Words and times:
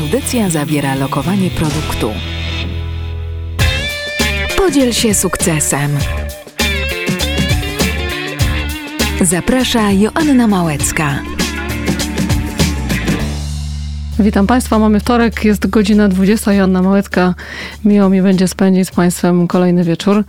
Audycja 0.00 0.50
zawiera 0.50 0.94
lokowanie 0.94 1.50
produktu. 1.50 2.12
Podziel 4.56 4.92
się 4.92 5.14
sukcesem. 5.14 5.98
Zaprasza 9.20 9.90
Joanna 9.90 10.46
Małecka. 10.46 11.39
Witam 14.20 14.46
Państwa, 14.46 14.78
mamy 14.78 15.00
wtorek, 15.00 15.44
jest 15.44 15.66
godzina 15.66 16.08
20. 16.08 16.52
Joanna 16.52 16.82
Małecka. 16.82 17.34
Miło 17.84 18.08
mi 18.08 18.22
będzie 18.22 18.48
spędzić 18.48 18.88
z 18.88 18.90
Państwem 18.90 19.48
kolejny 19.48 19.84
wieczór. 19.84 20.24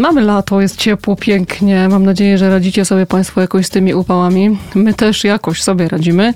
Mamy 0.00 0.20
lato, 0.20 0.60
jest 0.60 0.76
ciepło, 0.76 1.16
pięknie. 1.16 1.88
Mam 1.88 2.04
nadzieję, 2.04 2.38
że 2.38 2.50
radzicie 2.50 2.84
sobie 2.84 3.06
Państwo 3.06 3.40
jakoś 3.40 3.66
z 3.66 3.70
tymi 3.70 3.94
upałami. 3.94 4.58
My 4.74 4.94
też 4.94 5.24
jakoś 5.24 5.62
sobie 5.62 5.88
radzimy, 5.88 6.34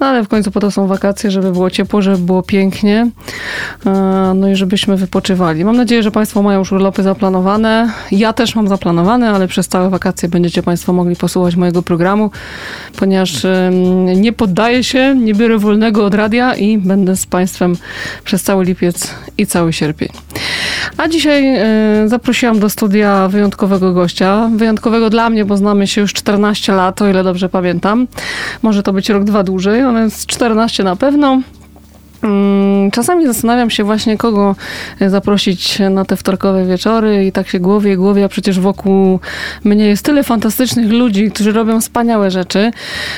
no 0.00 0.06
ale 0.06 0.24
w 0.24 0.28
końcu 0.28 0.50
po 0.50 0.60
to 0.60 0.70
są 0.70 0.86
wakacje, 0.86 1.30
żeby 1.30 1.52
było 1.52 1.70
ciepło, 1.70 2.02
żeby 2.02 2.18
było 2.18 2.42
pięknie, 2.42 3.10
no 4.34 4.48
i 4.48 4.56
żebyśmy 4.56 4.96
wypoczywali. 4.96 5.64
Mam 5.64 5.76
nadzieję, 5.76 6.02
że 6.02 6.10
Państwo 6.10 6.42
mają 6.42 6.58
już 6.58 6.72
urlopy 6.72 7.02
zaplanowane. 7.02 7.90
Ja 8.12 8.32
też 8.32 8.54
mam 8.54 8.68
zaplanowane, 8.68 9.30
ale 9.30 9.48
przez 9.48 9.68
całe 9.68 9.90
wakacje 9.90 10.28
będziecie 10.28 10.62
Państwo 10.62 10.92
mogli 10.92 11.16
posłuchać 11.16 11.56
mojego 11.56 11.82
programu, 11.82 12.30
ponieważ 12.96 13.46
nie 14.16 14.32
poddaję 14.32 14.84
się, 14.84 15.14
nie 15.14 15.34
biorę 15.34 15.58
od 16.00 16.14
radia 16.14 16.54
i 16.54 16.78
będę 16.78 17.16
z 17.16 17.26
Państwem 17.26 17.76
przez 18.24 18.42
cały 18.42 18.64
lipiec 18.64 19.10
i 19.38 19.46
cały 19.46 19.72
sierpień. 19.72 20.08
A 20.96 21.08
dzisiaj 21.08 21.56
y, 22.04 22.08
zaprosiłam 22.08 22.60
do 22.60 22.70
studia 22.70 23.28
wyjątkowego 23.28 23.92
gościa. 23.92 24.50
Wyjątkowego 24.56 25.10
dla 25.10 25.30
mnie, 25.30 25.44
bo 25.44 25.56
znamy 25.56 25.86
się 25.86 26.00
już 26.00 26.12
14 26.12 26.72
lat, 26.72 27.02
o 27.02 27.08
ile 27.08 27.24
dobrze 27.24 27.48
pamiętam. 27.48 28.06
Może 28.62 28.82
to 28.82 28.92
być 28.92 29.08
rok, 29.08 29.24
dwa 29.24 29.42
dłużej, 29.42 29.82
ale 29.82 30.08
14 30.26 30.84
na 30.84 30.96
pewno. 30.96 31.42
Mm, 32.22 32.90
czasami 32.90 33.26
zastanawiam 33.26 33.70
się 33.70 33.84
właśnie, 33.84 34.16
kogo 34.16 34.56
zaprosić 35.06 35.78
na 35.90 36.04
te 36.04 36.16
wtorkowe 36.16 36.66
wieczory 36.66 37.26
i 37.26 37.32
tak 37.32 37.48
się 37.48 37.60
głowie, 37.60 37.96
głowie, 37.96 38.24
a 38.24 38.28
przecież 38.28 38.60
wokół 38.60 39.20
mnie 39.64 39.86
jest 39.86 40.04
tyle 40.04 40.22
fantastycznych 40.22 40.92
ludzi, 40.92 41.30
którzy 41.30 41.52
robią 41.52 41.80
wspaniałe 41.80 42.30
rzeczy. 42.30 42.70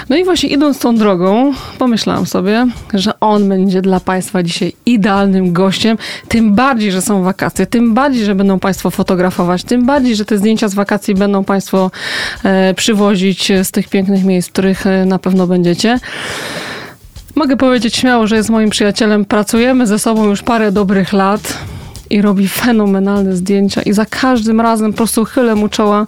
No 0.08 0.16
i 0.16 0.24
właśnie 0.24 0.48
idąc 0.48 0.78
tą 0.78 0.96
drogą, 0.96 1.52
pomyślałam 1.78 2.26
sobie, 2.26 2.66
że 2.94 3.20
on 3.20 3.48
będzie 3.48 3.82
dla 3.82 4.00
Państwa 4.00 4.42
dzisiaj 4.42 4.72
idealnym 4.86 5.52
gościem, 5.52 5.98
tym 6.28 6.54
bardziej, 6.54 6.92
że 6.92 7.02
są 7.02 7.22
wakacje, 7.22 7.66
tym 7.66 7.94
bardziej, 7.94 8.24
że 8.24 8.34
będą 8.34 8.58
Państwo 8.58 8.90
fotografować, 8.90 9.64
tym 9.64 9.86
bardziej, 9.86 10.16
że 10.16 10.24
te 10.24 10.38
zdjęcia 10.38 10.68
z 10.68 10.74
wakacji 10.74 11.14
będą 11.14 11.44
Państwo 11.44 11.90
e, 12.44 12.74
przywozić 12.74 13.52
z 13.62 13.70
tych 13.70 13.88
pięknych 13.88 14.24
miejsc, 14.24 14.48
w 14.48 14.52
których 14.52 14.86
e, 14.86 15.04
na 15.04 15.18
pewno 15.18 15.46
będziecie. 15.46 15.98
Mogę 17.34 17.56
powiedzieć 17.56 17.96
śmiało, 17.96 18.26
że 18.26 18.36
jest 18.36 18.50
moim 18.50 18.70
przyjacielem. 18.70 19.24
Pracujemy 19.24 19.86
ze 19.86 19.98
sobą 19.98 20.24
już 20.24 20.42
parę 20.42 20.72
dobrych 20.72 21.12
lat 21.12 21.58
i 22.14 22.22
robi 22.22 22.48
fenomenalne 22.48 23.36
zdjęcia 23.36 23.82
i 23.82 23.92
za 23.92 24.06
każdym 24.06 24.60
razem 24.60 24.92
po 24.92 24.96
prostu 24.96 25.24
chylę 25.24 25.54
mu 25.54 25.68
czoła, 25.68 26.06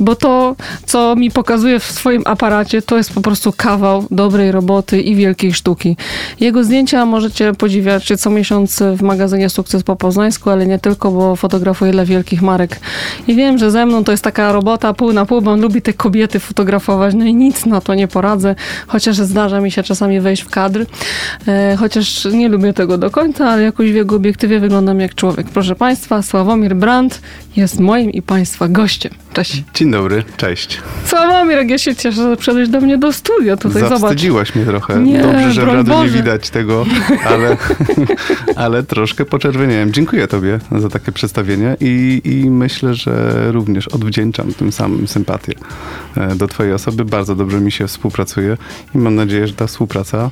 bo 0.00 0.16
to, 0.16 0.56
co 0.86 1.16
mi 1.16 1.30
pokazuje 1.30 1.80
w 1.80 1.84
swoim 1.84 2.22
aparacie, 2.24 2.82
to 2.82 2.96
jest 2.96 3.12
po 3.12 3.20
prostu 3.20 3.52
kawał 3.56 4.06
dobrej 4.10 4.52
roboty 4.52 5.00
i 5.00 5.14
wielkiej 5.14 5.52
sztuki. 5.52 5.96
Jego 6.40 6.64
zdjęcia 6.64 7.06
możecie 7.06 7.52
podziwiać 7.52 8.12
co 8.18 8.30
miesiąc 8.30 8.82
w 8.96 9.02
magazynie 9.02 9.48
Sukces 9.48 9.82
po 9.82 9.96
Poznańsku, 9.96 10.50
ale 10.50 10.66
nie 10.66 10.78
tylko, 10.78 11.10
bo 11.10 11.36
fotografuje 11.36 11.92
dla 11.92 12.04
wielkich 12.04 12.42
marek. 12.42 12.80
I 13.28 13.34
wiem, 13.34 13.58
że 13.58 13.70
ze 13.70 13.86
mną 13.86 14.04
to 14.04 14.12
jest 14.12 14.24
taka 14.24 14.52
robota 14.52 14.94
pół 14.94 15.12
na 15.12 15.26
pół, 15.26 15.42
bo 15.42 15.50
on 15.50 15.60
lubi 15.60 15.82
te 15.82 15.92
kobiety 15.92 16.40
fotografować, 16.40 17.14
no 17.14 17.24
i 17.24 17.34
nic 17.34 17.66
na 17.66 17.80
to 17.80 17.94
nie 17.94 18.08
poradzę, 18.08 18.54
chociaż 18.86 19.16
zdarza 19.16 19.60
mi 19.60 19.70
się 19.70 19.82
czasami 19.82 20.20
wejść 20.20 20.42
w 20.42 20.48
kadr, 20.48 20.86
e, 21.46 21.76
chociaż 21.76 22.24
nie 22.24 22.48
lubię 22.48 22.72
tego 22.72 22.98
do 22.98 23.10
końca, 23.10 23.48
ale 23.50 23.62
jakoś 23.62 23.92
w 23.92 23.94
jego 23.94 24.16
obiektywie 24.16 24.60
wyglądam 24.60 25.00
jak 25.00 25.14
człowiek 25.14 25.37
człowiek. 25.38 25.52
Proszę 25.54 25.74
Państwa, 25.74 26.22
Sławomir 26.22 26.76
Brandt 26.76 27.22
jest 27.56 27.80
moim 27.80 28.10
i 28.10 28.22
Państwa 28.22 28.68
gościem. 28.68 29.12
Cześć. 29.32 29.64
Dzień 29.74 29.90
dobry, 29.90 30.24
cześć. 30.36 30.78
Sławomir, 31.04 31.58
jak 31.58 31.70
ja 31.70 31.78
się 31.78 31.96
cieszę, 31.96 32.22
że 32.22 32.36
przyszedłeś 32.36 32.68
do 32.68 32.80
mnie 32.80 32.98
do 32.98 33.12
studia. 33.12 33.56
Tutaj 33.56 33.88
Zawstydziłaś 33.88 34.48
zobacz. 34.48 34.56
mnie 34.56 34.64
trochę. 34.64 35.00
Nie, 35.00 35.22
Dobrze, 35.22 35.52
że 35.52 35.66
w 35.66 35.68
radiu 35.68 36.02
nie 36.02 36.08
widać 36.08 36.50
tego, 36.50 36.86
ale, 37.26 37.56
ale 38.64 38.82
troszkę 38.82 39.24
poczerwieniałem. 39.24 39.92
Dziękuję 39.92 40.28
Tobie 40.28 40.58
za 40.78 40.88
takie 40.88 41.12
przedstawienie 41.12 41.76
i, 41.80 42.20
i 42.24 42.50
myślę, 42.50 42.94
że 42.94 43.44
również 43.52 43.88
odwdzięczam 43.88 44.54
tym 44.54 44.72
samym 44.72 45.08
sympatię 45.08 45.52
e, 46.16 46.34
do 46.34 46.48
Twojej 46.48 46.72
osoby. 46.72 47.04
Bardzo 47.04 47.34
dobrze 47.34 47.60
mi 47.60 47.72
się 47.72 47.86
współpracuje 47.86 48.56
i 48.94 48.98
mam 48.98 49.14
nadzieję, 49.14 49.46
że 49.46 49.54
ta 49.54 49.66
współpraca 49.66 50.30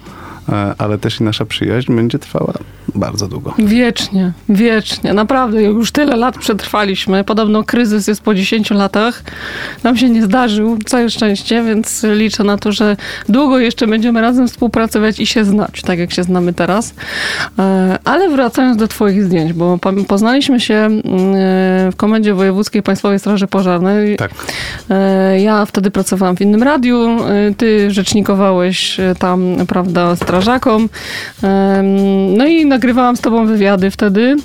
ale 0.78 0.98
też 0.98 1.20
i 1.20 1.22
nasza 1.22 1.44
przyjaźń 1.44 1.96
będzie 1.96 2.18
trwała 2.18 2.52
bardzo 2.94 3.28
długo. 3.28 3.54
Wiecznie, 3.58 4.32
wiecznie. 4.48 5.14
Naprawdę, 5.14 5.62
już 5.62 5.92
tyle 5.92 6.16
lat 6.16 6.38
przetrwaliśmy. 6.38 7.24
Podobno 7.24 7.64
kryzys 7.64 8.08
jest 8.08 8.20
po 8.20 8.34
10 8.34 8.70
latach. 8.70 9.22
Nam 9.84 9.96
się 9.96 10.10
nie 10.10 10.22
zdarzył, 10.22 10.78
całe 10.86 11.10
szczęście, 11.10 11.62
więc 11.62 12.06
liczę 12.14 12.44
na 12.44 12.58
to, 12.58 12.72
że 12.72 12.96
długo 13.28 13.58
jeszcze 13.58 13.86
będziemy 13.86 14.20
razem 14.20 14.48
współpracować 14.48 15.20
i 15.20 15.26
się 15.26 15.44
znać, 15.44 15.82
tak 15.82 15.98
jak 15.98 16.12
się 16.12 16.22
znamy 16.22 16.52
teraz. 16.52 16.94
E, 17.58 17.98
ale 18.04 18.28
wracając 18.28 18.76
do 18.76 18.88
twoich 18.88 19.24
zdjęć, 19.24 19.52
bo 19.52 19.78
poznaliśmy 20.08 20.60
się 20.60 20.74
mm, 20.74 21.00
e, 21.04 21.92
w 21.92 21.96
Komendzie 21.96 22.34
Wojewódzkiej 22.34 22.82
Państwowej 22.82 23.18
Straży 23.18 23.46
Pożarnej. 23.46 24.16
Tak. 24.16 24.30
Ja 25.38 25.64
wtedy 25.64 25.90
pracowałam 25.90 26.36
w 26.36 26.40
innym 26.40 26.62
radiu. 26.62 27.08
Ty 27.56 27.90
rzecznikowałeś 27.90 28.96
tam, 29.18 29.56
prawda, 29.68 30.16
straż 30.16 30.35
strażakom. 30.36 30.88
No 32.36 32.46
i 32.46 32.66
nagrywałam 32.66 33.16
z 33.16 33.20
tobą 33.20 33.46
wywiady 33.46 33.90
wtedy. 33.90 34.36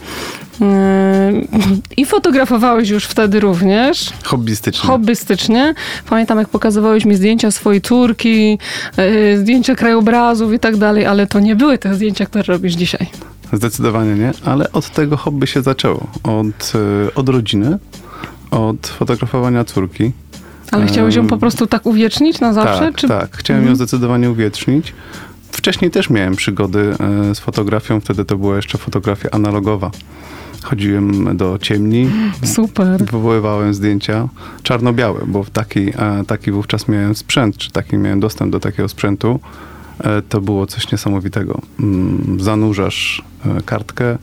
I 1.98 2.06
fotografowałeś 2.06 2.90
już 2.90 3.06
wtedy 3.06 3.40
również. 3.40 4.14
Hobbystycznie. 4.24 4.88
Hobbystycznie. 4.88 5.74
Pamiętam, 6.10 6.38
jak 6.38 6.50
pokazywałeś 6.50 7.06
mi 7.06 7.16
zdjęcia 7.16 7.52
swojej 7.52 7.82
córki, 7.82 8.60
e, 8.98 9.38
zdjęcia 9.38 9.76
krajobrazów 9.76 10.54
i 10.54 10.60
tak 10.60 10.78
dalej, 10.78 11.06
ale 11.06 11.28
to 11.28 11.40
nie 11.40 11.56
były 11.56 11.78
te 11.78 11.96
zdjęcia, 11.96 12.26
które 12.26 12.44
robisz 12.44 12.74
dzisiaj. 12.74 13.08
Zdecydowanie 13.54 14.16
nie, 14.16 14.32
ale 14.46 14.72
od 14.72 14.90
tego 14.90 15.18
hobby 15.18 15.48
się 15.48 15.62
zaczęło. 15.62 16.08
Od, 16.24 16.74
e, 16.76 17.16
od 17.16 17.30
rodziny, 17.30 17.78
od 18.52 18.88
fotografowania 18.88 19.64
córki. 19.64 20.12
Ale 20.72 20.86
chciałeś 20.86 21.16
ją 21.16 21.28
po 21.28 21.38
prostu 21.38 21.68
tak 21.68 21.86
uwiecznić 21.86 22.40
na 22.40 22.54
zawsze? 22.54 22.80
Tak, 22.80 22.96
czy... 22.96 23.08
tak. 23.08 23.38
Chciałem 23.38 23.62
ją 23.62 23.70
mhm. 23.70 23.76
zdecydowanie 23.76 24.32
uwiecznić. 24.32 24.94
Wcześniej 25.52 25.92
też 25.92 26.10
miałem 26.10 26.36
przygody 26.36 26.96
e, 27.30 27.36
z 27.36 27.40
fotografią, 27.40 28.00
wtedy 28.00 28.26
to 28.26 28.38
była 28.38 28.56
jeszcze 28.56 28.78
fotografia 28.78 29.30
analogowa. 29.32 29.92
Chodziłem 30.64 31.38
do 31.38 31.58
ciemni. 31.62 32.10
Super. 32.44 33.06
Wywoływałem 33.06 33.74
zdjęcia 33.74 34.28
czarno-białe, 34.64 35.20
bo 35.28 35.46
taki, 35.54 35.90
e, 35.90 36.24
taki 36.28 36.52
wówczas 36.52 36.88
miałem 36.88 37.16
sprzęt, 37.16 37.58
czy 37.58 37.72
taki 37.72 37.98
miałem 37.98 38.20
dostęp 38.20 38.52
do 38.52 38.60
takiego 38.60 38.90
sprzętu. 38.90 39.40
E, 40.04 40.22
to 40.22 40.42
było 40.42 40.68
coś 40.68 40.92
niesamowitego. 40.92 41.62
Mm, 41.80 42.38
zanurzasz 42.40 43.24
kartkę, 43.66 44.18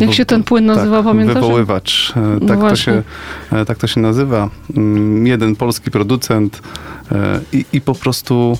jak 0.00 0.12
się 0.12 0.24
ten 0.24 0.44
płyn 0.44 0.66
nazywa, 0.66 0.96
tak, 0.96 1.04
pamiętasz? 1.04 1.34
Wywoływacz. 1.34 2.12
No 2.40 2.48
tak, 2.48 2.60
to 2.60 2.76
się, 2.76 3.02
tak 3.66 3.78
to 3.78 3.86
się 3.86 4.00
nazywa. 4.00 4.50
Mm, 4.76 5.26
jeden 5.26 5.56
polski 5.56 5.90
producent 5.90 6.62
i, 7.52 7.64
i 7.72 7.80
po 7.80 7.94
prostu 7.94 8.58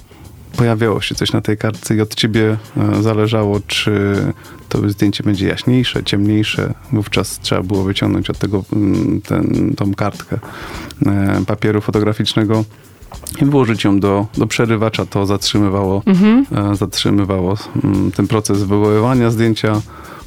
pojawiało 0.56 1.00
się 1.00 1.14
coś 1.14 1.32
na 1.32 1.40
tej 1.40 1.58
kartce 1.58 1.96
i 1.96 2.00
od 2.00 2.14
ciebie 2.14 2.56
e, 2.76 3.02
zależało, 3.02 3.60
czy 3.66 4.16
to 4.68 4.90
zdjęcie 4.90 5.24
będzie 5.24 5.48
jaśniejsze, 5.48 6.04
ciemniejsze. 6.04 6.74
Wówczas 6.92 7.38
trzeba 7.38 7.62
było 7.62 7.84
wyciągnąć 7.84 8.30
od 8.30 8.38
tego 8.38 8.64
mm, 8.72 9.20
ten, 9.20 9.74
tą 9.76 9.94
kartkę 9.94 10.38
e, 11.06 11.42
papieru 11.46 11.80
fotograficznego 11.80 12.64
i 13.42 13.44
włożyć 13.44 13.84
ją 13.84 14.00
do, 14.00 14.26
do 14.38 14.46
przerywacza. 14.46 15.06
To 15.06 15.26
zatrzymywało, 15.26 16.02
mhm. 16.06 16.46
E, 16.72 16.76
zatrzymywało 16.76 17.56
mm, 17.84 18.12
ten 18.12 18.26
proces 18.26 18.58
wywoływania 18.58 19.30
zdjęcia. 19.30 19.80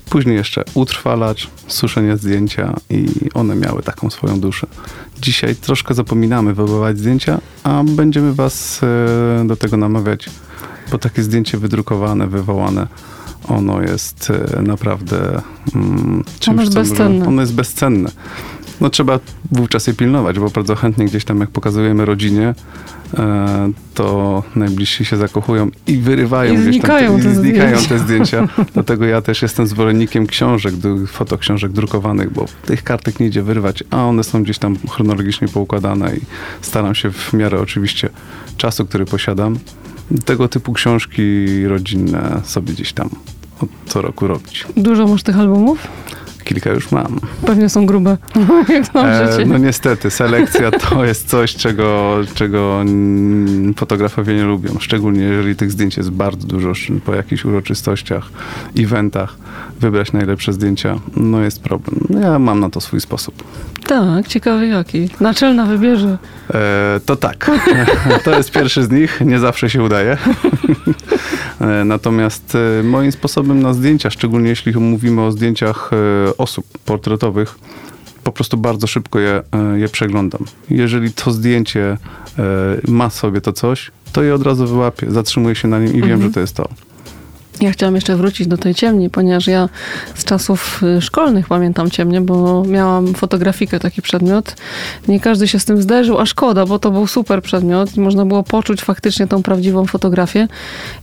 Później 0.09 0.35
jeszcze 0.35 0.63
utrwalać, 0.73 1.47
suszenie 1.67 2.17
zdjęcia 2.17 2.75
i 2.89 3.07
one 3.33 3.55
miały 3.55 3.83
taką 3.83 4.09
swoją 4.09 4.39
duszę. 4.39 4.67
Dzisiaj 5.21 5.55
troszkę 5.55 5.93
zapominamy 5.93 6.53
wywoływać 6.53 6.97
zdjęcia, 6.97 7.39
a 7.63 7.83
będziemy 7.83 8.33
was 8.33 8.81
e, 8.83 9.47
do 9.47 9.55
tego 9.55 9.77
namawiać, 9.77 10.29
bo 10.91 10.97
takie 10.97 11.23
zdjęcie 11.23 11.57
wydrukowane, 11.57 12.27
wywołane, 12.27 12.87
ono 13.47 13.81
jest 13.81 14.31
e, 14.57 14.61
naprawdę 14.61 15.41
mm, 15.75 16.23
czymś, 16.39 16.53
ono 16.53 16.61
jest 16.61 16.73
bezcenne. 16.73 17.27
ono 17.27 17.41
jest 17.41 17.53
bezcenne. 17.53 18.11
No 18.81 18.89
trzeba 18.89 19.19
wówczas 19.51 19.87
je 19.87 19.93
pilnować, 19.93 20.39
bo 20.39 20.49
bardzo 20.49 20.75
chętnie 20.75 21.05
gdzieś 21.05 21.25
tam 21.25 21.39
jak 21.39 21.49
pokazujemy 21.49 22.05
rodzinie, 22.05 22.53
e, 23.17 23.71
to 23.93 24.43
najbliżsi 24.55 25.05
się 25.05 25.17
zakochują 25.17 25.69
i 25.87 25.97
wyrywają 25.97 26.53
I 26.53 26.57
znikają, 26.57 27.17
te, 27.17 27.23
te, 27.23 27.35
znikają 27.35 27.77
te 27.89 27.99
zdjęcia. 27.99 28.47
Dlatego 28.73 29.05
ja 29.05 29.21
też 29.21 29.41
jestem 29.41 29.67
zwolennikiem 29.67 30.27
książek, 30.27 30.73
fotoksiążek 31.07 31.71
drukowanych, 31.71 32.33
bo 32.33 32.45
tych 32.65 32.83
kartek 32.83 33.19
nie 33.19 33.27
idzie 33.27 33.43
wyrwać, 33.43 33.83
a 33.91 34.05
one 34.05 34.23
są 34.23 34.43
gdzieś 34.43 34.57
tam 34.57 34.77
chronologicznie 34.89 35.47
poukładane 35.47 36.15
i 36.15 36.19
staram 36.61 36.95
się 36.95 37.11
w 37.11 37.33
miarę 37.33 37.59
oczywiście 37.59 38.09
czasu, 38.57 38.85
który 38.85 39.05
posiadam, 39.05 39.59
tego 40.25 40.47
typu 40.47 40.73
książki 40.73 41.45
rodzinne 41.67 42.41
sobie 42.43 42.73
gdzieś 42.73 42.93
tam 42.93 43.09
co 43.87 44.01
roku 44.01 44.27
robić. 44.27 44.65
Dużo 44.77 45.07
masz 45.07 45.23
tych 45.23 45.39
albumów? 45.39 45.87
Kilka 46.45 46.69
już 46.69 46.91
mam. 46.91 47.19
Pewnie 47.45 47.69
są 47.69 47.85
grube. 47.85 48.17
e, 48.95 49.45
no 49.45 49.57
niestety, 49.57 50.11
selekcja 50.11 50.71
to 50.71 51.05
jest 51.05 51.29
coś, 51.29 51.55
czego, 51.55 52.17
czego 52.33 52.83
fotografowie 53.75 54.35
nie 54.35 54.43
lubią. 54.43 54.75
Szczególnie 54.79 55.23
jeżeli 55.23 55.55
tych 55.55 55.71
zdjęć 55.71 55.97
jest 55.97 56.11
bardzo 56.11 56.47
dużo 56.47 56.73
po 57.05 57.15
jakichś 57.15 57.45
uroczystościach, 57.45 58.29
eventach. 58.77 59.37
Wybrać 59.79 60.13
najlepsze 60.13 60.53
zdjęcia, 60.53 60.99
no 61.17 61.41
jest 61.41 61.61
problem. 61.61 61.99
No 62.09 62.19
ja 62.19 62.39
mam 62.39 62.59
na 62.59 62.69
to 62.69 62.81
swój 62.81 63.01
sposób. 63.01 63.43
Tak, 63.87 64.27
ciekawy 64.27 64.67
jaki. 64.67 65.09
Naczelna 65.19 65.65
wybierze. 65.65 66.17
E, 66.53 66.99
to 67.05 67.15
tak. 67.15 67.51
to 68.25 68.37
jest 68.37 68.51
pierwszy 68.51 68.83
z 68.83 68.91
nich. 68.91 69.21
Nie 69.21 69.39
zawsze 69.39 69.69
się 69.69 69.83
udaje. 69.83 70.17
e, 71.61 71.83
natomiast 71.85 72.57
e, 72.79 72.83
moim 72.83 73.11
sposobem 73.11 73.61
na 73.61 73.73
zdjęcia, 73.73 74.09
szczególnie 74.09 74.49
jeśli 74.49 74.73
mówimy 74.73 75.21
o 75.21 75.31
zdjęciach 75.31 75.91
e, 75.93 76.34
osób 76.37 76.65
portretowych, 76.85 77.59
po 78.23 78.31
prostu 78.31 78.57
bardzo 78.57 78.87
szybko 78.87 79.19
je, 79.19 79.43
e, 79.51 79.79
je 79.79 79.89
przeglądam. 79.89 80.45
Jeżeli 80.69 81.13
to 81.13 81.31
zdjęcie 81.31 81.97
e, 82.39 82.47
ma 82.87 83.09
sobie 83.09 83.41
to 83.41 83.53
coś, 83.53 83.91
to 84.13 84.23
je 84.23 84.35
od 84.35 84.43
razu 84.43 84.67
wyłapię, 84.67 85.11
zatrzymuję 85.11 85.55
się 85.55 85.67
na 85.67 85.79
nim 85.79 85.93
i 85.93 85.95
mhm. 85.95 86.09
wiem, 86.09 86.21
że 86.21 86.33
to 86.33 86.39
jest 86.39 86.55
to. 86.55 86.69
Ja 87.61 87.71
chciałam 87.71 87.95
jeszcze 87.95 88.15
wrócić 88.15 88.47
do 88.47 88.57
tej 88.57 88.75
ciemni, 88.75 89.09
ponieważ 89.09 89.47
ja 89.47 89.69
z 90.15 90.25
czasów 90.25 90.83
y, 90.83 91.01
szkolnych 91.01 91.47
pamiętam 91.47 91.89
ciemnię, 91.89 92.21
bo 92.21 92.63
miałam 92.63 93.13
fotografikę, 93.13 93.79
taki 93.79 94.01
przedmiot. 94.01 94.55
Nie 95.07 95.19
każdy 95.19 95.47
się 95.47 95.59
z 95.59 95.65
tym 95.65 95.81
zderzył, 95.81 96.19
a 96.19 96.25
szkoda, 96.25 96.65
bo 96.65 96.79
to 96.79 96.91
był 96.91 97.07
super 97.07 97.41
przedmiot 97.41 97.97
i 97.97 97.99
można 97.99 98.25
było 98.25 98.43
poczuć 98.43 98.81
faktycznie 98.81 99.27
tą 99.27 99.43
prawdziwą 99.43 99.85
fotografię. 99.85 100.47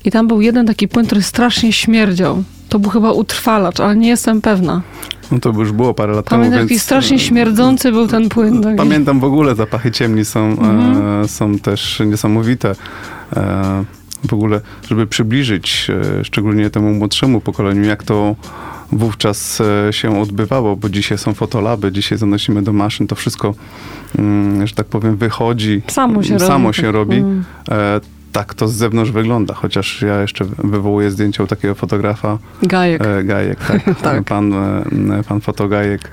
I 0.04 0.10
tam 0.10 0.28
był 0.28 0.40
jeden 0.40 0.66
taki 0.66 0.88
płyn, 0.88 1.06
który 1.06 1.22
strasznie 1.22 1.72
śmierdział. 1.72 2.42
To 2.68 2.78
był 2.78 2.90
chyba 2.90 3.12
utrwalacz, 3.12 3.80
ale 3.80 3.96
nie 3.96 4.08
jestem 4.08 4.40
pewna. 4.40 4.82
No 5.32 5.38
to 5.38 5.50
już 5.50 5.72
było 5.72 5.94
parę 5.94 6.12
lat 6.12 6.24
Pamiętam, 6.24 6.52
temu, 6.52 6.62
jaki 6.62 6.78
strasznie 6.78 7.18
śmierdzący 7.18 7.92
był 7.92 8.08
ten 8.08 8.28
płyn. 8.28 8.62
Taki. 8.62 8.76
Pamiętam 8.76 9.20
w 9.20 9.24
ogóle 9.24 9.54
zapachy 9.54 9.90
ciemni 9.90 10.24
są, 10.24 10.40
mhm. 10.48 11.22
e, 11.24 11.28
są 11.28 11.58
też 11.58 12.02
niesamowite. 12.06 12.74
E, 13.36 13.84
w 14.28 14.32
ogóle, 14.32 14.60
żeby 14.88 15.06
przybliżyć 15.06 15.90
e, 16.20 16.24
szczególnie 16.24 16.70
temu 16.70 16.94
młodszemu 16.94 17.40
pokoleniu, 17.40 17.84
jak 17.84 18.02
to 18.02 18.36
wówczas 18.92 19.60
e, 19.60 19.92
się 19.92 20.20
odbywało, 20.20 20.76
bo 20.76 20.88
dzisiaj 20.88 21.18
są 21.18 21.34
fotolaby, 21.34 21.92
dzisiaj 21.92 22.18
zanosimy 22.18 22.62
do 22.62 22.72
maszyn, 22.72 23.06
to 23.06 23.14
wszystko, 23.14 23.54
mm, 24.18 24.66
że 24.66 24.74
tak 24.74 24.86
powiem, 24.86 25.16
wychodzi. 25.16 25.82
Samo 25.88 26.22
się 26.22 26.38
samo 26.38 26.68
robi. 26.68 26.76
Się 26.76 26.82
tak. 26.82 26.94
robi. 26.94 27.16
Mm 27.16 27.44
tak 28.32 28.54
to 28.54 28.68
z 28.68 28.72
zewnątrz 28.72 29.10
wygląda, 29.10 29.54
chociaż 29.54 30.02
ja 30.02 30.20
jeszcze 30.20 30.44
wywołuję 30.44 31.10
zdjęcie 31.10 31.44
u 31.44 31.46
takiego 31.46 31.74
fotografa. 31.74 32.38
Gajek. 32.62 33.02
E, 33.06 33.24
Gajek, 33.24 33.58
tak. 33.68 33.82
tak. 34.02 34.24
Pan, 34.24 34.52
e, 34.52 34.84
pan 35.28 35.40
fotogajek 35.40 36.10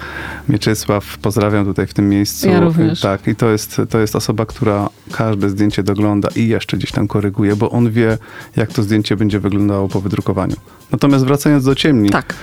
Mieczysław, 0.49 1.17
pozdrawiam 1.17 1.65
tutaj 1.65 1.87
w 1.87 1.93
tym 1.93 2.09
miejscu. 2.09 2.49
Ja 2.49 2.59
również. 2.59 3.01
Tak, 3.01 3.27
i 3.27 3.35
to 3.35 3.49
jest, 3.49 3.81
to 3.89 3.99
jest 3.99 4.15
osoba, 4.15 4.45
która 4.45 4.89
każde 5.11 5.49
zdjęcie 5.49 5.83
dogląda 5.83 6.29
i 6.35 6.47
jeszcze 6.47 6.77
gdzieś 6.77 6.91
tam 6.91 7.07
koryguje, 7.07 7.55
bo 7.55 7.69
on 7.69 7.91
wie, 7.91 8.17
jak 8.55 8.73
to 8.73 8.83
zdjęcie 8.83 9.15
będzie 9.15 9.39
wyglądało 9.39 9.87
po 9.87 10.01
wydrukowaniu. 10.01 10.55
Natomiast 10.91 11.25
wracając 11.25 11.65
do 11.65 11.75
ciemni, 11.75 12.09
tak. 12.09 12.35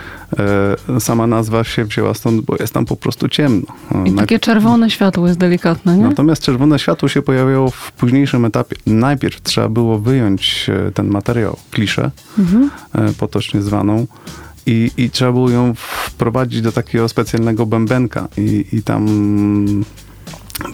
e, 0.96 1.00
sama 1.00 1.26
nazwa 1.26 1.64
się 1.64 1.84
wzięła 1.84 2.14
stąd, 2.14 2.40
bo 2.40 2.56
jest 2.61 2.75
tam 2.75 2.84
po 2.84 2.96
prostu 2.96 3.29
ciemno. 3.29 3.67
I 4.05 4.12
takie 4.12 4.38
czerwone 4.38 4.90
światło 4.90 5.26
jest 5.26 5.38
delikatne, 5.38 5.96
nie? 5.96 6.02
Natomiast 6.02 6.43
czerwone 6.43 6.79
światło 6.79 7.08
się 7.08 7.22
pojawiało 7.22 7.70
w 7.70 7.93
późniejszym 7.93 8.44
etapie. 8.44 8.76
Najpierw 8.87 9.43
trzeba 9.43 9.65
było 9.68 9.98
wyjąć 9.98 10.70
e, 10.88 10.92
ten 10.92 11.08
materiał, 11.08 11.56
kliszę, 11.70 12.10
mhm. 12.38 12.70
E, 12.92 13.12
potocznie 13.12 13.62
zwaną, 13.62 14.06
i, 14.66 14.90
i 14.96 15.10
trzeba 15.10 15.32
było 15.32 15.50
ją 15.50 15.74
wprowadzić 15.76 16.60
do 16.62 16.72
takiego 16.72 17.08
specjalnego 17.08 17.66
bębenka 17.66 18.28
i, 18.36 18.64
i 18.72 18.82
tam 18.82 19.06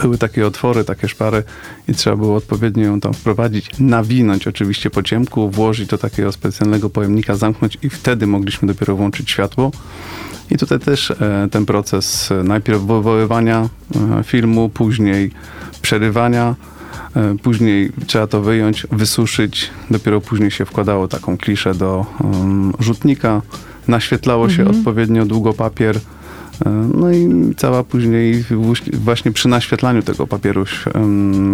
były 0.02 0.18
takie 0.18 0.46
otwory, 0.46 0.84
takie 0.84 1.08
szpary 1.08 1.42
i 1.88 1.94
trzeba 1.94 2.16
było 2.16 2.36
odpowiednio 2.36 2.84
ją 2.84 3.00
tam 3.00 3.14
wprowadzić, 3.14 3.70
nawinąć 3.78 4.46
oczywiście 4.46 4.90
po 4.90 5.02
ciemku, 5.02 5.50
włożyć 5.50 5.88
do 5.88 5.98
takiego 5.98 6.32
specjalnego 6.32 6.90
pojemnika, 6.90 7.36
zamknąć 7.36 7.78
i 7.82 7.90
wtedy 7.90 8.26
mogliśmy 8.26 8.68
dopiero 8.68 8.96
włączyć 8.96 9.30
światło. 9.30 9.70
I 10.50 10.58
tutaj 10.58 10.78
też 10.78 11.10
e, 11.10 11.48
ten 11.50 11.66
proces 11.66 12.30
najpierw 12.44 12.80
wywoływania 12.80 13.68
filmu, 14.24 14.68
później 14.68 15.30
przerywania, 15.82 16.54
później 17.42 17.92
trzeba 18.06 18.26
to 18.26 18.40
wyjąć, 18.40 18.86
wysuszyć, 18.90 19.70
dopiero 19.90 20.20
później 20.20 20.50
się 20.50 20.64
wkładało 20.64 21.08
taką 21.08 21.38
kliszę 21.38 21.74
do 21.74 22.06
um, 22.24 22.72
rzutnika, 22.78 23.42
naświetlało 23.88 24.48
się 24.48 24.62
mhm. 24.62 24.78
odpowiednio 24.78 25.26
długo 25.26 25.52
papier, 25.52 26.00
E, 26.66 26.70
no 26.94 27.12
i 27.12 27.54
cała 27.56 27.84
później 27.84 28.44
właśnie 28.92 29.32
przy 29.32 29.48
naświetlaniu 29.48 30.02
tego 30.02 30.26
papieru 30.26 30.64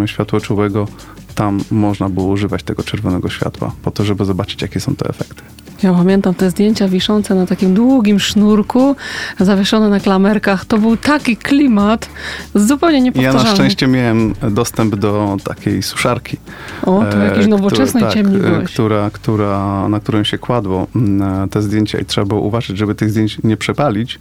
światłoczułego 0.06 0.88
tam 1.35 1.61
można 1.70 2.08
było 2.08 2.26
używać 2.26 2.62
tego 2.62 2.82
czerwonego 2.82 3.29
światła 3.29 3.73
po 3.82 3.91
to, 3.91 4.05
żeby 4.05 4.25
zobaczyć, 4.25 4.62
jakie 4.62 4.81
są 4.81 4.96
te 4.96 5.08
efekty. 5.08 5.43
Ja 5.83 5.95
pamiętam 5.95 6.35
te 6.35 6.51
zdjęcia 6.51 6.89
wiszące 6.89 7.35
na 7.35 7.47
takim 7.47 7.75
długim 7.75 8.21
sznurku, 8.21 8.97
zawieszone 9.41 9.89
na 9.89 10.01
klamerkach. 10.01 10.65
To 10.65 10.79
był 10.79 10.97
taki 10.97 11.37
klimat 11.37 12.09
zupełnie 12.55 13.01
niepowtarzalny. 13.01 13.45
Ja 13.45 13.51
na 13.51 13.55
szczęście 13.55 13.87
miałem 13.87 14.35
dostęp 14.51 14.97
do 14.97 15.37
takiej 15.45 15.83
suszarki. 15.83 16.37
O, 16.83 17.05
to 17.11 17.19
jakiejś 17.19 17.47
e, 17.47 17.49
nowoczesnej 17.49 18.03
tak, 18.03 18.15
ciemni 18.15 18.39
byłeś. 18.39 18.73
Która, 18.73 19.11
która, 19.11 19.89
na 19.89 20.01
którą 20.01 20.25
się 20.25 20.39
kładło 20.39 20.87
mm, 20.97 21.49
te 21.49 21.63
zdjęcia 21.63 21.99
i 21.99 22.05
trzeba 22.05 22.27
było 22.27 22.41
uważać, 22.41 22.79
żeby 22.79 22.95
tych 22.95 23.11
zdjęć 23.11 23.39
nie 23.45 23.57
przepalić. 23.57 24.19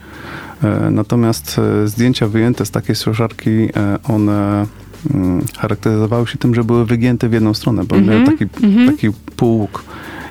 E, 0.63 0.91
natomiast 0.91 1.59
e, 1.83 1.87
zdjęcia 1.87 2.27
wyjęte 2.27 2.65
z 2.65 2.71
takiej 2.71 2.95
suszarki, 2.95 3.69
one 4.03 4.65
mm, 5.13 5.45
charakteryzowały 5.57 6.27
się 6.27 6.37
tym, 6.37 6.55
że 6.55 6.63
były 6.63 6.85
wygięte 6.85 7.29
w 7.29 7.33
jedną 7.33 7.53
stronę, 7.53 7.83
bo 7.83 7.95
mm 7.95 8.07
-hmm, 8.07 8.11
miały 8.11 8.25
taki, 8.25 8.45
mm 8.63 8.75
-hmm. 8.75 8.91
taki 8.91 9.09
półłuk. 9.35 9.83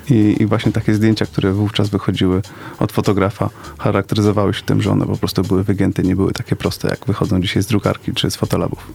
I, 0.09 0.35
I, 0.39 0.45
właśnie 0.45 0.71
takie 0.71 0.93
zdjęcia, 0.93 1.25
które 1.25 1.53
wówczas 1.53 1.89
wychodziły 1.89 2.41
od 2.79 2.91
fotografa, 2.91 3.49
charakteryzowały 3.77 4.53
się 4.53 4.61
tym, 4.61 4.81
że 4.81 4.91
one 4.91 5.05
po 5.05 5.17
prostu 5.17 5.41
były 5.41 5.63
wygięte, 5.63 6.03
nie 6.03 6.15
były 6.15 6.31
takie 6.31 6.55
proste, 6.55 6.87
jak 6.87 6.99
wychodzą 7.07 7.41
dzisiaj 7.41 7.63
z 7.63 7.65
drukarki 7.65 8.13
czy 8.13 8.31
z 8.31 8.35
fotolabów. 8.35 8.91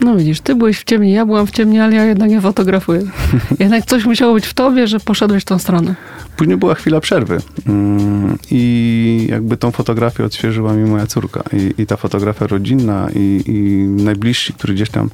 No 0.00 0.16
widzisz, 0.16 0.40
ty 0.40 0.54
byłeś 0.54 0.78
w 0.78 0.84
ciemni, 0.84 1.12
ja 1.12 1.26
byłam 1.26 1.46
w 1.46 1.50
ciemni, 1.50 1.80
ale 1.80 1.96
ja 1.96 2.04
jednak 2.04 2.30
nie 2.30 2.40
fotografuję. 2.40 3.02
jednak 3.58 3.86
coś 3.86 4.04
musiało 4.04 4.34
być 4.34 4.46
w 4.46 4.54
tobie, 4.54 4.86
że 4.86 5.00
poszedłeś 5.00 5.42
w 5.42 5.46
tą 5.46 5.58
stronę. 5.58 5.94
Później 6.36 6.56
była 6.56 6.74
chwila 6.74 7.00
przerwy 7.00 7.38
mm, 7.66 8.38
i 8.50 9.26
jakby 9.30 9.56
tą 9.56 9.70
fotografię 9.70 10.24
odświeżyła 10.24 10.72
mi 10.72 10.90
moja 10.90 11.06
córka. 11.06 11.42
I, 11.52 11.82
i 11.82 11.86
ta 11.86 11.96
fotografia 11.96 12.46
rodzinna 12.46 13.08
i, 13.14 13.42
i 13.46 13.86
najbliżsi, 14.02 14.52
którzy 14.52 14.74
gdzieś 14.74 14.90
tam, 14.90 15.10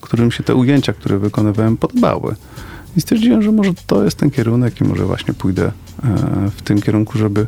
którym 0.00 0.30
się 0.30 0.42
te 0.42 0.54
ujęcia, 0.54 0.92
które 0.92 1.18
wykonywałem, 1.18 1.76
podobały. 1.76 2.34
I 2.96 3.00
stwierdziłem, 3.00 3.42
że 3.42 3.52
może 3.52 3.70
to 3.86 4.04
jest 4.04 4.16
ten 4.16 4.30
kierunek 4.30 4.80
i 4.80 4.84
może 4.84 5.04
właśnie 5.04 5.34
pójdę 5.34 5.64
e, 5.64 5.72
w 6.56 6.62
tym 6.62 6.82
kierunku, 6.82 7.18
żeby 7.18 7.46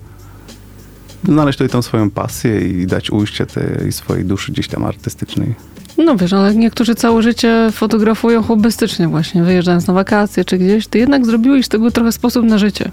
znaleźć 1.24 1.58
tutaj 1.58 1.72
tą 1.72 1.82
swoją 1.82 2.10
pasję 2.10 2.60
i 2.60 2.86
dać 2.86 3.10
ujście 3.10 3.46
tej 3.46 3.92
swojej 3.92 4.24
duszy 4.24 4.52
gdzieś 4.52 4.68
tam 4.68 4.84
artystycznej. 4.84 5.54
No 5.98 6.16
wiesz, 6.16 6.32
ale 6.32 6.54
niektórzy 6.54 6.94
całe 6.94 7.22
życie 7.22 7.68
fotografują 7.72 8.42
hobbystycznie 8.42 9.08
właśnie, 9.08 9.42
wyjeżdżając 9.42 9.86
na 9.86 9.94
wakacje 9.94 10.44
czy 10.44 10.58
gdzieś. 10.58 10.86
Ty 10.86 10.98
jednak 10.98 11.26
zrobiłeś 11.26 11.66
z 11.66 11.68
tego 11.68 11.90
trochę 11.90 12.12
sposób 12.12 12.44
na 12.44 12.58
życie. 12.58 12.90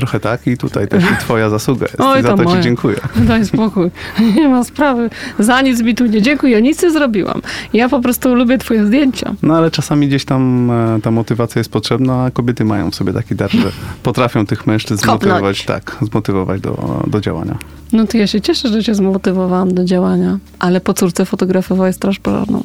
Trochę 0.00 0.20
tak 0.20 0.46
i 0.46 0.56
tutaj 0.56 0.88
też 0.88 1.04
twoja 1.20 1.50
zasługa 1.50 1.86
jest. 1.86 2.00
Oj, 2.00 2.20
I 2.20 2.22
za 2.22 2.36
to 2.36 2.44
ci 2.44 2.60
dziękuję. 2.60 2.96
Daj 3.28 3.46
spokój. 3.46 3.90
Nie 4.36 4.48
ma 4.48 4.64
sprawy. 4.64 5.10
Za 5.38 5.60
nic 5.60 5.82
mi 5.82 5.94
tu 5.94 6.06
nie 6.06 6.22
dziękuję. 6.22 6.62
Nic 6.62 6.82
nie 6.82 6.90
zrobiłam. 6.90 7.42
Ja 7.72 7.88
po 7.88 8.00
prostu 8.00 8.34
lubię 8.34 8.58
twoje 8.58 8.86
zdjęcia. 8.86 9.34
No 9.42 9.56
ale 9.56 9.70
czasami 9.70 10.08
gdzieś 10.08 10.24
tam 10.24 10.70
e, 10.70 11.00
ta 11.02 11.10
motywacja 11.10 11.60
jest 11.60 11.72
potrzebna, 11.72 12.24
a 12.24 12.30
kobiety 12.30 12.64
mają 12.64 12.90
w 12.90 12.94
sobie 12.94 13.12
taki 13.12 13.34
dar, 13.34 13.50
że 13.50 13.72
potrafią 14.02 14.46
tych 14.46 14.66
mężczyzn 14.66 15.02
zmotywować, 15.02 15.64
tak, 15.64 15.96
zmotywować 16.02 16.60
do, 16.60 17.02
do 17.06 17.20
działania. 17.20 17.58
No 17.92 18.06
to 18.06 18.18
ja 18.18 18.26
się 18.26 18.40
cieszę, 18.40 18.68
że 18.68 18.84
cię 18.84 18.94
zmotywowałam 18.94 19.74
do 19.74 19.84
działania. 19.84 20.38
Ale 20.58 20.80
po 20.80 20.94
córce 20.94 21.24
fotografowałeś 21.24 21.96
straż 21.96 22.18
pożarną 22.18 22.62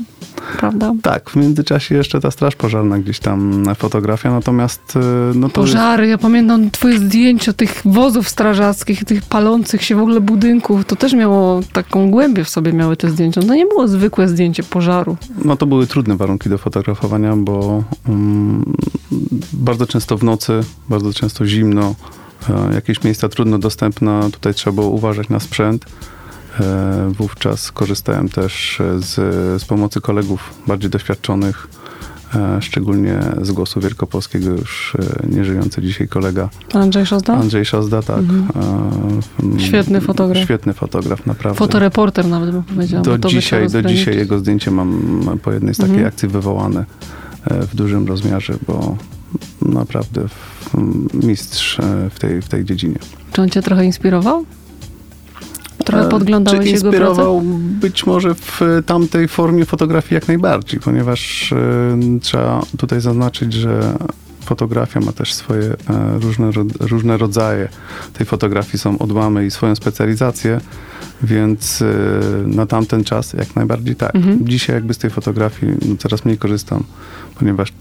prawda? 0.57 0.93
Tak, 1.01 1.29
w 1.29 1.35
międzyczasie 1.35 1.95
jeszcze 1.95 2.21
ta 2.21 2.31
straż 2.31 2.55
pożarna 2.55 2.99
gdzieś 2.99 3.19
tam 3.19 3.65
fotografia, 3.75 4.31
natomiast... 4.31 4.81
E, 4.95 4.99
no 5.35 5.49
to 5.49 5.61
Pożary, 5.61 6.07
jest... 6.07 6.11
ja 6.11 6.17
pamiętam 6.17 6.71
twoje 6.71 6.99
zdjęcia 6.99 7.53
tych 7.53 7.81
wozów 7.85 8.29
strażackich, 8.29 9.03
tych 9.03 9.21
palących 9.21 9.83
się 9.83 9.95
w 9.95 9.99
ogóle 9.99 10.21
budynków, 10.21 10.85
to 10.85 10.95
też 10.95 11.13
miało 11.13 11.61
taką 11.73 12.11
głębię 12.11 12.43
w 12.43 12.49
sobie 12.49 12.73
miały 12.73 12.97
te 12.97 13.09
zdjęcia. 13.09 13.41
To 13.41 13.55
nie 13.55 13.65
było 13.65 13.87
zwykłe 13.87 14.27
zdjęcie 14.27 14.63
pożaru. 14.63 15.17
No 15.45 15.57
to 15.57 15.65
były 15.65 15.87
trudne 15.87 16.17
warunki 16.17 16.49
do 16.49 16.57
fotografowania, 16.57 17.35
bo 17.35 17.83
um, 18.09 18.73
bardzo 19.53 19.87
często 19.87 20.17
w 20.17 20.23
nocy, 20.23 20.59
bardzo 20.89 21.13
często 21.13 21.45
zimno, 21.45 21.95
jakieś 22.73 23.03
miejsca 23.03 23.29
trudno 23.29 23.59
dostępne, 23.59 24.29
tutaj 24.31 24.53
trzeba 24.53 24.75
było 24.75 24.89
uważać 24.89 25.29
na 25.29 25.39
sprzęt. 25.39 25.85
E, 26.59 27.11
wówczas 27.17 27.71
korzystałem 27.71 28.29
też 28.29 28.81
z, 28.97 29.13
z 29.61 29.65
pomocy 29.65 30.01
kolegów 30.01 30.53
bardziej 30.67 30.89
doświadczonych, 30.89 31.67
E, 32.35 32.61
szczególnie 32.61 33.19
z 33.41 33.51
głosu 33.51 33.79
wielkopolskiego 33.79 34.49
już 34.49 34.95
e, 34.95 35.27
nieżyjący 35.35 35.81
dzisiaj 35.81 36.07
kolega. 36.07 36.49
Andrzej 36.73 37.05
Szozda? 37.05 37.33
Andrzej 37.33 37.65
Szozda, 37.65 38.01
tak. 38.01 38.19
Mhm. 38.19 39.59
Świetny 39.59 40.01
fotograf. 40.01 40.43
Świetny 40.43 40.73
fotograf, 40.73 41.25
naprawdę. 41.25 41.57
Fotoreporter 41.57 42.27
nawet 42.27 42.51
bym 42.51 42.63
powiedział. 42.63 43.03
Do 43.03 43.17
dzisiaj, 43.17 43.69
do 43.69 43.81
dzisiaj 43.83 44.17
jego 44.17 44.39
zdjęcie 44.39 44.71
mam 44.71 45.39
po 45.43 45.51
jednej 45.51 45.73
z 45.73 45.77
takiej 45.77 45.93
mhm. 45.93 46.07
akcji 46.07 46.29
wywołane 46.29 46.85
w 47.51 47.75
dużym 47.75 48.07
rozmiarze, 48.07 48.53
bo 48.67 48.97
naprawdę 49.61 50.21
mistrz 51.13 51.77
w 52.09 52.19
tej, 52.19 52.41
w 52.41 52.49
tej 52.49 52.65
dziedzinie. 52.65 52.99
Czy 53.31 53.41
on 53.41 53.49
cię 53.49 53.61
trochę 53.61 53.85
inspirował? 53.85 54.45
Trochę 55.85 56.09
podglądałeś 56.09 56.65
Czy 56.65 56.71
inspirował 56.71 57.41
być 57.81 58.05
może 58.05 58.35
w 58.35 58.61
tamtej 58.85 59.27
formie 59.27 59.65
fotografii 59.65 60.15
jak 60.15 60.27
najbardziej, 60.27 60.79
ponieważ 60.79 61.51
y, 61.51 61.55
trzeba 62.21 62.61
tutaj 62.77 63.01
zaznaczyć, 63.01 63.53
że 63.53 63.97
fotografia 64.45 64.99
ma 64.99 65.11
też 65.11 65.33
swoje 65.33 65.73
różne, 66.21 66.51
różne 66.79 67.17
rodzaje. 67.17 67.69
Tej 68.13 68.25
fotografii 68.25 68.79
są 68.79 68.97
odłamy 68.97 69.45
i 69.45 69.51
swoją 69.51 69.75
specjalizację, 69.75 70.61
więc 71.23 71.83
na 72.45 72.65
tamten 72.65 73.03
czas 73.03 73.33
jak 73.33 73.55
najbardziej 73.55 73.95
tak. 73.95 74.15
Mhm. 74.15 74.47
Dzisiaj 74.47 74.75
jakby 74.75 74.93
z 74.93 74.97
tej 74.97 75.09
fotografii 75.09 75.73
no, 75.89 75.95
coraz 75.97 76.25
mniej 76.25 76.37
korzystam, 76.37 76.83
ponieważ 77.39 77.73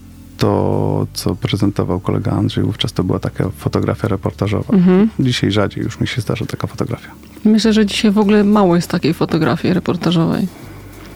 to, 0.45 1.07
co 1.13 1.35
prezentował 1.35 1.99
kolega 1.99 2.31
Andrzej, 2.31 2.63
wówczas 2.63 2.93
to 2.93 3.03
była 3.03 3.19
taka 3.19 3.49
fotografia 3.57 4.07
reportażowa. 4.07 4.73
Mhm. 4.73 5.09
Dzisiaj 5.19 5.51
rzadziej 5.51 5.83
już 5.83 5.99
mi 5.99 6.07
się 6.07 6.21
zdarza 6.21 6.45
taka 6.45 6.67
fotografia. 6.67 7.11
Myślę, 7.45 7.73
że 7.73 7.85
dzisiaj 7.85 8.11
w 8.11 8.17
ogóle 8.17 8.43
mało 8.43 8.75
jest 8.75 8.87
takiej 8.87 9.13
fotografii 9.13 9.73
reportażowej. 9.73 10.47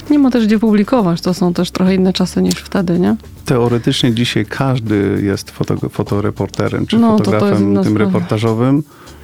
Nie 0.09 0.19
ma 0.19 0.31
też 0.31 0.45
gdzie 0.45 0.59
publikować, 0.59 1.21
to 1.21 1.33
są 1.33 1.53
też 1.53 1.71
trochę 1.71 1.95
inne 1.95 2.13
czasy 2.13 2.41
niż 2.41 2.55
wtedy, 2.55 2.99
nie? 2.99 3.15
Teoretycznie 3.45 4.13
dzisiaj 4.13 4.45
każdy 4.45 5.21
jest 5.23 5.51
foto, 5.51 5.89
fotoreporterem, 5.89 6.85
czy 6.85 6.97
no, 6.97 7.17
fotografem 7.17 7.73
to 7.73 7.79
to 7.79 7.83
tym 7.83 7.97
reportażowym. 7.97 8.83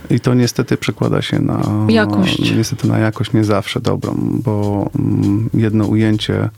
I 0.09 0.19
to 0.19 0.33
niestety 0.33 0.77
przekłada 0.77 1.21
się 1.21 1.39
na 1.39 1.59
jakość. 1.89 2.55
Niestety 2.55 2.87
na 2.87 2.97
jakość 2.97 3.33
nie 3.33 3.43
zawsze 3.43 3.79
dobrą, 3.79 4.15
bo 4.43 4.89
mm, 4.99 5.49
jedno 5.53 5.85
ujęcie, 5.85 6.49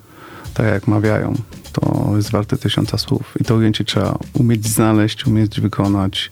tak 0.53 0.65
jak 0.65 0.87
mawiają, 0.87 1.33
to 1.81 2.13
jest 2.15 2.31
warte 2.31 2.57
tysiąca 2.57 2.97
słów. 2.97 3.33
I 3.41 3.43
to 3.43 3.55
ujęcie 3.55 3.83
trzeba 3.83 4.17
umieć 4.33 4.67
znaleźć, 4.67 5.27
umieć 5.27 5.61
wykonać, 5.61 6.29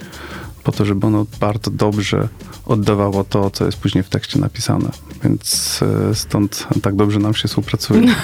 po 0.65 0.71
to, 0.71 0.85
żeby 0.85 1.07
ono 1.07 1.25
bardzo 1.39 1.71
dobrze 1.71 2.27
oddawało 2.65 3.23
to, 3.23 3.49
co 3.49 3.65
jest 3.65 3.77
później 3.77 4.03
w 4.03 4.09
tekście 4.09 4.39
napisane. 4.39 4.89
Więc 5.23 5.79
e, 6.11 6.15
stąd 6.15 6.67
tak 6.81 6.95
dobrze 6.95 7.19
nam 7.19 7.33
się 7.33 7.47
współpracuje. 7.47 8.01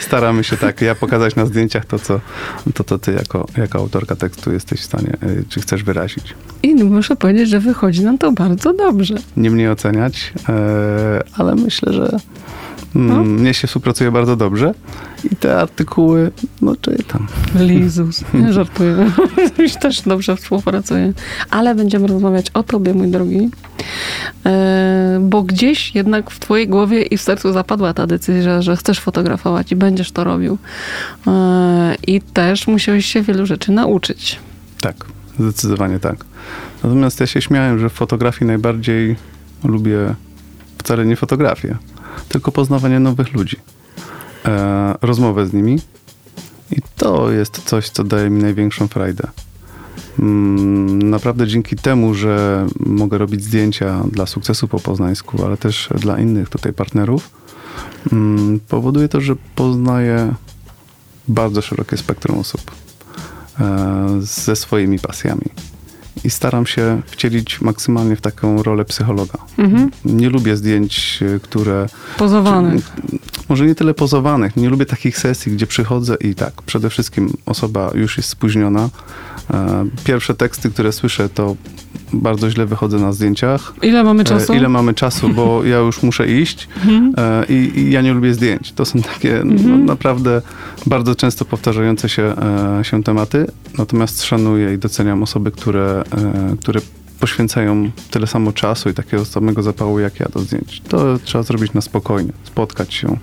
Staramy 0.00 0.44
się 0.44 0.56
tak, 0.56 0.80
ja 0.80 0.94
pokazać 0.94 1.36
na 1.36 1.46
zdjęciach 1.46 1.84
to, 1.84 1.98
co 1.98 2.20
to, 2.74 2.84
to 2.84 2.98
ty 2.98 3.12
jako, 3.12 3.46
jako 3.56 3.78
autorka 3.78 4.16
tekstu 4.16 4.52
jesteś 4.52 4.80
w 4.80 4.84
stanie, 4.84 5.12
e, 5.22 5.44
czy 5.48 5.60
chcesz 5.60 5.84
wyrazić. 5.84 6.34
I 6.62 6.74
muszę 6.74 7.16
powiedzieć, 7.16 7.48
że 7.48 7.60
wychodzi 7.60 8.04
nam 8.04 8.18
to 8.18 8.32
bardzo 8.32 8.74
dobrze. 8.74 9.14
Nie 9.36 9.50
mnie 9.50 9.72
oceniać, 9.72 10.32
e, 10.48 11.22
ale 11.32 11.54
myślę, 11.54 11.92
że 11.92 12.18
no. 12.94 13.14
Mm, 13.14 13.40
mnie 13.40 13.54
się 13.54 13.66
współpracuje 13.66 14.10
bardzo 14.10 14.36
dobrze 14.36 14.74
i 15.32 15.36
te 15.36 15.60
artykuły, 15.60 16.30
no 16.62 16.76
czytam. 16.76 17.26
Lizus, 17.54 18.24
nie 18.34 18.52
żartuję. 18.58 19.10
Mi 19.58 19.70
też 19.70 20.02
dobrze 20.02 20.36
współpracuje. 20.36 21.12
Ale 21.50 21.74
będziemy 21.74 22.06
rozmawiać 22.06 22.50
o 22.50 22.62
tobie, 22.62 22.94
mój 22.94 23.08
drogi. 23.08 23.50
E, 24.46 25.18
bo 25.22 25.42
gdzieś 25.42 25.94
jednak 25.94 26.30
w 26.30 26.38
twojej 26.40 26.68
głowie 26.68 27.02
i 27.02 27.16
w 27.16 27.22
sercu 27.22 27.52
zapadła 27.52 27.94
ta 27.94 28.06
decyzja, 28.06 28.62
że 28.62 28.76
chcesz 28.76 29.00
fotografować 29.00 29.72
i 29.72 29.76
będziesz 29.76 30.12
to 30.12 30.24
robił. 30.24 30.58
E, 31.26 31.94
I 32.06 32.20
też 32.20 32.66
musiałeś 32.66 33.06
się 33.06 33.22
wielu 33.22 33.46
rzeczy 33.46 33.72
nauczyć. 33.72 34.38
Tak, 34.80 35.06
zdecydowanie 35.38 35.98
tak. 35.98 36.24
Natomiast 36.82 37.20
ja 37.20 37.26
się 37.26 37.42
śmiałem, 37.42 37.78
że 37.78 37.90
w 37.90 37.92
fotografii 37.92 38.46
najbardziej 38.46 39.16
lubię 39.64 40.14
wcale 40.78 41.06
nie 41.06 41.16
fotografię 41.16 41.76
tylko 42.28 42.52
poznawanie 42.52 43.00
nowych 43.00 43.32
ludzi, 43.32 43.56
e, 44.44 44.94
rozmowę 45.02 45.46
z 45.46 45.52
nimi. 45.52 45.78
I 46.72 46.76
to 46.96 47.30
jest 47.30 47.62
coś, 47.64 47.88
co 47.88 48.04
daje 48.04 48.30
mi 48.30 48.42
największą 48.42 48.88
frajdę. 48.88 49.28
Mm, 50.18 51.10
naprawdę 51.10 51.46
dzięki 51.46 51.76
temu, 51.76 52.14
że 52.14 52.66
mogę 52.80 53.18
robić 53.18 53.44
zdjęcia 53.44 54.04
dla 54.12 54.26
sukcesu 54.26 54.68
po 54.68 54.80
poznańsku, 54.80 55.44
ale 55.44 55.56
też 55.56 55.88
dla 55.98 56.18
innych 56.18 56.48
tutaj 56.48 56.72
partnerów, 56.72 57.30
mm, 58.12 58.60
powoduje 58.68 59.08
to, 59.08 59.20
że 59.20 59.36
poznaję 59.54 60.34
bardzo 61.28 61.62
szerokie 61.62 61.96
spektrum 61.96 62.38
osób 62.38 62.60
e, 63.60 64.06
ze 64.20 64.56
swoimi 64.56 64.98
pasjami 64.98 65.44
i 66.24 66.30
staram 66.30 66.66
się 66.66 67.02
wcielić 67.06 67.60
maksymalnie 67.60 68.16
w 68.16 68.20
taką 68.20 68.62
rolę 68.62 68.84
psychologa. 68.84 69.38
Mhm. 69.58 69.90
Nie 70.04 70.30
lubię 70.30 70.56
zdjęć, 70.56 71.20
e, 71.36 71.40
które... 71.40 71.86
Pozowanych. 72.18 72.92
może 73.48 73.66
nie 73.66 73.74
tyle 73.74 73.94
pozowanych. 73.94 74.56
Nie 74.56 74.68
lubię 74.68 74.86
takich 74.86 75.18
sesji, 75.18 75.52
gdzie 75.52 75.66
przychodzę 75.66 76.16
i 76.20 76.34
tak, 76.34 76.62
przede 76.62 76.90
wszystkim 76.90 77.32
osoba 77.46 77.90
już 77.94 78.16
jest 78.16 78.28
spóźniona. 78.28 78.88
E, 79.50 79.86
pierwsze 80.04 80.34
teksty, 80.34 80.70
które 80.70 80.92
słyszę, 80.92 81.28
to 81.28 81.56
bardzo 82.12 82.50
źle 82.50 82.66
wychodzę 82.66 82.98
na 82.98 83.12
zdjęciach. 83.12 83.72
Ile 83.82 84.04
mamy 84.04 84.24
czasu? 84.24 84.52
E, 84.52 84.56
ile 84.56 84.68
mamy 84.68 84.94
czasu, 84.94 85.28
bo 85.28 85.64
ja 85.72 85.78
już 85.78 86.02
muszę 86.02 86.28
iść 86.28 86.68
mhm. 86.76 87.14
i, 87.48 87.78
i, 87.78 87.90
ja 87.90 88.02
nie 88.02 88.12
lubię 88.12 88.34
zdjęć. 88.34 88.72
To 88.72 88.84
są 88.84 89.02
takie 89.02 89.40
no, 89.44 89.52
mhm. 89.52 89.70
no, 89.70 89.84
naprawdę 89.86 90.42
bardzo 90.86 91.14
często 91.14 91.44
powtarzające 91.44 92.08
się, 92.08 92.34
się 92.82 93.02
tematy. 93.02 93.46
Natomiast 93.78 94.22
szanuję 94.22 94.74
i 94.74 94.78
doceniam 94.78 95.22
osoby, 95.22 95.50
które, 95.50 96.04
które 96.60 96.80
poświęcają 97.20 97.90
tyle 98.10 98.26
samo 98.26 98.52
czasu 98.52 98.90
i 98.90 98.94
takiego 98.94 99.24
samego 99.24 99.62
zapału 99.62 99.98
jak 99.98 100.20
ja 100.20 100.26
do 100.34 100.40
zdjęć. 100.40 100.82
To 100.88 101.18
trzeba 101.18 101.42
zrobić 101.42 101.72
na 101.72 101.80
spokojnie, 101.80 102.32
spotkać 102.44 102.94
się, 102.94 103.16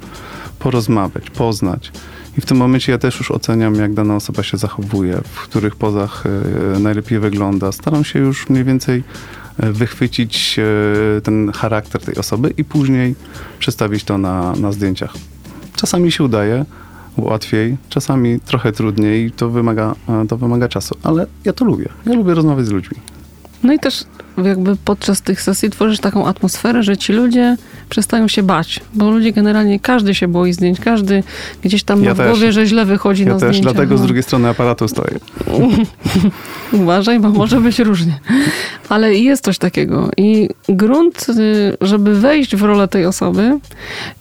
porozmawiać, 0.60 1.30
poznać. 1.30 1.92
I 2.38 2.42
w 2.42 2.46
tym 2.46 2.58
momencie 2.58 2.92
ja 2.92 2.98
też 2.98 3.20
już 3.20 3.32
oceniam, 3.32 3.76
jak 3.76 3.94
dana 3.94 4.16
osoba 4.16 4.44
się 4.44 4.58
zachowuje, 4.58 5.22
w 5.24 5.42
których 5.42 5.76
pozach 5.76 6.24
e, 6.76 6.80
najlepiej 6.80 7.20
wygląda. 7.20 7.72
Staram 7.72 8.04
się 8.04 8.20
już 8.20 8.50
mniej 8.50 8.64
więcej 8.64 9.04
e, 9.58 9.72
wychwycić 9.72 10.60
e, 10.60 11.22
ten 11.22 11.52
charakter 11.52 12.02
tej 12.02 12.16
osoby 12.16 12.54
i 12.58 12.64
później 12.64 13.16
przedstawić 13.60 14.04
to 14.04 14.18
na, 14.18 14.54
na 14.56 14.72
zdjęciach. 14.72 15.14
Czasami 15.76 16.12
się 16.12 16.24
udaje, 16.24 16.66
łatwiej, 17.18 17.78
czasami 17.90 18.40
trochę 18.40 18.72
trudniej, 18.72 19.32
to 19.32 19.50
wymaga, 19.50 19.96
to 20.30 20.38
wymaga 20.38 20.68
czasu, 20.68 20.96
ale 21.04 21.28
ja 21.46 21.54
to 21.54 21.66
lubię. 21.66 21.90
Ja 22.06 22.14
lubię 22.14 22.34
rozmawiać 22.34 22.66
z 22.66 22.72
ludźmi. 22.72 22.98
No 23.64 23.74
i 23.74 23.80
też 23.80 24.04
jakby 24.46 24.76
podczas 24.76 25.22
tych 25.22 25.42
sesji 25.42 25.70
tworzysz 25.70 26.00
taką 26.00 26.28
atmosferę, 26.28 26.84
że 26.84 26.98
ci 26.98 27.14
ludzie 27.14 27.58
przestają 27.90 28.28
się 28.28 28.44
bać, 28.44 28.80
bo 28.94 29.10
ludzie 29.10 29.32
generalnie, 29.32 29.80
każdy 29.80 30.16
się 30.16 30.28
boi 30.28 30.54
zdjęć, 30.54 30.80
każdy 30.80 31.24
gdzieś 31.64 31.84
tam 31.84 32.04
ja 32.04 32.10
ma 32.10 32.14
w 32.14 32.18
też. 32.18 32.28
głowie, 32.28 32.52
że 32.52 32.66
źle 32.66 32.86
wychodzi 32.86 33.24
ja 33.24 33.30
na 33.30 33.38
zdjęciach. 33.38 33.58
Ja 33.58 33.64
też, 33.64 33.74
dlatego 33.74 33.96
no. 33.96 33.98
z 33.98 34.02
drugiej 34.02 34.24
strony 34.24 34.50
aparatu 34.50 34.88
stoję. 34.88 35.20
Uważaj, 36.72 37.20
bo 37.20 37.30
może 37.30 37.62
być 37.62 37.80
różnie. 37.80 38.20
Ale 38.90 39.16
jest 39.16 39.44
coś 39.44 39.58
takiego 39.58 40.10
i 40.18 40.50
grunt, 40.70 41.26
y, 41.30 41.78
żeby 41.82 42.20
wejść 42.20 42.56
w 42.56 42.64
rolę 42.64 42.88
tej 42.88 43.06
osoby 43.06 43.60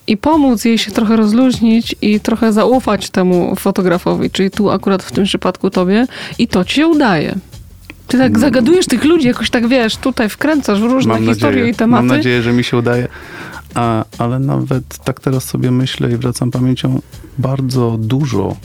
i 0.07 0.17
pomóc 0.17 0.65
jej 0.65 0.79
się 0.79 0.91
trochę 0.91 1.17
rozluźnić 1.17 1.97
i 2.03 2.21
trochę 2.21 2.53
zaufać 2.53 3.11
temu 3.11 3.57
fotografowi, 3.57 4.31
czyli 4.31 4.51
tu 4.51 4.71
akurat 4.71 5.03
w 5.03 5.13
tym 5.13 5.25
przypadku 5.25 5.71
tobie 5.71 6.07
i 6.39 6.49
to 6.49 6.65
ci 6.65 6.75
się 6.75 6.87
udaje. 6.87 7.35
Ty 8.07 8.19
tak 8.19 8.39
zagadujesz 8.39 8.87
tych 8.87 9.05
ludzi, 9.05 9.27
jakoś 9.27 9.51
tak 9.51 9.69
wiesz, 9.69 9.97
tutaj 9.97 10.29
wkręcasz 10.29 10.81
w 10.81 10.85
różne 10.85 11.15
mam 11.15 11.27
historie 11.27 11.57
nadzieję, 11.57 11.71
i 11.71 11.75
tematy. 11.75 12.07
Mam 12.07 12.17
nadzieję, 12.17 12.43
że 12.43 12.53
mi 12.53 12.65
się 12.65 12.77
udaje. 12.77 13.09
A, 13.75 14.05
ale 14.19 14.39
nawet 14.39 14.99
tak 15.05 15.21
teraz 15.21 15.45
sobie 15.45 15.71
myślę 15.71 16.13
i 16.13 16.17
wracam 16.17 16.51
pamięcią, 16.51 17.01
bardzo 17.39 17.97
dużo 17.99 18.57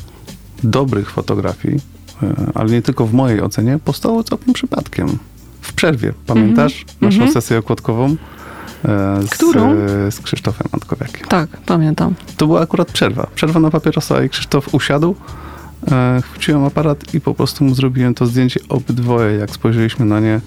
dobrych 0.63 1.12
fotografii, 1.12 1.79
e, 2.24 2.51
ale 2.55 2.69
nie 2.69 2.81
tylko 2.81 3.05
w 3.05 3.13
mojej 3.13 3.41
ocenie, 3.41 3.79
powstało 3.86 4.24
całkiem 4.24 4.53
przypadkiem. 4.53 5.17
W 5.62 5.74
przerwie, 5.74 6.13
pamiętasz 6.25 6.74
mm 6.74 6.86
-hmm. 6.86 7.01
naszą 7.01 7.17
mm 7.17 7.29
-hmm. 7.29 7.33
sesję 7.33 7.57
okładkową? 7.57 8.15
E, 8.86 9.21
z, 9.24 9.29
Którą? 9.29 9.75
Z 10.12 10.19
Krzysztofem 10.19 10.67
Antkowiakiem. 10.71 11.27
Tak, 11.27 11.50
pamiętam. 11.65 12.13
To 12.38 12.48
była 12.48 12.62
akurat 12.62 12.91
przerwa. 12.91 13.27
Przerwa 13.36 13.60
na 13.60 13.69
papierosa 13.69 14.24
i 14.24 14.29
Krzysztof 14.29 14.74
usiadł, 14.74 15.15
E, 15.92 16.22
chwyciłem 16.22 16.64
aparat 16.64 17.14
i 17.14 17.22
po 17.22 17.34
prostu 17.34 17.64
mu 17.64 17.76
zrobiłem 17.76 18.14
to 18.14 18.26
zdjęcie 18.26 18.60
obydwoje. 18.70 19.38
Jak 19.38 19.52
spojrzeliśmy 19.52 20.06
na 20.06 20.20
nie, 20.20 20.42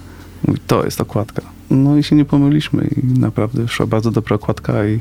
mówi, 0.47 0.61
to 0.67 0.85
jest 0.85 1.01
okładka. 1.01 1.43
No 1.71 1.97
i 1.97 2.03
się 2.03 2.17
nie 2.17 2.25
pomyliśmy 2.25 2.89
i 2.97 3.21
naprawdę 3.21 3.69
szła 3.69 3.87
bardzo 3.87 4.11
dobra 4.11 4.37
okładka 4.37 4.87
i 4.87 5.01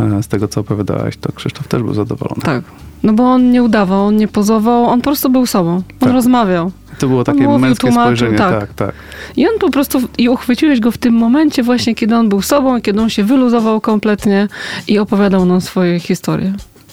e, 0.00 0.22
z 0.22 0.28
tego, 0.28 0.48
co 0.48 0.60
opowiadałaś, 0.60 1.16
to 1.16 1.32
Krzysztof 1.32 1.68
też 1.68 1.82
był 1.82 1.94
zadowolony. 1.94 2.42
Tak. 2.42 2.64
No 3.02 3.12
bo 3.12 3.24
on 3.24 3.50
nie 3.50 3.62
udawał, 3.62 4.06
on 4.06 4.16
nie 4.16 4.28
pozował, 4.28 4.84
on 4.84 5.00
po 5.00 5.04
prostu 5.04 5.30
był 5.30 5.46
sobą. 5.46 5.74
On 5.74 5.82
tak. 5.98 6.12
rozmawiał. 6.12 6.70
To 6.98 7.08
było 7.08 7.24
takie 7.24 7.42
mówił, 7.42 7.58
męskie 7.58 7.92
spojrzenie, 7.92 8.38
tak. 8.38 8.60
tak, 8.60 8.74
tak. 8.74 8.94
I 9.36 9.48
on 9.48 9.58
po 9.58 9.70
prostu, 9.70 10.00
i 10.18 10.28
uchwyciłeś 10.28 10.80
go 10.80 10.90
w 10.90 10.98
tym 10.98 11.14
momencie 11.14 11.62
właśnie, 11.62 11.94
kiedy 11.94 12.16
on 12.16 12.28
był 12.28 12.42
sobą, 12.42 12.80
kiedy 12.80 13.00
on 13.00 13.10
się 13.10 13.24
wyluzował 13.24 13.80
kompletnie 13.80 14.48
i 14.88 14.98
opowiadał 14.98 15.46
nam 15.46 15.60
swoje 15.60 16.00
historie. 16.00 16.52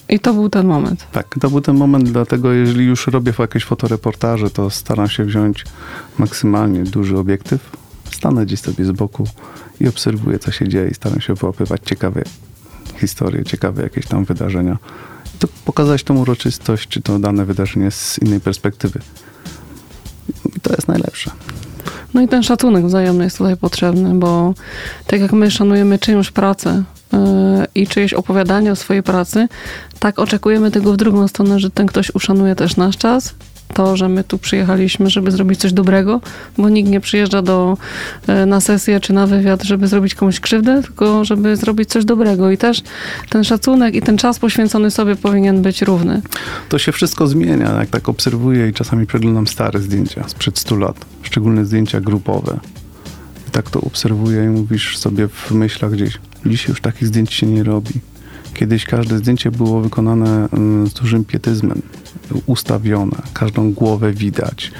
I 0.10 0.20
to 0.20 0.34
był 0.34 0.50
ten 0.50 0.68
moment. 0.68 1.08
Tak, 1.12 1.36
to 1.42 1.50
był 1.50 1.62
ten 1.62 1.78
moment, 1.78 2.12
dlatego 2.12 2.51
jeżeli 2.51 2.86
już 2.86 3.08
robię 3.08 3.34
jakieś 3.39 3.66
fotoreportaże, 3.66 4.50
to 4.50 4.70
staram 4.70 5.10
się 5.10 5.25
wziąć 5.25 5.63
maksymalnie 6.18 6.84
duży 6.84 7.18
obiektyw, 7.18 7.70
stanę 8.12 8.46
gdzieś 8.46 8.60
sobie 8.60 8.86
z 8.86 8.92
boku 8.92 9.28
i 9.80 9.88
obserwuję, 9.88 10.39
co 10.39 10.51
się 10.51 10.68
dzieje 10.68 10.89
i 10.89 10.94
staram 10.94 11.22
się 11.22 11.34
wyłapywać 11.34 11.82
ciekawe 11.86 12.24
historie, 13.00 13.44
ciekawe 13.44 13.84
jakieś 13.84 14.06
tam 14.06 14.25
wydarzenia. 14.25 14.78
To 15.39 15.48
pokazać 15.66 16.04
tą 16.04 16.18
uroczystość, 16.18 16.88
czy 16.88 17.01
to 17.01 17.20
dane 17.20 17.46
wydarzenie 17.46 17.92
z 17.92 18.20
innej 18.20 18.39
perspektywy. 18.39 19.00
I 20.58 20.60
to 20.60 20.74
jest 20.74 20.88
najlepsze. 20.88 21.32
No 22.13 22.22
i 22.22 22.28
ten 22.28 22.44
szacunek 22.44 22.86
wzajemny 22.86 23.24
jest 23.24 23.38
tutaj 23.38 23.58
potrzebny, 23.58 24.16
bo 24.16 24.54
tak 25.08 25.22
jak 25.22 25.32
my 25.32 25.51
szanujemy 25.51 26.00
czyjąś 26.00 26.32
pracę 26.32 26.84
i 27.75 27.88
czyjeś 27.88 28.13
opowiadanie 28.13 28.72
o 28.72 28.75
swojej 28.75 29.04
pracy, 29.04 29.48
tak 30.00 30.20
oczekujemy 30.20 30.72
tego 30.72 30.94
w 30.94 30.98
drugą 30.98 31.28
stronę, 31.28 31.60
że 31.60 31.70
ten 31.70 31.88
ktoś 31.88 32.16
uszanuje 32.16 32.56
też 32.56 32.78
nasz 32.78 32.98
czas 32.98 33.36
to, 33.74 33.98
że 33.98 34.10
my 34.10 34.24
tu 34.24 34.38
przyjechaliśmy, 34.38 35.10
żeby 35.10 35.32
zrobić 35.32 35.60
coś 35.60 35.74
dobrego, 35.74 36.22
bo 36.58 36.70
nikt 36.70 36.89
nie 36.89 37.00
przyjeżdża 37.00 37.42
do, 37.42 37.78
e, 38.28 38.46
na 38.46 38.62
sesję 38.62 39.00
czy 39.00 39.13
na 39.13 39.28
wywiad, 39.28 39.63
żeby 39.63 39.88
zrobić 39.88 40.16
komuś 40.16 40.39
krzywdę, 40.39 40.82
tylko 40.84 41.25
żeby 41.25 41.56
zrobić 41.56 41.89
coś 41.89 42.06
dobrego. 42.06 42.51
I 42.51 42.58
też 42.58 42.84
ten 43.30 43.44
szacunek 43.44 43.96
i 43.96 44.01
ten 44.01 44.18
czas 44.18 44.39
poświęcony 44.39 44.92
sobie 44.92 45.16
powinien 45.16 45.62
być 45.62 45.82
równy. 45.82 46.22
To 46.70 46.80
się 46.80 46.92
wszystko 46.92 47.28
zmienia, 47.28 47.80
jak 47.80 47.89
tak 47.89 48.10
obserwuję 48.10 48.68
i 48.68 48.74
czasami 48.74 49.06
przeglądam 49.06 49.48
stare 49.48 49.80
zdjęcia 49.80 50.28
sprzed 50.28 50.60
100 50.60 50.75
lat, 50.75 51.06
szczególnie 51.22 51.66
zdjęcia 51.66 52.01
grupowe. 52.01 52.60
I 53.50 53.51
tak 53.51 53.70
to 53.70 53.82
obserwuję 53.82 54.44
i 54.44 54.48
mówisz 54.48 54.98
sobie 54.98 55.27
w 55.27 55.51
myślach 55.51 55.91
gdzieś, 55.91 56.18
dzisiaj 56.46 56.70
już 56.70 56.82
takich 56.82 57.08
zdjęć 57.08 57.34
się 57.34 57.48
nie 57.48 57.63
robi. 57.63 57.94
Kiedyś 58.53 58.86
każde 58.86 59.18
zdjęcie 59.18 59.51
było 59.51 59.82
wykonane 59.82 60.50
mm, 60.53 60.88
z 60.88 60.94
dużym 60.94 61.25
pietyzmem, 61.25 61.82
ustawione, 62.46 63.18
każdą 63.34 63.74
głowę 63.74 64.13
widać, 64.13 64.72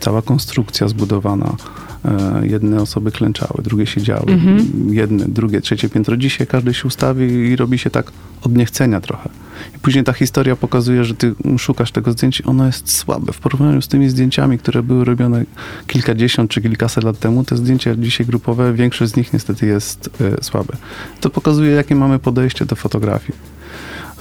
cała 0.00 0.22
konstrukcja 0.22 0.88
zbudowana. 0.88 1.56
E, 2.04 2.46
jedne 2.46 2.82
osoby 2.82 3.12
klęczały, 3.12 3.62
drugie 3.62 3.86
siedziały, 3.86 4.32
mhm. 4.32 4.94
jedne, 4.94 5.24
drugie, 5.28 5.60
trzecie 5.60 5.88
piętro. 5.88 6.16
Dzisiaj 6.16 6.46
każdy 6.46 6.74
się 6.74 6.88
ustawi 6.88 7.24
i 7.24 7.56
robi 7.56 7.78
się 7.78 7.90
tak 7.90 8.12
od 8.42 8.56
niechcenia 8.56 9.00
trochę. 9.00 9.28
I 9.76 9.78
później 9.78 10.04
ta 10.04 10.12
historia 10.12 10.56
pokazuje, 10.56 11.04
że 11.04 11.14
ty 11.14 11.34
szukasz 11.58 11.92
tego 11.92 12.12
zdjęcia, 12.12 12.44
ono 12.46 12.66
jest 12.66 12.96
słabe. 12.96 13.32
W 13.32 13.38
porównaniu 13.38 13.82
z 13.82 13.88
tymi 13.88 14.08
zdjęciami, 14.08 14.58
które 14.58 14.82
były 14.82 15.04
robione 15.04 15.44
kilkadziesiąt 15.86 16.50
czy 16.50 16.62
kilkaset 16.62 17.04
lat 17.04 17.18
temu, 17.18 17.44
te 17.44 17.56
zdjęcia 17.56 17.94
dzisiaj 17.96 18.26
grupowe, 18.26 18.72
większość 18.72 19.12
z 19.12 19.16
nich 19.16 19.32
niestety 19.32 19.66
jest 19.66 20.10
y, 20.40 20.44
słabe. 20.44 20.76
To 21.20 21.30
pokazuje, 21.30 21.70
jakie 21.70 21.94
mamy 21.94 22.18
podejście 22.18 22.66
do 22.66 22.76
fotografii. 22.76 23.38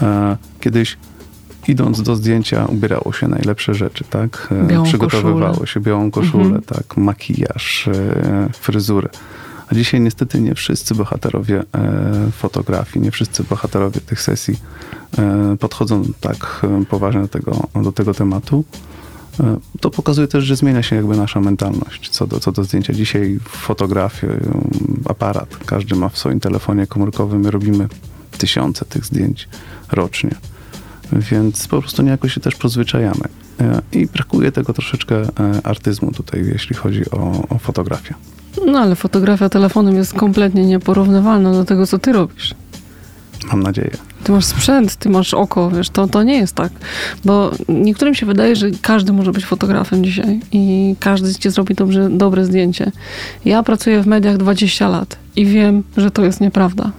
E, 0.01 0.37
kiedyś 0.59 0.97
idąc 1.67 2.01
do 2.01 2.15
zdjęcia 2.15 2.65
ubierało 2.65 3.13
się 3.13 3.27
najlepsze 3.27 3.73
rzeczy, 3.73 4.03
tak? 4.09 4.47
E, 4.51 4.67
białą 4.67 4.85
Przygotowywało 4.85 5.49
koszulę. 5.49 5.67
się 5.67 5.79
białą 5.79 6.11
koszulę, 6.11 6.43
mhm. 6.43 6.61
tak? 6.61 6.97
Makijaż, 6.97 7.87
e, 7.87 8.49
fryzury. 8.53 9.09
A 9.71 9.75
dzisiaj 9.75 10.01
niestety 10.01 10.41
nie 10.41 10.55
wszyscy 10.55 10.95
bohaterowie 10.95 11.63
e, 11.75 12.31
fotografii, 12.31 13.05
nie 13.05 13.11
wszyscy 13.11 13.43
bohaterowie 13.43 14.01
tych 14.01 14.21
sesji 14.21 14.57
podchodzą 15.59 16.03
tak 16.21 16.65
poważnie 16.89 17.21
do 17.21 17.27
tego, 17.27 17.67
do 17.83 17.91
tego 17.91 18.13
tematu. 18.13 18.63
To 19.79 19.89
pokazuje 19.89 20.27
też, 20.27 20.43
że 20.43 20.55
zmienia 20.55 20.83
się 20.83 20.95
jakby 20.95 21.17
nasza 21.17 21.39
mentalność 21.39 22.09
co 22.09 22.27
do, 22.27 22.39
co 22.39 22.51
do 22.51 22.63
zdjęcia. 22.63 22.93
Dzisiaj 22.93 23.39
fotografię, 23.49 24.27
aparat, 25.05 25.57
każdy 25.65 25.95
ma 25.95 26.09
w 26.09 26.17
swoim 26.17 26.39
telefonie 26.39 26.87
komórkowym, 26.87 27.41
my 27.41 27.51
robimy 27.51 27.87
tysiące 28.37 28.85
tych 28.85 29.05
zdjęć 29.05 29.49
rocznie 29.91 30.35
więc 31.13 31.67
po 31.67 31.81
prostu 31.81 32.03
niejako 32.03 32.29
się 32.29 32.41
też 32.41 32.55
przyzwyczajamy. 32.55 33.23
E, 33.59 33.81
I 33.91 34.07
brakuje 34.07 34.51
tego 34.51 34.73
troszeczkę 34.73 35.15
e, 35.15 35.27
artyzmu 35.63 36.11
tutaj, 36.11 36.45
jeśli 36.45 36.75
chodzi 36.75 37.11
o, 37.11 37.47
o 37.49 37.57
fotografię. 37.57 38.13
No 38.65 38.79
ale 38.79 38.95
fotografia 38.95 39.49
telefonem 39.49 39.95
jest 39.95 40.13
kompletnie 40.13 40.65
nieporównywalna 40.65 41.51
do 41.51 41.65
tego, 41.65 41.87
co 41.87 41.99
ty 41.99 42.13
robisz. 42.13 42.55
Mam 43.47 43.63
nadzieję. 43.63 43.91
Ty 44.23 44.31
masz 44.31 44.45
sprzęt, 44.45 44.95
ty 44.95 45.09
masz 45.09 45.33
oko, 45.33 45.71
wiesz, 45.71 45.89
to, 45.89 46.07
to 46.07 46.23
nie 46.23 46.37
jest 46.37 46.55
tak. 46.55 46.71
Bo 47.25 47.51
niektórym 47.69 48.15
się 48.15 48.25
wydaje, 48.25 48.55
że 48.55 48.67
każdy 48.81 49.13
może 49.13 49.31
być 49.31 49.45
fotografem 49.45 50.03
dzisiaj 50.03 50.39
i 50.51 50.95
każdy 50.99 51.35
ci 51.35 51.49
zrobi 51.49 51.75
dobrze, 51.75 52.09
dobre 52.09 52.45
zdjęcie. 52.45 52.91
Ja 53.45 53.63
pracuję 53.63 54.01
w 54.01 54.07
mediach 54.07 54.37
20 54.37 54.87
lat 54.87 55.17
i 55.35 55.45
wiem, 55.45 55.83
że 55.97 56.11
to 56.11 56.25
jest 56.25 56.41
nieprawda. 56.41 56.91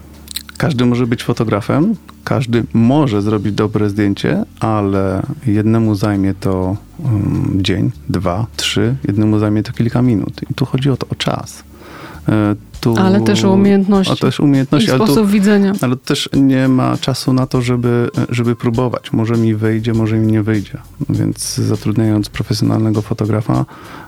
Każdy 0.56 0.86
może 0.86 1.06
być 1.06 1.24
fotografem, 1.24 1.94
każdy 2.24 2.64
może 2.72 3.22
zrobić 3.22 3.52
dobre 3.52 3.90
zdjęcie, 3.90 4.44
ale 4.60 5.22
jednemu 5.46 5.94
zajmie 5.94 6.34
to 6.34 6.76
um, 7.04 7.58
dzień, 7.62 7.90
dwa, 8.08 8.46
trzy, 8.56 8.96
jednemu 9.04 9.38
zajmie 9.38 9.62
to 9.62 9.72
kilka 9.72 10.02
minut. 10.02 10.40
I 10.50 10.54
tu 10.54 10.64
chodzi 10.64 10.90
o 10.90 10.96
to, 10.96 11.06
o 11.08 11.14
czas. 11.14 11.64
E, 12.28 12.54
tu, 12.80 12.94
ale 12.98 13.20
też 13.20 13.44
umiejętności. 13.44 14.12
O 14.12 14.16
też 14.16 14.40
umiejętności. 14.40 14.90
I 14.90 14.94
sposób 14.94 15.16
tu, 15.16 15.26
widzenia. 15.26 15.72
Ale 15.80 15.96
też 15.96 16.28
nie 16.32 16.68
ma 16.68 16.96
czasu 16.96 17.32
na 17.32 17.46
to, 17.46 17.62
żeby, 17.62 18.10
żeby 18.28 18.56
próbować. 18.56 19.12
Może 19.12 19.34
mi 19.34 19.54
wyjdzie, 19.54 19.92
może 19.94 20.16
mi 20.16 20.32
nie 20.32 20.42
wyjdzie. 20.42 20.78
Więc 21.08 21.54
zatrudniając 21.54 22.28
profesjonalnego 22.28 23.02
fotografa, 23.02 23.64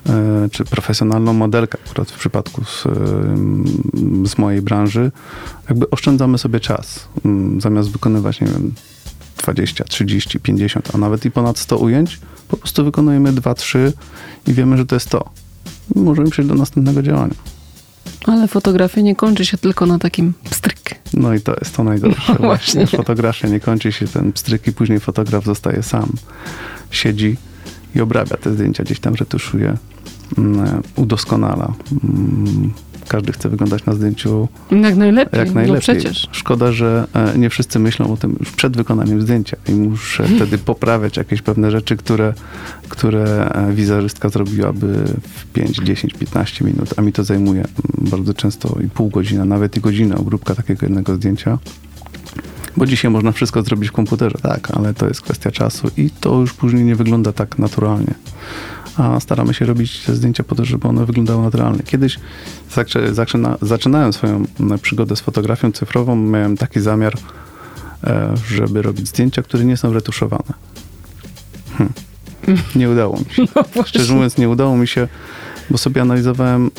e, 0.08 0.48
czy 0.52 0.64
profesjonalną 0.64 1.32
modelkę, 1.32 1.78
akurat 1.86 2.10
w 2.10 2.18
przypadku 2.18 2.64
z, 2.64 2.84
z 4.30 4.38
mojej 4.38 4.62
branży, 4.62 5.12
jakby 5.68 5.90
oszczędzamy 5.90 6.38
sobie 6.38 6.60
czas. 6.60 7.08
Mm, 7.24 7.60
zamiast 7.60 7.90
wykonywać, 7.90 8.40
nie 8.40 8.46
wiem, 8.46 8.72
20, 9.38 9.84
30, 9.84 10.40
50, 10.40 10.94
a 10.94 10.98
nawet 10.98 11.24
i 11.24 11.30
ponad 11.30 11.58
100 11.58 11.76
ujęć, 11.76 12.20
po 12.48 12.56
prostu 12.56 12.84
wykonujemy 12.84 13.32
2, 13.32 13.54
3 13.54 13.92
i 14.46 14.52
wiemy, 14.52 14.76
że 14.76 14.86
to 14.86 14.96
jest 14.96 15.08
to. 15.08 15.30
Możemy 15.94 16.30
przejść 16.30 16.48
do 16.48 16.54
następnego 16.54 17.02
działania. 17.02 17.34
Ale 18.26 18.48
fotografia 18.48 19.00
nie 19.00 19.16
kończy 19.16 19.44
się 19.46 19.58
tylko 19.58 19.86
na 19.86 19.98
takim 19.98 20.34
pstryk. 20.50 20.94
No 21.14 21.34
i 21.34 21.40
to 21.40 21.54
jest 21.54 21.76
to 21.76 21.84
najgorsze. 21.84 22.32
No, 22.32 22.38
właśnie. 22.38 22.86
Fotografia 22.86 23.48
nie 23.48 23.60
kończy 23.60 23.92
się 23.92 24.06
ten 24.08 24.32
pstryk 24.32 24.66
i 24.66 24.72
później 24.72 25.00
fotograf 25.00 25.44
zostaje 25.44 25.82
sam. 25.82 26.12
Siedzi 26.90 27.36
i 27.94 28.00
obrabia 28.00 28.36
te 28.36 28.54
zdjęcia, 28.54 28.84
gdzieś 28.84 29.00
tam 29.00 29.14
retuszuje, 29.14 29.76
mm, 30.38 30.82
udoskonala. 30.96 31.72
Każdy 33.08 33.32
chce 33.32 33.48
wyglądać 33.48 33.84
na 33.84 33.94
zdjęciu 33.94 34.48
jak 34.70 34.96
najlepiej. 34.96 35.38
Jak 35.38 35.48
no 35.48 35.54
najlepiej. 35.54 35.74
No 35.74 35.80
przecież. 35.80 36.28
Szkoda, 36.32 36.72
że 36.72 37.06
e, 37.14 37.38
nie 37.38 37.50
wszyscy 37.50 37.78
myślą 37.78 38.12
o 38.12 38.16
tym 38.16 38.36
już 38.40 38.50
przed 38.50 38.76
wykonaniem 38.76 39.22
zdjęcia 39.22 39.56
i 39.68 39.72
muszę 39.72 40.24
wtedy 40.36 40.58
poprawiać 40.58 41.16
jakieś 41.16 41.42
pewne 41.42 41.70
rzeczy, 41.70 41.96
które, 41.96 42.34
które 42.88 43.48
e, 43.48 43.72
wizerzystka 43.72 44.28
zrobiłaby 44.28 45.04
w 45.22 45.46
5, 45.52 45.76
10, 45.76 46.14
15 46.14 46.64
minut, 46.64 46.94
a 46.96 47.02
mi 47.02 47.12
to 47.12 47.24
zajmuje 47.24 47.60
mm, 47.60 48.10
bardzo 48.10 48.34
często 48.34 48.78
i 48.84 48.88
pół 48.88 49.08
godziny, 49.08 49.44
nawet 49.44 49.76
i 49.76 49.80
godzinę 49.80 50.16
obróbka 50.16 50.54
takiego 50.54 50.86
jednego 50.86 51.14
zdjęcia. 51.14 51.58
Bo 52.76 52.86
dzisiaj 52.86 53.10
można 53.10 53.32
wszystko 53.32 53.62
zrobić 53.62 53.88
w 53.88 53.92
komputerze, 53.92 54.38
tak, 54.42 54.70
ale 54.70 54.94
to 54.94 55.08
jest 55.08 55.20
kwestia 55.20 55.50
czasu 55.50 55.90
i 55.96 56.10
to 56.10 56.40
już 56.40 56.52
później 56.52 56.84
nie 56.84 56.96
wygląda 56.96 57.32
tak 57.32 57.58
naturalnie 57.58 58.14
a 58.96 59.20
staramy 59.20 59.54
się 59.54 59.66
robić 59.66 60.00
te 60.00 60.14
zdjęcia 60.14 60.44
po 60.44 60.54
to, 60.54 60.64
żeby 60.64 60.88
one 60.88 61.06
wyglądały 61.06 61.42
naturalnie. 61.42 61.82
Kiedyś 61.82 62.18
zaczyna, 63.12 63.58
zaczynałem 63.62 64.12
swoją 64.12 64.44
przygodę 64.82 65.16
z 65.16 65.20
fotografią 65.20 65.72
cyfrową, 65.72 66.16
miałem 66.16 66.56
taki 66.56 66.80
zamiar, 66.80 67.14
e, 68.04 68.34
żeby 68.48 68.82
robić 68.82 69.08
zdjęcia, 69.08 69.42
które 69.42 69.64
nie 69.64 69.76
są 69.76 69.92
retuszowane. 69.92 70.54
Hm. 71.78 71.92
Nie 72.76 72.90
udało 72.90 73.18
mi 73.18 73.34
się. 73.34 73.42
No 73.76 73.82
Szczerze 73.84 74.14
mówiąc, 74.14 74.38
nie 74.38 74.48
udało 74.48 74.76
mi 74.76 74.88
się, 74.88 75.08
bo 75.70 75.78
sobie 75.78 76.02
analizowałem, 76.02 76.70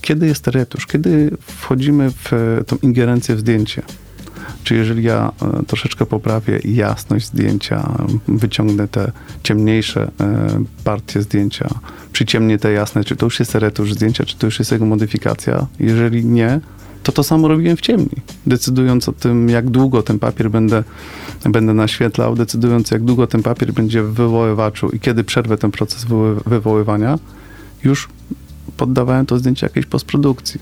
kiedy 0.00 0.26
jest 0.26 0.48
retusz, 0.48 0.86
kiedy 0.86 1.30
wchodzimy 1.40 2.10
w 2.10 2.60
tą 2.66 2.76
ingerencję 2.82 3.36
w 3.36 3.40
zdjęcie. 3.40 3.82
Czy 4.66 4.74
jeżeli 4.74 5.02
ja 5.02 5.32
e, 5.42 5.62
troszeczkę 5.66 6.06
poprawię 6.06 6.60
jasność 6.64 7.26
zdjęcia, 7.26 7.92
wyciągnę 8.28 8.88
te 8.88 9.12
ciemniejsze 9.42 10.10
e, 10.20 10.64
partie 10.84 11.22
zdjęcia, 11.22 11.68
przyciemnię 12.12 12.58
te 12.58 12.72
jasne, 12.72 13.04
czy 13.04 13.16
to 13.16 13.26
już 13.26 13.38
jest 13.38 13.54
retusz 13.54 13.92
zdjęcia, 13.92 14.24
czy 14.24 14.36
to 14.36 14.46
już 14.46 14.58
jest 14.58 14.72
jego 14.72 14.86
modyfikacja? 14.86 15.66
Jeżeli 15.80 16.24
nie, 16.24 16.60
to 17.02 17.12
to 17.12 17.22
samo 17.22 17.48
robiłem 17.48 17.76
w 17.76 17.80
ciemni. 17.80 18.16
Decydując 18.46 19.08
o 19.08 19.12
tym, 19.12 19.48
jak 19.48 19.70
długo 19.70 20.02
ten 20.02 20.18
papier 20.18 20.50
będę, 20.50 20.84
będę 21.44 21.74
naświetlał, 21.74 22.34
decydując, 22.34 22.90
jak 22.90 23.04
długo 23.04 23.26
ten 23.26 23.42
papier 23.42 23.72
będzie 23.72 24.02
w 24.02 24.14
wywoływaczu 24.14 24.88
i 24.88 25.00
kiedy 25.00 25.24
przerwę 25.24 25.58
ten 25.58 25.70
proces 25.70 26.06
wywoływania, 26.46 27.18
już 27.84 28.08
poddawałem 28.76 29.26
to 29.26 29.38
zdjęcie 29.38 29.66
jakiejś 29.66 29.86
postprodukcji. 29.86 30.60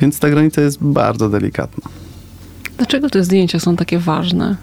Więc 0.00 0.18
ta 0.18 0.30
granica 0.30 0.62
jest 0.62 0.78
bardzo 0.84 1.28
delikatna. 1.28 1.99
Dlaczego 2.80 3.10
te 3.10 3.24
zdjęcia 3.24 3.60
są 3.60 3.76
takie 3.76 3.98
ważne? 3.98 4.56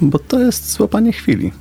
Bo 0.00 0.18
to 0.18 0.40
jest 0.40 0.72
złapanie 0.72 1.12
chwili. 1.12 1.52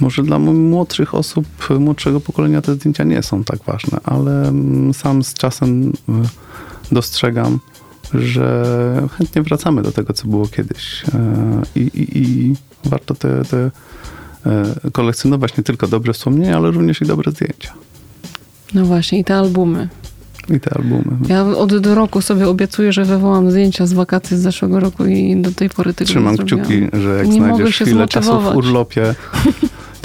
Może 0.00 0.22
dla 0.22 0.38
młodszych 0.38 1.14
osób, 1.14 1.46
młodszego 1.78 2.20
pokolenia 2.20 2.62
te 2.62 2.74
zdjęcia 2.74 3.04
nie 3.04 3.22
są 3.22 3.44
tak 3.44 3.64
ważne, 3.64 3.98
ale 4.04 4.48
mm, 4.48 4.94
sam 4.94 5.22
z 5.22 5.34
czasem 5.34 5.88
y, 5.90 5.92
dostrzegam, 6.94 7.58
że 8.14 9.08
chętnie 9.18 9.42
wracamy 9.42 9.82
do 9.82 9.92
tego, 9.92 10.12
co 10.12 10.28
było 10.28 10.48
kiedyś. 10.48 11.04
I, 11.76 11.80
i, 11.80 12.18
i 12.18 12.54
warto 12.84 13.14
te, 13.14 13.44
te 13.44 13.70
kolekcjonować 14.92 15.56
nie 15.56 15.64
tylko 15.64 15.88
dobre 15.88 16.12
wspomnienia, 16.12 16.56
ale 16.56 16.70
również 16.70 17.02
i 17.02 17.06
dobre 17.06 17.32
zdjęcia. 17.32 17.72
No 18.74 18.84
właśnie, 18.84 19.18
i 19.18 19.24
te 19.24 19.36
albumy. 19.36 19.88
I 20.48 20.60
te 20.60 20.74
albumy. 20.74 21.16
Ja 21.28 21.42
od 21.42 21.78
do 21.78 21.94
roku 21.94 22.20
sobie 22.20 22.48
obiecuję, 22.48 22.92
że 22.92 23.04
wywołam 23.04 23.50
zdjęcia 23.50 23.86
z 23.86 23.92
wakacji 23.92 24.36
z 24.36 24.40
zeszłego 24.40 24.80
roku 24.80 25.06
i 25.06 25.36
do 25.36 25.52
tej 25.52 25.70
pory 25.70 25.94
tego 25.94 26.08
Trzymam 26.08 26.34
nie 26.34 26.44
kciuki, 26.44 26.88
że 26.92 27.18
jak 27.18 27.26
nie 27.28 27.32
znajdziesz 27.32 27.76
chwilę 27.76 28.08
czasu 28.08 28.40
w 28.40 28.56
urlopie, 28.56 29.02
to 29.42 29.48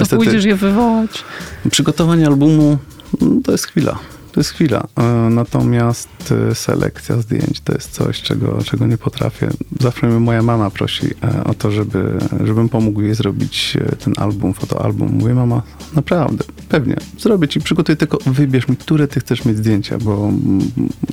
niestety, 0.00 0.16
pójdziesz 0.16 0.44
je 0.44 0.54
wywołać. 0.54 1.24
Przygotowanie 1.70 2.26
albumu 2.26 2.78
mm, 3.22 3.42
to 3.42 3.52
jest 3.52 3.66
chwila 3.66 3.98
to 4.38 4.40
jest 4.40 4.50
chwila. 4.50 4.86
E, 4.96 5.02
natomiast 5.30 6.34
e, 6.50 6.54
selekcja 6.54 7.20
zdjęć 7.20 7.60
to 7.60 7.72
jest 7.72 7.90
coś, 7.90 8.22
czego, 8.22 8.58
czego 8.64 8.86
nie 8.86 8.98
potrafię. 8.98 9.48
Zawsze 9.80 10.06
mnie 10.06 10.20
moja 10.20 10.42
mama 10.42 10.70
prosi 10.70 11.06
e, 11.06 11.44
o 11.44 11.54
to, 11.54 11.70
żeby, 11.70 12.18
żebym 12.44 12.68
pomógł 12.68 13.00
jej 13.00 13.14
zrobić 13.14 13.76
ten 14.04 14.14
album, 14.16 14.54
fotoalbum. 14.54 15.12
Mówię, 15.12 15.34
mama, 15.34 15.62
naprawdę, 15.94 16.44
pewnie, 16.68 16.96
zrobię 17.18 17.48
ci, 17.48 17.60
przygotuję, 17.60 17.96
tylko 17.96 18.18
wybierz 18.26 18.68
mi, 18.68 18.76
które 18.76 19.08
ty 19.08 19.20
chcesz 19.20 19.44
mieć 19.44 19.56
zdjęcia, 19.56 19.98
bo, 19.98 20.32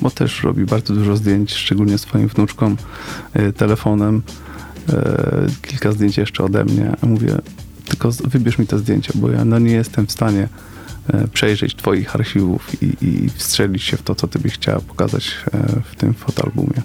bo 0.02 0.10
też 0.10 0.42
robi 0.42 0.64
bardzo 0.64 0.94
dużo 0.94 1.16
zdjęć, 1.16 1.54
szczególnie 1.54 1.98
swoim 1.98 2.28
wnuczkom, 2.28 2.76
telefonem. 3.56 4.22
Kilka 5.62 5.92
zdjęć 5.92 6.18
jeszcze 6.18 6.44
ode 6.44 6.64
mnie. 6.64 6.96
Mówię, 7.02 7.38
tylko 7.84 8.10
wybierz 8.10 8.58
mi 8.58 8.66
te 8.66 8.78
zdjęcia, 8.78 9.12
bo 9.14 9.30
ja 9.30 9.44
no, 9.44 9.58
nie 9.58 9.72
jestem 9.72 10.06
w 10.06 10.12
stanie 10.12 10.48
przejrzeć 11.32 11.74
twoich 11.74 12.14
archiwów 12.14 12.82
i, 12.82 13.04
i 13.04 13.30
wstrzelić 13.30 13.82
się 13.82 13.96
w 13.96 14.02
to, 14.02 14.14
co 14.14 14.28
ty 14.28 14.38
byś 14.38 14.54
chciała 14.54 14.80
pokazać 14.80 15.36
e, 15.54 15.80
w 15.92 15.96
tym 15.96 16.14
fotoalbumie. 16.14 16.82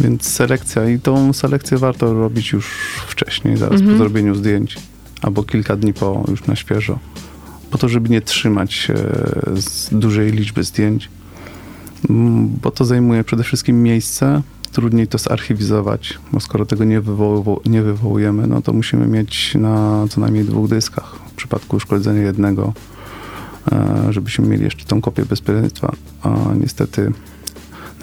Więc 0.00 0.28
selekcja 0.28 0.88
i 0.88 0.98
tą 0.98 1.32
selekcję 1.32 1.78
warto 1.78 2.14
robić 2.14 2.52
już 2.52 2.70
wcześniej, 3.08 3.56
zaraz 3.56 3.80
mhm. 3.80 3.90
po 3.90 4.04
zrobieniu 4.04 4.34
zdjęć, 4.34 4.76
albo 5.22 5.42
kilka 5.42 5.76
dni 5.76 5.94
po, 5.94 6.24
już 6.28 6.46
na 6.46 6.56
świeżo. 6.56 6.98
Po 7.70 7.78
to, 7.78 7.88
żeby 7.88 8.08
nie 8.08 8.20
trzymać 8.20 8.88
z 9.56 9.88
dużej 9.92 10.32
liczby 10.32 10.64
zdjęć, 10.64 11.08
bo 12.62 12.70
to 12.70 12.84
zajmuje 12.84 13.24
przede 13.24 13.42
wszystkim 13.44 13.82
miejsce, 13.82 14.42
trudniej 14.72 15.08
to 15.08 15.18
zarchiwizować, 15.18 16.18
bo 16.32 16.40
skoro 16.40 16.66
tego 16.66 16.84
nie, 16.84 17.02
nie 17.66 17.82
wywołujemy, 17.82 18.46
no 18.46 18.62
to 18.62 18.72
musimy 18.72 19.06
mieć 19.06 19.54
na 19.54 20.06
co 20.10 20.20
najmniej 20.20 20.44
dwóch 20.44 20.68
dyskach. 20.68 21.14
W 21.28 21.32
przypadku 21.32 21.76
uszkodzenia 21.76 22.22
jednego 22.22 22.72
E, 22.72 22.93
żebyśmy 24.10 24.48
mieli 24.48 24.64
jeszcze 24.64 24.84
tą 24.84 25.00
kopię 25.00 25.24
bezpieczeństwa. 25.24 25.92
A 26.22 26.34
niestety 26.60 27.12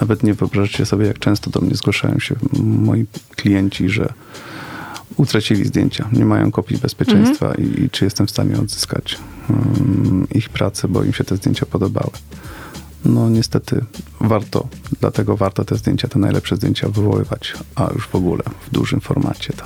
nawet 0.00 0.22
nie 0.22 0.34
wyobrażacie 0.34 0.86
sobie, 0.86 1.06
jak 1.06 1.18
często 1.18 1.50
do 1.50 1.60
mnie 1.60 1.74
zgłaszają 1.74 2.18
się 2.18 2.34
moi 2.62 3.06
klienci, 3.36 3.88
że 3.88 4.12
utracili 5.16 5.64
zdjęcia, 5.64 6.08
nie 6.12 6.24
mają 6.24 6.50
kopii 6.50 6.78
bezpieczeństwa 6.78 7.46
mhm. 7.46 7.74
i, 7.74 7.84
i, 7.84 7.90
czy 7.90 8.04
jestem 8.04 8.26
w 8.26 8.30
stanie 8.30 8.58
odzyskać 8.58 9.18
um, 9.50 10.26
ich 10.34 10.48
pracę, 10.48 10.88
bo 10.88 11.04
im 11.04 11.12
się 11.12 11.24
te 11.24 11.36
zdjęcia 11.36 11.66
podobały. 11.66 12.10
No 13.04 13.30
niestety 13.30 13.84
warto, 14.20 14.68
dlatego 15.00 15.36
warto 15.36 15.64
te 15.64 15.76
zdjęcia, 15.76 16.08
te 16.08 16.18
najlepsze 16.18 16.56
zdjęcia 16.56 16.88
wywoływać, 16.88 17.52
a 17.74 17.90
już 17.94 18.06
w 18.08 18.14
ogóle 18.14 18.42
w 18.66 18.74
dużym 18.74 19.00
formacie 19.00 19.52
to 19.52 19.64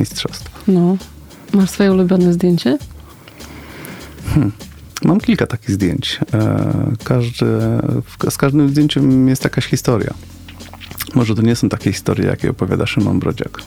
mistrzostwo. 0.00 0.58
No. 0.68 0.96
Masz 1.52 1.70
swoje 1.70 1.92
ulubione 1.92 2.32
zdjęcie? 2.32 2.78
Hmm. 4.26 4.52
Mam 5.04 5.20
kilka 5.20 5.46
takich 5.46 5.70
zdjęć. 5.70 6.20
E, 6.34 6.72
każde, 7.04 7.80
z 8.30 8.36
każdym 8.36 8.68
zdjęciem 8.68 9.28
jest 9.28 9.44
jakaś 9.44 9.66
historia. 9.66 10.14
Może 11.14 11.34
to 11.34 11.42
nie 11.42 11.56
są 11.56 11.68
takie 11.68 11.92
historie, 11.92 12.26
jakie 12.26 12.50
opowiada 12.50 12.86
Szymon 12.86 13.18
Brodziak. 13.18 13.58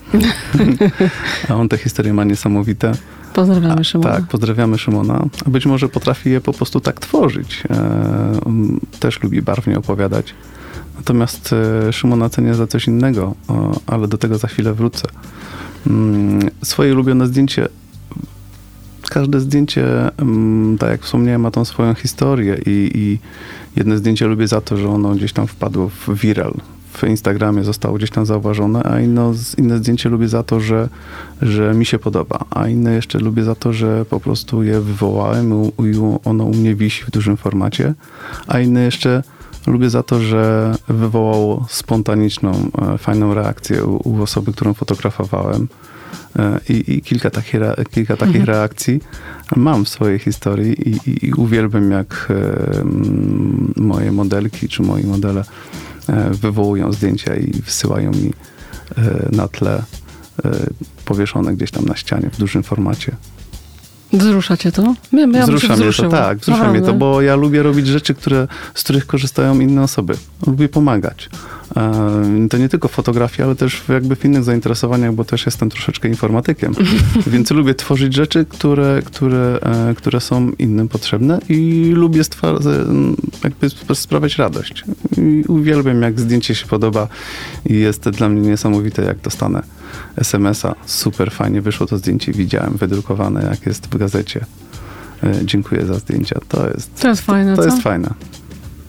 A 1.49 1.55
on 1.55 1.69
te 1.69 1.77
historie 1.77 2.13
ma 2.13 2.23
niesamowite. 2.23 2.91
Pozdrawiamy 3.33 3.83
Szymona. 3.83 4.11
tak, 4.11 4.27
pozdrawiamy 4.27 4.77
Szymona. 4.77 5.25
A 5.45 5.49
być 5.49 5.65
może 5.65 5.89
potrafi 5.89 6.29
je 6.29 6.41
po 6.41 6.53
prostu 6.53 6.79
tak 6.79 6.99
tworzyć. 6.99 7.63
E, 7.69 8.99
też 8.99 9.23
lubi 9.23 9.41
barwnie 9.41 9.77
opowiadać. 9.77 10.33
Natomiast 10.95 11.55
e, 11.87 11.93
Szymona 11.93 12.29
cenię 12.29 12.55
za 12.55 12.67
coś 12.67 12.87
innego, 12.87 13.35
ale 13.87 14.07
do 14.07 14.17
tego 14.17 14.37
za 14.37 14.47
chwilę 14.47 14.73
wrócę. 14.73 15.07
Mm, 15.87 16.49
swoje 16.63 16.93
ulubione 16.93 17.27
zdjęcie 17.27 17.67
każde 19.11 19.39
zdjęcie, 19.39 20.11
tak 20.79 20.89
jak 20.89 21.01
wspomniałem, 21.01 21.41
ma 21.41 21.51
tą 21.51 21.65
swoją 21.65 21.93
historię 21.93 22.57
i, 22.65 22.91
i 22.95 23.19
jedno 23.75 23.97
zdjęcie 23.97 24.27
lubię 24.27 24.47
za 24.47 24.61
to, 24.61 24.77
że 24.77 24.89
ono 24.89 25.15
gdzieś 25.15 25.33
tam 25.33 25.47
wpadło 25.47 25.89
w 25.89 26.15
viral, 26.15 26.53
w 26.93 27.03
Instagramie 27.03 27.63
zostało 27.63 27.97
gdzieś 27.97 28.09
tam 28.09 28.25
zauważone, 28.25 28.83
a 28.83 28.99
inno, 28.99 29.33
inne 29.57 29.77
zdjęcie 29.77 30.09
lubię 30.09 30.27
za 30.27 30.43
to, 30.43 30.59
że, 30.59 30.89
że 31.41 31.73
mi 31.73 31.85
się 31.85 31.99
podoba, 31.99 32.45
a 32.49 32.67
inne 32.67 32.93
jeszcze 32.93 33.19
lubię 33.19 33.43
za 33.43 33.55
to, 33.55 33.73
że 33.73 34.05
po 34.05 34.19
prostu 34.19 34.63
je 34.63 34.81
wywołałem 34.81 35.53
i 35.63 36.19
ono 36.25 36.43
u 36.43 36.53
mnie 36.53 36.75
wisi 36.75 37.03
w 37.03 37.11
dużym 37.11 37.37
formacie, 37.37 37.93
a 38.47 38.59
inne 38.59 38.83
jeszcze 38.83 39.23
lubię 39.67 39.89
za 39.89 40.03
to, 40.03 40.19
że 40.19 40.75
wywołało 40.87 41.65
spontaniczną, 41.69 42.51
e, 42.81 42.97
fajną 42.97 43.33
reakcję 43.33 43.85
u, 43.85 44.09
u 44.09 44.21
osoby, 44.21 44.51
którą 44.51 44.73
fotografowałem. 44.73 45.67
E, 46.39 46.59
i, 46.69 46.93
i 46.93 47.01
kilka, 47.01 47.29
takich, 47.29 47.61
kilka 47.91 48.17
takich 48.17 48.35
mhm. 48.41 48.45
reakcji 48.45 48.99
mam 49.55 49.85
w 49.85 49.89
swojej 49.89 50.19
historii 50.19 50.89
i, 50.89 51.09
i, 51.09 51.25
i 51.25 51.33
uwielbiam, 51.33 51.91
jak 51.91 52.27
e, 52.29 52.83
moje 53.81 54.11
modelki 54.11 54.69
czy 54.69 54.81
moi 54.81 55.03
modele 55.03 55.43
e, 56.07 56.29
wywołują 56.29 56.93
zdjęcia 56.93 57.35
i 57.35 57.51
wysyłają 57.51 58.11
mi 58.11 58.33
na 59.31 59.47
tle 59.47 59.83
powieszone 61.05 61.55
gdzieś 61.55 61.71
tam 61.71 61.85
na 61.85 61.95
ścianie 61.95 62.29
w 62.29 62.37
dużym 62.37 62.63
formacie. 62.63 63.15
Wzrusza 64.13 64.57
cię 64.57 64.71
to? 64.71 64.95
Ja, 65.13 65.27
ja 65.33 65.43
wzrusza 65.43 65.75
mnie 65.75 65.93
to, 65.93 66.09
tak. 66.09 66.37
Wzrusza 66.37 66.71
mnie 66.71 66.81
to, 66.81 66.93
bo 66.93 67.21
ja 67.21 67.35
lubię 67.35 67.63
robić 67.63 67.87
rzeczy, 67.87 68.13
które, 68.13 68.47
z 68.73 68.83
których 68.83 69.07
korzystają 69.07 69.59
inne 69.59 69.83
osoby. 69.83 70.13
Lubię 70.47 70.69
pomagać. 70.69 71.29
To 72.49 72.57
nie 72.57 72.69
tylko 72.69 72.87
fotografia, 72.87 73.43
ale 73.43 73.55
też 73.55 73.83
jakby 73.89 74.15
w 74.15 74.25
innych 74.25 74.43
zainteresowaniach, 74.43 75.13
bo 75.13 75.25
też 75.25 75.45
jestem 75.45 75.69
troszeczkę 75.69 76.09
informatykiem. 76.09 76.73
Więc 77.27 77.51
lubię 77.51 77.75
tworzyć 77.75 78.13
rzeczy, 78.13 78.45
które, 78.45 79.01
które, 79.05 79.59
e, 79.61 79.95
które 79.95 80.19
są 80.19 80.51
innym 80.59 80.87
potrzebne 80.87 81.39
i 81.49 81.91
lubię 81.95 82.21
jakby 83.43 83.95
sprawiać 83.95 84.37
radość. 84.37 84.83
I 85.17 85.43
uwielbiam, 85.47 86.01
jak 86.01 86.19
zdjęcie 86.19 86.55
się 86.55 86.67
podoba 86.67 87.07
i 87.65 87.73
jest 87.73 88.09
dla 88.09 88.29
mnie 88.29 88.49
niesamowite, 88.49 89.03
jak 89.03 89.17
dostanę 89.19 89.63
SMS-a. 90.17 90.75
Super 90.85 91.31
fajnie 91.31 91.61
wyszło 91.61 91.87
to 91.87 91.97
zdjęcie, 91.97 92.31
widziałem 92.31 92.73
wydrukowane, 92.73 93.43
jak 93.51 93.65
jest 93.65 93.87
w 93.87 93.97
gazecie. 93.97 94.45
E, 95.23 95.45
dziękuję 95.45 95.85
za 95.85 95.93
zdjęcia. 95.93 96.39
To 96.47 96.67
jest, 96.67 97.01
to 97.01 97.07
jest 97.07 97.21
fajne. 97.21 97.55
To, 97.55 97.61
to 97.61 97.67
jest 97.67 97.83
fajne. 97.83 98.13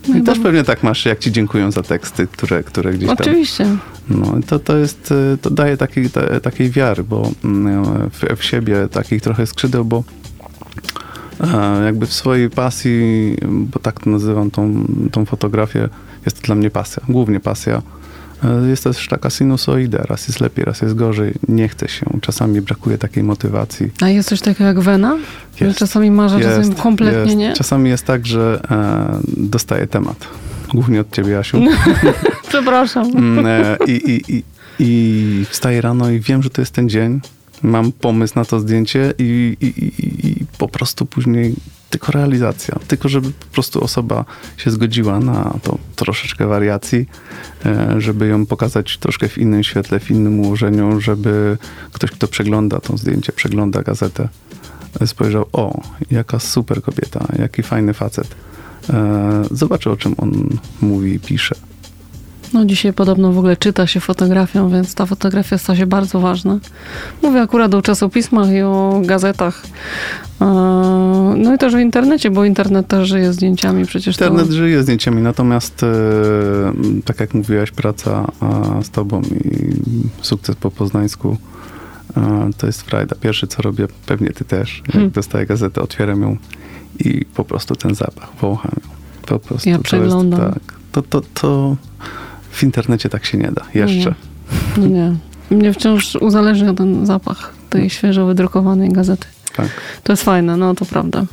No 0.09 0.17
I 0.17 0.23
też 0.23 0.39
pewnie 0.39 0.65
tak 0.65 0.83
masz, 0.83 1.07
jak 1.07 1.19
ci 1.19 1.33
dziękują 1.33 1.71
za 1.71 1.83
teksty, 1.83 2.27
które, 2.27 2.63
które 2.63 2.93
gdzieś 2.93 3.09
tam... 3.09 3.17
Oczywiście. 3.21 3.67
No, 4.09 4.35
to, 4.47 4.59
to 4.59 4.77
jest, 4.77 5.13
e, 5.13 5.37
to 5.37 5.51
daje 5.51 5.77
takiej, 5.77 6.11
takiej 6.43 6.71
wiary, 6.71 7.05
bo 7.05 7.31
mm, 7.45 8.11
w, 8.11 8.37
w 8.37 8.45
siebie 8.45 8.89
takich 8.89 9.23
trochę 9.23 9.47
skrzydeł, 9.47 9.85
bo 9.85 10.05
e, 11.41 11.85
jakby 11.85 12.07
w 12.07 12.13
swojej 12.13 12.51
pasji, 12.51 13.37
bo 13.49 13.81
tak 13.81 14.01
to 14.01 14.11
nazywam 14.11 14.51
tą, 14.51 14.85
tą 15.13 15.25
fotografię, 15.25 15.89
jest 16.25 16.41
to 16.41 16.47
dla 16.47 16.55
mnie 16.55 16.71
pasja, 16.71 17.03
głównie 17.09 17.41
pasja, 17.41 17.83
E, 17.83 18.02
jest 18.69 18.85
też 18.85 19.09
taka 19.09 19.31
sinusoida, 19.31 20.03
raz 20.09 20.29
jest 20.29 20.41
lepiej, 20.41 20.65
raz 20.65 20.83
jest 20.83 20.95
gorzej, 20.95 21.35
nie 21.49 21.69
chce 21.69 21.89
się, 21.89 22.07
czasami 22.21 22.61
brakuje 22.61 22.99
takiej 22.99 23.23
motywacji. 23.23 23.91
A 24.01 24.09
jest 24.09 24.29
coś 24.29 24.41
takiego 24.41 24.65
jak 24.65 24.81
wena? 24.81 25.19
Jest, 25.61 25.79
czasami 25.79 26.11
marzę, 26.11 26.41
czasami 26.41 26.75
kompletnie 26.75 27.21
jest. 27.21 27.37
nie? 27.37 27.53
Czasami 27.53 27.91
jest 27.91 28.05
tak, 28.05 28.27
że 28.27 28.61
e, 28.71 29.21
dostaję 29.37 29.87
temat, 29.87 30.29
głównie 30.75 31.01
od 31.01 31.13
ciebie, 31.13 31.39
Asiu. 31.39 31.59
Przepraszam. 32.49 33.11
Mm, 33.17 33.47
e, 33.47 33.77
I, 33.87 34.11
i, 34.11 34.37
i, 34.37 34.43
I 34.79 35.47
wstaję 35.51 35.81
rano 35.81 36.11
i 36.11 36.21
wiem, 36.21 36.43
że 36.43 36.51
to 36.51 36.63
jest 36.63 36.75
ten 36.75 36.89
dzień, 36.89 37.21
mam 37.63 37.93
pomysł 37.93 38.35
na 38.37 38.45
to 38.45 38.61
zdjęcie 38.61 39.15
i, 39.19 39.57
i, 39.61 39.67
i, 39.67 40.27
i 40.27 40.47
po 40.59 40.69
prostu 40.69 41.07
później 41.07 41.55
tylko 41.93 42.13
realizacja, 42.13 42.79
tylko 42.89 43.09
żeby 43.09 43.31
po 43.31 43.47
prostu 43.53 43.85
osoba 43.85 44.25
się 44.57 44.71
zgodziła 44.71 45.21
na 45.21 45.55
to 45.63 45.79
troszeczkę 45.97 46.47
wariacji, 46.47 47.07
e, 47.67 47.95
żeby 47.99 48.29
ją 48.29 48.47
pokazać 48.47 48.99
troszkę 48.99 49.29
w 49.29 49.39
innym 49.39 49.65
świetle, 49.65 50.01
w 50.01 50.11
innym 50.11 50.41
ułożeniu, 50.41 51.01
żeby 51.01 51.59
ktoś, 51.93 52.11
kto 52.11 52.29
przegląda 52.29 52.81
to 52.81 52.97
zdjęcie, 52.97 53.33
przegląda 53.33 53.83
gazetę, 53.83 54.29
e, 55.01 55.07
spojrzał, 55.07 55.47
o, 55.53 55.83
jaka 56.11 56.39
super 56.39 56.83
kobieta, 56.83 57.27
jaki 57.39 57.63
fajny 57.63 57.95
facet. 57.95 58.35
E, 58.91 59.45
zobaczy, 59.51 59.91
o 59.91 59.97
czym 59.97 60.15
on 60.19 60.49
mówi 60.81 61.15
i 61.15 61.21
pisze. 61.21 61.55
No 62.53 62.65
dzisiaj 62.65 62.93
podobno 62.93 63.33
w 63.33 63.39
ogóle 63.39 63.57
czyta 63.57 63.87
się 63.87 64.01
fotografią, 64.01 64.71
więc 64.71 64.95
ta 64.95 65.07
fotografia 65.07 65.59
stała 65.59 65.77
się 65.77 65.87
bardzo 65.87 66.21
ważna. 66.21 66.59
Mówię 67.23 67.41
akurat 67.41 67.75
o 67.75 67.83
czasopismach 67.83 68.51
i 68.51 68.63
o 68.63 69.01
gazetach. 69.05 69.63
E, 70.41 70.45
no 71.37 71.55
i 71.55 71.59
też 71.59 71.75
w 71.75 71.79
internecie, 71.79 72.31
bo 72.31 72.45
internet 72.45 72.87
też 72.87 73.09
żyje 73.09 73.33
zdjęciami 73.33 73.87
przecież. 73.87 74.17
Internet 74.17 74.47
to... 74.47 74.53
żyje 74.53 74.83
zdjęciami, 74.83 75.23
natomiast 75.23 75.83
e, 75.83 75.87
tak 77.05 77.21
jak 77.21 77.35
mówiłaś, 77.35 77.71
praca 77.71 78.33
z 78.83 78.91
tobą 78.91 79.23
i 79.23 79.73
sukces 80.23 80.57
po 80.57 80.71
poznańsku 80.71 81.37
to 82.57 82.67
jest 82.67 82.83
frajda. 82.83 83.17
Pierwsze 83.21 83.47
co 83.47 83.63
robię, 83.63 83.89
pewnie 84.07 84.31
ty 84.31 84.45
też, 84.45 84.79
jak 84.79 84.93
hmm. 84.93 85.11
dostaję 85.11 85.47
gazetę, 85.47 85.83
otwieram 85.83 86.23
ją 86.23 86.37
i 86.99 87.25
po 87.25 87.45
prostu 87.45 87.77
ten 87.77 87.95
zapach, 87.95 88.29
wącham 88.41 88.73
ją. 88.85 88.91
Po 89.27 89.39
prostu. 89.39 89.69
Ja 89.69 89.79
przeglądam. 89.79 90.41
Jest, 90.41 90.55
tak, 90.55 90.75
to, 90.93 91.03
to, 91.03 91.21
to 91.35 91.77
w 92.53 92.63
internecie 92.63 93.09
tak 93.09 93.25
się 93.25 93.39
nie 93.39 93.53
da. 93.53 93.63
Jeszcze. 93.75 94.15
Nie, 94.77 94.89
nie. 94.89 95.15
Mnie 95.51 95.73
wciąż 95.73 96.17
uzależnia 96.17 96.75
ten 96.75 97.07
zapach 97.07 97.53
tej 97.71 97.91
świeżo 97.91 98.27
wydrukowanej 98.27 98.89
gazety. 98.89 99.27
Tak. 99.57 99.69
To 100.03 100.13
jest 100.13 100.23
fajne, 100.23 100.57
no 100.57 100.75
to 100.75 100.85
prawda. 100.85 101.25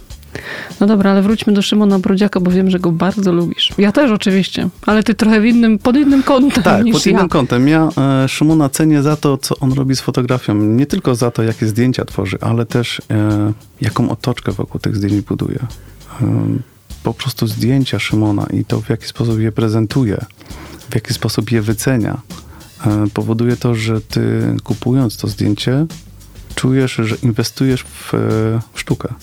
No 0.79 0.88
dobra, 0.88 1.12
ale 1.12 1.21
wróćmy 1.21 1.53
do 1.53 1.62
Szymona 1.62 1.99
Brodziaka, 1.99 2.39
bo 2.39 2.51
wiem, 2.51 2.69
że 2.69 2.79
go 2.79 2.91
bardzo 2.91 3.32
lubisz. 3.32 3.73
Ja 3.77 3.91
też 3.91 4.12
oczywiście, 4.12 4.69
ale 4.86 5.03
ty 5.03 5.15
trochę 5.15 5.41
w 5.41 5.45
innym, 5.45 5.79
pod 5.79 5.95
innym 5.95 6.23
kątem 6.23 6.63
tak, 6.63 6.86
niż 6.86 6.93
pod 6.93 7.05
innym 7.05 7.21
ja. 7.21 7.27
kątem. 7.27 7.67
Ja 7.67 7.89
e, 7.97 8.27
Szymona 8.27 8.69
cenię 8.69 9.01
za 9.01 9.15
to, 9.15 9.38
co 9.38 9.55
on 9.60 9.73
robi 9.73 9.95
z 9.95 10.01
fotografią. 10.01 10.55
Nie 10.55 10.86
tylko 10.86 11.15
za 11.15 11.32
to, 11.32 11.43
jakie 11.43 11.67
zdjęcia 11.67 12.05
tworzy, 12.05 12.38
ale 12.41 12.65
też 12.65 13.01
e, 13.12 13.53
jaką 13.82 14.10
otoczkę 14.10 14.51
wokół 14.51 14.82
tych 14.82 14.95
zdjęć 14.95 15.21
buduje. 15.21 15.60
E, 16.21 16.25
po 17.03 17.13
prostu 17.13 17.47
zdjęcia 17.47 17.99
Szymona 17.99 18.45
i 18.53 18.65
to, 18.65 18.82
w 18.82 18.89
jaki 18.89 19.08
sposób 19.08 19.39
je 19.39 19.51
prezentuje, 19.51 20.25
w 20.89 20.95
jaki 20.95 21.13
sposób 21.13 21.52
je 21.52 21.62
wycenia, 21.62 22.21
e, 22.86 23.08
powoduje 23.13 23.58
to, 23.58 23.75
że 23.75 24.02
ty 24.02 24.56
kupując 24.63 25.17
to 25.17 25.28
zdjęcie, 25.28 25.86
czujesz, 26.56 26.95
że 26.95 27.15
inwestujesz 27.23 27.84
w, 27.84 28.13
e, 28.13 28.17
w 28.73 28.80
sztukę. 28.80 29.13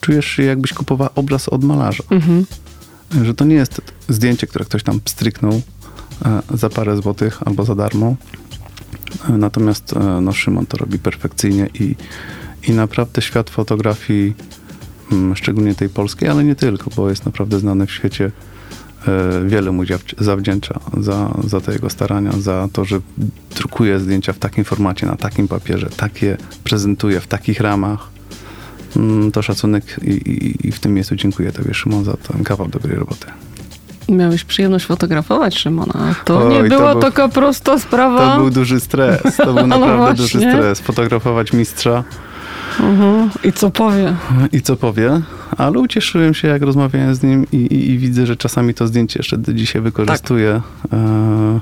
Czujesz 0.00 0.26
się, 0.26 0.42
jakbyś 0.42 0.72
kupowała 0.72 1.14
obraz 1.14 1.48
od 1.48 1.64
malarza. 1.64 2.04
Mhm. 2.10 2.46
Że 3.22 3.34
to 3.34 3.44
nie 3.44 3.54
jest 3.54 3.80
zdjęcie, 4.08 4.46
które 4.46 4.64
ktoś 4.64 4.82
tam 4.82 5.00
stryknął 5.04 5.62
e, 6.24 6.42
za 6.54 6.70
parę 6.70 6.96
złotych 6.96 7.42
albo 7.46 7.64
za 7.64 7.74
darmo. 7.74 8.16
Natomiast 9.28 9.94
no, 10.22 10.32
Szymon 10.32 10.66
to 10.66 10.76
robi 10.76 10.98
perfekcyjnie 10.98 11.68
i, 11.74 11.96
i 12.68 12.72
naprawdę 12.72 13.22
świat 13.22 13.50
fotografii 13.50 14.34
Mm, 15.12 15.36
szczególnie 15.36 15.74
tej 15.74 15.88
polskiej, 15.88 16.28
ale 16.28 16.44
nie 16.44 16.54
tylko, 16.54 16.90
bo 16.96 17.10
jest 17.10 17.26
naprawdę 17.26 17.58
znany 17.58 17.86
w 17.86 17.92
świecie. 17.92 18.30
E, 19.08 19.48
wiele 19.48 19.72
mu 19.72 19.82
zawdzięcza 20.18 20.80
za, 21.00 21.34
za 21.44 21.60
te 21.60 21.72
jego 21.72 21.90
starania, 21.90 22.32
za 22.32 22.68
to, 22.72 22.84
że 22.84 23.00
drukuje 23.56 24.00
zdjęcia 24.00 24.32
w 24.32 24.38
takim 24.38 24.64
formacie, 24.64 25.06
na 25.06 25.16
takim 25.16 25.48
papierze, 25.48 25.90
takie 25.96 26.36
prezentuje 26.64 27.20
w 27.20 27.26
takich 27.26 27.60
ramach. 27.60 28.08
Mm, 28.96 29.32
to 29.32 29.42
szacunek 29.42 29.84
i, 30.02 30.10
i, 30.10 30.68
i 30.68 30.72
w 30.72 30.80
tym 30.80 30.94
miejscu 30.94 31.16
dziękuję 31.16 31.52
Tobie, 31.52 31.74
Szymon, 31.74 32.04
za 32.04 32.16
ten 32.16 32.44
kawał 32.44 32.68
dobrej 32.68 32.96
roboty. 32.96 33.26
Miałeś 34.08 34.44
przyjemność 34.44 34.86
fotografować 34.86 35.58
Szymona. 35.58 36.14
To 36.24 36.46
Oj, 36.46 36.54
nie 36.54 36.68
była 36.68 36.94
to 36.94 37.00
taka 37.00 37.28
prosta 37.28 37.78
sprawa. 37.78 38.32
To 38.32 38.40
był 38.40 38.50
duży 38.50 38.80
stres. 38.80 39.36
To 39.36 39.54
był 39.54 39.66
no 39.66 39.78
naprawdę 39.78 40.06
no 40.06 40.14
duży 40.14 40.38
stres. 40.38 40.80
Fotografować 40.80 41.52
mistrza 41.52 42.04
Mhm. 42.80 43.30
I 43.44 43.52
co 43.52 43.70
powie? 43.70 44.14
I 44.52 44.60
co 44.62 44.76
powie, 44.76 45.20
ale 45.56 45.78
ucieszyłem 45.78 46.34
się, 46.34 46.48
jak 46.48 46.62
rozmawiałem 46.62 47.14
z 47.14 47.22
nim 47.22 47.46
i, 47.52 47.56
i, 47.56 47.90
i 47.90 47.98
widzę, 47.98 48.26
że 48.26 48.36
czasami 48.36 48.74
to 48.74 48.86
zdjęcie 48.86 49.18
jeszcze 49.18 49.38
dzisiaj 49.54 49.82
wykorzystuje. 49.82 50.62
Tak. 50.82 50.92
E, 50.92 51.60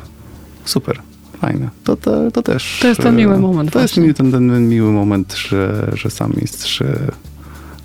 super, 0.65 1.01
fajne. 1.41 1.69
To, 1.85 1.97
to, 1.97 2.31
to 2.31 2.43
też. 2.43 2.79
To 2.83 2.89
jest 2.89 3.01
ten 3.01 3.17
miły 3.17 3.39
moment. 3.39 3.73
To 3.73 3.79
właśnie. 3.79 4.07
jest 4.07 4.19
ten, 4.19 4.33
ten, 4.33 4.51
ten 4.51 4.69
miły 4.69 4.93
moment, 4.93 5.35
że, 5.35 5.91
że 5.95 6.11
sam 6.11 6.33
mistrz 6.41 6.83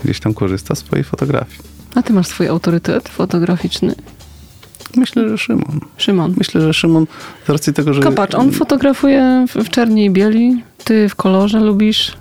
gdzieś 0.04 0.20
tam 0.20 0.34
korzysta 0.34 0.76
z 0.76 0.80
swojej 0.80 1.04
fotografii. 1.04 1.60
A 1.96 2.04
ty 2.04 2.14
masz 2.14 2.28
swój 2.28 2.48
autorytet 2.48 3.10
fotograficzny? 3.10 3.96
Myślę, 4.96 5.30
że 5.30 5.38
Szymon. 5.38 5.80
Szymon. 5.98 6.34
Myślę, 6.38 6.62
że 6.62 6.74
Szymon 6.74 7.08
z 7.48 7.50
racji 7.50 7.74
tego, 7.74 7.94
że... 7.94 8.02
Kopacz, 8.02 8.36
on 8.36 8.52
fotografuje 8.52 9.46
w 9.66 9.70
czerni 9.70 10.06
i 10.06 10.10
bieli, 10.10 10.64
ty 10.84 11.10
w 11.10 11.16
kolorze 11.16 11.60
lubisz? 11.60 12.14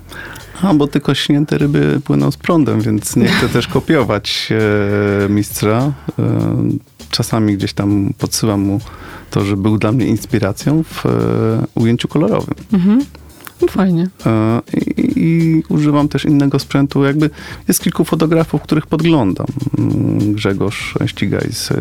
A, 0.61 0.73
bo 0.73 0.87
tylko 0.87 1.15
śnięte 1.15 1.57
ryby 1.57 2.01
płyną 2.03 2.31
z 2.31 2.37
prądem, 2.37 2.81
więc 2.81 3.15
nie 3.15 3.27
chcę 3.27 3.49
też 3.49 3.67
kopiować 3.67 4.49
e, 5.25 5.29
mistrza. 5.29 5.93
E, 6.19 6.23
czasami 7.09 7.57
gdzieś 7.57 7.73
tam 7.73 8.13
podsyłam 8.17 8.61
mu 8.61 8.79
to, 9.31 9.45
że 9.45 9.57
był 9.57 9.77
dla 9.77 9.91
mnie 9.91 10.05
inspiracją 10.05 10.83
w 10.83 11.05
e, 11.05 11.09
ujęciu 11.75 12.07
kolorowym. 12.07 12.55
Mhm. 12.73 13.05
No 13.61 13.67
fajnie. 13.67 14.07
E, 14.25 14.61
I, 14.97 15.19
I, 15.19 15.63
używam 15.69 16.07
też 16.07 16.25
innego 16.25 16.59
sprzętu. 16.59 17.03
Jakby 17.03 17.29
jest 17.67 17.81
kilku 17.81 18.03
fotografów, 18.03 18.61
których 18.61 18.87
podglądam. 18.87 19.47
Mm, 19.77 20.33
Grzegorz 20.33 20.93
Ścigaj 21.05 21.47
z, 21.51 21.71
e, 21.71 21.75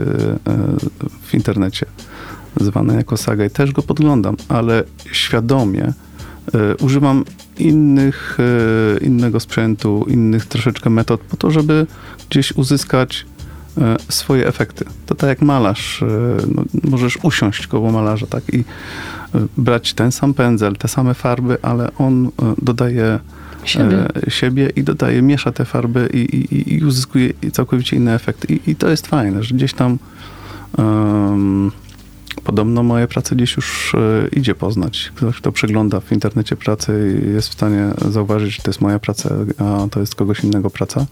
w 1.22 1.34
internecie, 1.34 1.86
zwany 2.60 2.94
jako 2.94 3.16
Sagaj. 3.16 3.50
Też 3.50 3.72
go 3.72 3.82
podglądam, 3.82 4.36
ale 4.48 4.84
świadomie 5.12 5.92
E, 6.54 6.76
używam 6.76 7.24
innych, 7.58 8.38
e, 8.40 9.04
innego 9.04 9.40
sprzętu, 9.40 10.06
innych 10.08 10.46
troszeczkę 10.46 10.90
metod 10.90 11.20
po 11.20 11.36
to, 11.36 11.50
żeby 11.50 11.86
gdzieś 12.30 12.52
uzyskać 12.52 13.26
e, 13.78 13.96
swoje 14.08 14.46
efekty. 14.46 14.84
To 15.06 15.14
tak 15.14 15.28
jak 15.28 15.42
malarz, 15.42 16.04
no, 16.54 16.64
możesz 16.84 17.18
usiąść 17.22 17.66
koło 17.66 17.92
malarza, 17.92 18.26
tak, 18.26 18.54
i 18.54 18.64
brać 19.56 19.94
ten 19.94 20.12
sam 20.12 20.34
pędzel, 20.34 20.76
te 20.76 20.88
same 20.88 21.14
farby, 21.14 21.56
ale 21.62 21.90
on 21.98 22.30
dodaje 22.62 23.18
siebie, 23.64 24.08
siebie 24.28 24.70
i 24.76 24.82
dodaje, 24.82 25.22
miesza 25.22 25.52
te 25.52 25.64
farby 25.64 26.08
i, 26.12 26.18
i, 26.18 26.74
i 26.74 26.84
uzyskuje 26.84 27.32
całkowicie 27.52 27.96
inny 27.96 28.12
efekt. 28.12 28.50
I, 28.50 28.70
I, 28.70 28.76
to 28.76 28.90
jest 28.90 29.06
fajne, 29.06 29.42
że 29.42 29.54
gdzieś 29.54 29.74
tam 29.74 29.98
um, 30.78 31.72
Podobno 32.44 32.82
moje 32.82 33.08
prace 33.08 33.36
gdzieś 33.36 33.56
już 33.56 33.94
e, 33.94 34.28
idzie 34.32 34.54
poznać. 34.54 35.12
Ktoś, 35.14 35.36
kto 35.36 35.52
przegląda 35.52 36.00
w 36.00 36.12
internecie 36.12 36.56
pracy 36.56 37.22
jest 37.34 37.48
w 37.48 37.52
stanie 37.52 37.90
zauważyć, 38.08 38.56
że 38.56 38.62
to 38.62 38.70
jest 38.70 38.80
moja 38.80 38.98
praca, 38.98 39.34
a 39.58 39.88
to 39.90 40.00
jest 40.00 40.14
kogoś 40.14 40.44
innego 40.44 40.70
praca. 40.70 41.06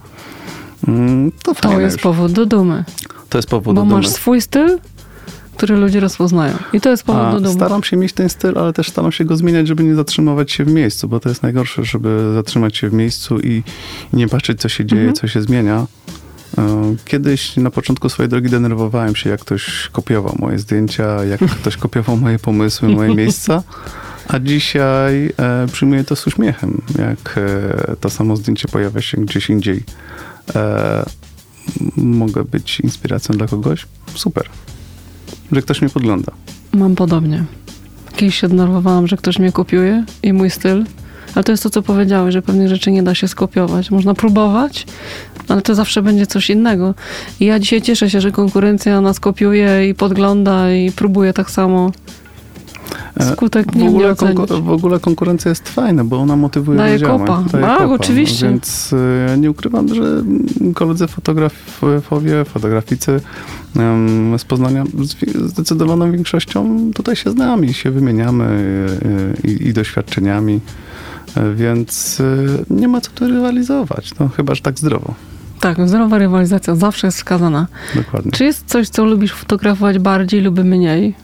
Mm, 0.87 1.31
to, 1.43 1.55
to 1.55 1.79
jest 1.79 1.95
już. 1.95 2.03
powód 2.03 2.31
do 2.31 2.45
dumy. 2.45 2.83
To 3.29 3.37
jest 3.37 3.49
powód 3.49 3.75
Bo 3.75 3.81
do 3.81 3.81
dumy. 3.81 3.91
Bo 3.91 3.97
masz 3.97 4.07
swój 4.07 4.41
styl, 4.41 4.79
który 5.57 5.75
ludzie 5.75 5.99
rozpoznają. 5.99 6.53
I 6.73 6.81
to 6.81 6.89
jest 6.89 7.03
powód 7.03 7.21
a, 7.21 7.31
do 7.31 7.39
dumy. 7.39 7.53
Staram 7.55 7.83
się 7.83 7.97
mieć 7.97 8.13
ten 8.13 8.29
styl, 8.29 8.57
ale 8.57 8.73
też 8.73 8.89
staram 8.89 9.11
się 9.11 9.25
go 9.25 9.37
zmieniać, 9.37 9.67
żeby 9.67 9.83
nie 9.83 9.95
zatrzymywać 9.95 10.51
się 10.51 10.65
w 10.65 10.73
miejscu, 10.73 11.07
bo 11.07 11.19
to 11.19 11.29
jest 11.29 11.43
najgorsze, 11.43 11.85
żeby 11.85 12.31
zatrzymać 12.33 12.77
się 12.77 12.89
w 12.89 12.93
miejscu 12.93 13.39
i 13.39 13.63
nie 14.13 14.27
patrzeć, 14.27 14.59
co 14.59 14.69
się 14.69 14.85
dzieje, 14.85 15.01
mhm. 15.01 15.15
co 15.15 15.27
się 15.27 15.41
zmienia 15.41 15.85
kiedyś 17.05 17.57
na 17.57 17.71
początku 17.71 18.09
swojej 18.09 18.29
drogi 18.29 18.49
denerwowałem 18.49 19.15
się, 19.15 19.29
jak 19.29 19.39
ktoś 19.41 19.89
kopiował 19.91 20.35
moje 20.39 20.59
zdjęcia, 20.59 21.23
jak 21.23 21.39
ktoś 21.39 21.77
kopiował 21.77 22.17
moje 22.17 22.39
pomysły, 22.39 22.89
moje 22.89 23.15
miejsca, 23.21 23.63
a 24.27 24.39
dzisiaj 24.39 25.33
e, 25.37 25.67
przyjmuję 25.71 26.03
to 26.03 26.15
z 26.15 26.27
uśmiechem, 26.27 26.81
jak 26.99 27.37
e, 27.37 27.95
to 27.95 28.09
samo 28.09 28.35
zdjęcie 28.35 28.67
pojawia 28.67 29.01
się 29.01 29.17
gdzieś 29.17 29.49
indziej. 29.49 29.83
E, 30.55 31.05
mogę 31.97 32.43
być 32.43 32.79
inspiracją 32.79 33.35
dla 33.35 33.47
kogoś? 33.47 33.87
Super. 34.15 34.49
Że 35.51 35.61
ktoś 35.61 35.81
mnie 35.81 35.89
podgląda. 35.89 36.31
Mam 36.71 36.95
podobnie. 36.95 37.43
Kiedyś 38.15 38.39
się 38.39 38.47
denerwowałam, 38.47 39.07
że 39.07 39.17
ktoś 39.17 39.39
mnie 39.39 39.51
kopiuje 39.51 40.05
i 40.23 40.33
mój 40.33 40.49
styl, 40.49 40.85
ale 41.35 41.43
to 41.43 41.51
jest 41.51 41.63
to, 41.63 41.69
co 41.69 41.81
powiedziałeś, 41.81 42.33
że 42.33 42.41
pewnych 42.41 42.67
rzeczy 42.67 42.91
nie 42.91 43.03
da 43.03 43.15
się 43.15 43.27
skopiować. 43.27 43.91
Można 43.91 44.13
próbować, 44.13 44.85
ale 45.47 45.61
to 45.61 45.75
zawsze 45.75 46.01
będzie 46.01 46.25
coś 46.27 46.49
innego. 46.49 46.93
I 47.39 47.45
ja 47.45 47.59
dzisiaj 47.59 47.81
cieszę 47.81 48.09
się, 48.09 48.21
że 48.21 48.31
konkurencja 48.31 49.01
nas 49.01 49.19
kopiuje 49.19 49.89
i 49.89 49.95
podgląda 49.95 50.71
i 50.71 50.91
próbuje 50.91 51.33
tak 51.33 51.51
samo. 51.51 51.91
E, 53.19 53.31
Skutek 53.31 53.75
nie 53.75 53.85
w 53.85 53.93
ogóle, 53.93 54.15
w 54.61 54.69
ogóle 54.69 54.99
konkurencja 54.99 55.49
jest 55.49 55.69
fajna, 55.69 56.03
bo 56.03 56.17
ona 56.19 56.35
motywuje 56.35 56.77
Daje 56.77 56.93
do 56.93 56.99
działań. 56.99 57.27
Kopa. 57.27 57.43
Daje 57.51 57.77
kopa. 57.77 57.93
oczywiście. 57.93 58.49
Więc 58.49 58.95
ja 59.27 59.35
nie 59.35 59.51
ukrywam, 59.51 59.95
że 59.95 60.23
koledzy 60.73 61.07
fotografowie, 61.07 62.45
fotograficy 62.45 63.21
z 64.37 64.45
Poznania 64.45 64.83
zdecydowaną 65.45 66.11
większością 66.11 66.91
tutaj 66.93 67.15
się 67.15 67.31
znamy 67.31 67.65
i 67.65 67.73
się 67.73 67.91
wymieniamy 67.91 68.45
e, 69.45 69.47
i, 69.47 69.67
i 69.67 69.73
doświadczeniami. 69.73 70.59
Więc 71.55 72.19
y, 72.19 72.65
nie 72.69 72.87
ma 72.87 73.01
co 73.01 73.11
tu 73.11 73.27
rywalizować, 73.27 74.11
no 74.19 74.29
chyba, 74.29 74.55
że 74.55 74.61
tak 74.61 74.79
zdrowo. 74.79 75.13
Tak, 75.59 75.87
zdrowa 75.87 76.17
rywalizacja 76.17 76.75
zawsze 76.75 77.07
jest 77.07 77.17
wskazana. 77.17 77.67
Dokładnie. 77.95 78.31
Czy 78.31 78.43
jest 78.43 78.65
coś, 78.65 78.89
co 78.89 79.05
lubisz 79.05 79.33
fotografować 79.33 79.99
bardziej 79.99 80.41
lub 80.41 80.63
mniej? 80.63 81.15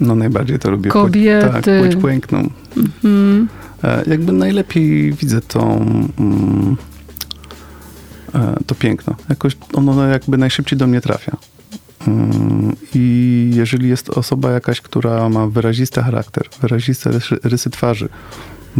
No 0.00 0.14
najbardziej 0.14 0.58
to 0.58 0.70
lubię 0.70 0.90
Kobiety. 0.90 1.48
Płeć, 1.50 1.64
tak, 1.64 1.80
płeć 1.80 1.96
piękną. 2.02 2.50
Mhm. 2.76 3.48
E, 3.84 4.04
jakby 4.06 4.32
najlepiej 4.32 5.12
widzę 5.12 5.40
tą, 5.40 5.76
mm, 6.18 6.76
e, 8.34 8.56
to 8.66 8.74
piękno. 8.74 9.14
Jakoś 9.28 9.56
ono 9.72 10.06
jakby 10.06 10.38
najszybciej 10.38 10.78
do 10.78 10.86
mnie 10.86 11.00
trafia. 11.00 11.36
Mm, 12.08 12.76
I 12.94 13.50
jeżeli 13.54 13.88
jest 13.88 14.10
osoba 14.10 14.50
jakaś, 14.50 14.80
która 14.80 15.28
ma 15.28 15.46
wyrazisty 15.46 16.02
charakter, 16.02 16.44
wyraziste 16.60 17.10
rysy 17.42 17.70
twarzy, 17.70 18.08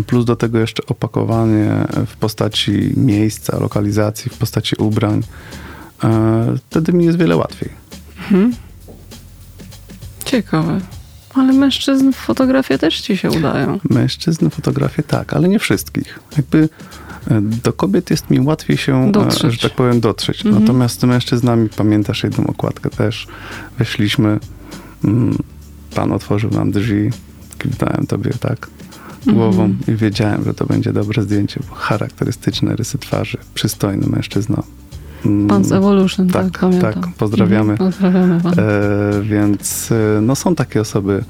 plus 0.03 0.25
do 0.25 0.37
tego 0.37 0.59
jeszcze 0.59 0.87
opakowanie 0.87 1.71
w 2.07 2.17
postaci 2.17 2.93
miejsca, 2.97 3.59
lokalizacji, 3.59 4.31
w 4.31 4.39
postaci 4.39 4.77
ubrań, 4.77 5.23
e, 6.05 6.55
wtedy 6.71 6.93
mi 6.93 7.05
jest 7.05 7.19
wiele 7.19 7.37
łatwiej. 7.37 7.69
Mhm. 8.19 8.55
Ciekawe. 10.25 10.81
Ale 11.35 11.53
mężczyzn 11.53 12.13
w 12.13 12.17
fotografie 12.17 12.79
też 12.79 13.01
ci 13.01 13.17
się 13.17 13.31
udają. 13.31 13.81
Mężczyzn 13.91 14.51
w 14.51 14.55
fotografie 14.55 15.03
tak, 15.03 15.33
ale 15.33 15.49
nie 15.49 15.59
wszystkich. 15.59 16.19
Jakby 16.37 16.69
e, 17.31 17.41
do 17.41 17.73
kobiet 17.73 18.11
jest 18.11 18.31
mi 18.31 18.41
łatwiej 18.41 18.77
się, 18.77 19.09
e, 19.09 19.13
dotrzeć. 19.13 19.53
że 19.53 19.69
tak 19.69 19.77
powiem, 19.77 20.01
dotrzeć. 20.01 20.47
Mhm. 20.47 20.65
Natomiast 20.65 21.01
z 21.01 21.05
mężczyznami, 21.05 21.69
pamiętasz 21.69 22.23
jedną 22.23 22.47
okładkę 22.47 22.91
też, 22.91 23.27
weszliśmy, 23.79 24.39
mm, 25.05 25.39
pan 25.95 26.13
otworzył 26.13 26.51
nam 26.51 26.71
drzwi, 26.71 27.11
kiwnąłem 27.59 28.07
tobie 28.07 28.31
tak 28.41 28.69
głową 29.27 29.65
mhm. 29.65 29.97
i 29.97 30.01
wiedziałem, 30.01 30.45
że 30.45 30.55
to 30.55 30.67
będzie 30.67 30.93
dobre 30.93 31.23
zdjęcie, 31.23 31.61
bo 31.69 31.75
charakterystyczne 31.75 32.77
rysy 32.77 32.99
twarzy, 32.99 33.39
przystojny 33.55 34.07
mężczyzna, 34.07 34.63
Mm, 35.27 35.49
Pan 35.49 35.65
z 35.65 35.73
Evolution, 35.73 36.29
tak, 36.29 36.45
tak 36.45 36.61
pamiętam. 36.61 36.93
Tak, 36.93 37.09
pozdrawiamy. 37.19 37.73
Mhm, 37.73 37.93
pozdrawiamy 37.93 38.41
pana. 38.41 38.63
E, 38.63 39.23
więc 39.23 39.93
e, 39.93 40.21
no, 40.21 40.37
są 40.37 40.55
takie 40.55 40.81
osoby, 40.81 41.25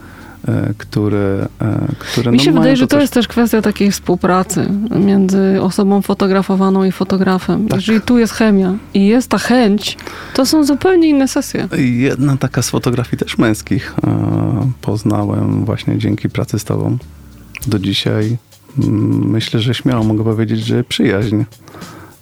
e, 0.49 0.75
które, 0.79 1.49
e, 1.61 1.87
które 1.99 2.33
Mi 2.33 2.39
no, 2.39 2.45
się 2.45 2.53
wydaje, 2.53 2.77
że 2.77 2.87
to 2.87 2.97
coś... 2.97 3.01
jest 3.01 3.13
też 3.13 3.29
kwestia 3.29 3.63
takiej 3.63 3.93
współpracy 3.93 4.69
między 5.01 5.59
osobą 5.61 6.03
fotografowaną 6.03 6.85
i 6.85 6.93
fotografem. 6.93 7.69
Tak. 7.69 7.81
Jeżeli 7.81 8.01
tu 8.01 8.19
jest 8.19 8.33
chemia 8.33 8.75
i 8.95 9.07
jest 9.07 9.31
ta 9.31 9.39
chęć, 9.39 9.97
to 10.35 10.47
są 10.47 10.65
zupełnie 10.65 11.09
inne 11.09 11.29
sesje. 11.29 11.69
Jedna 11.79 12.37
taka 12.37 12.63
z 12.63 12.71
fotografii 12.71 13.19
też 13.19 13.39
męskich 13.39 13.95
poznałem 14.81 15.65
właśnie 15.65 15.99
dzięki 15.99 16.29
pracy 16.29 16.59
z 16.59 16.65
tobą. 16.65 16.99
Do 17.67 17.79
dzisiaj 17.79 18.37
mm, 18.79 19.31
myślę, 19.31 19.61
że 19.61 19.75
śmiało 19.75 20.05
mogę 20.05 20.25
powiedzieć, 20.25 20.61
że 20.61 20.85
przyjaźń. 20.85 21.43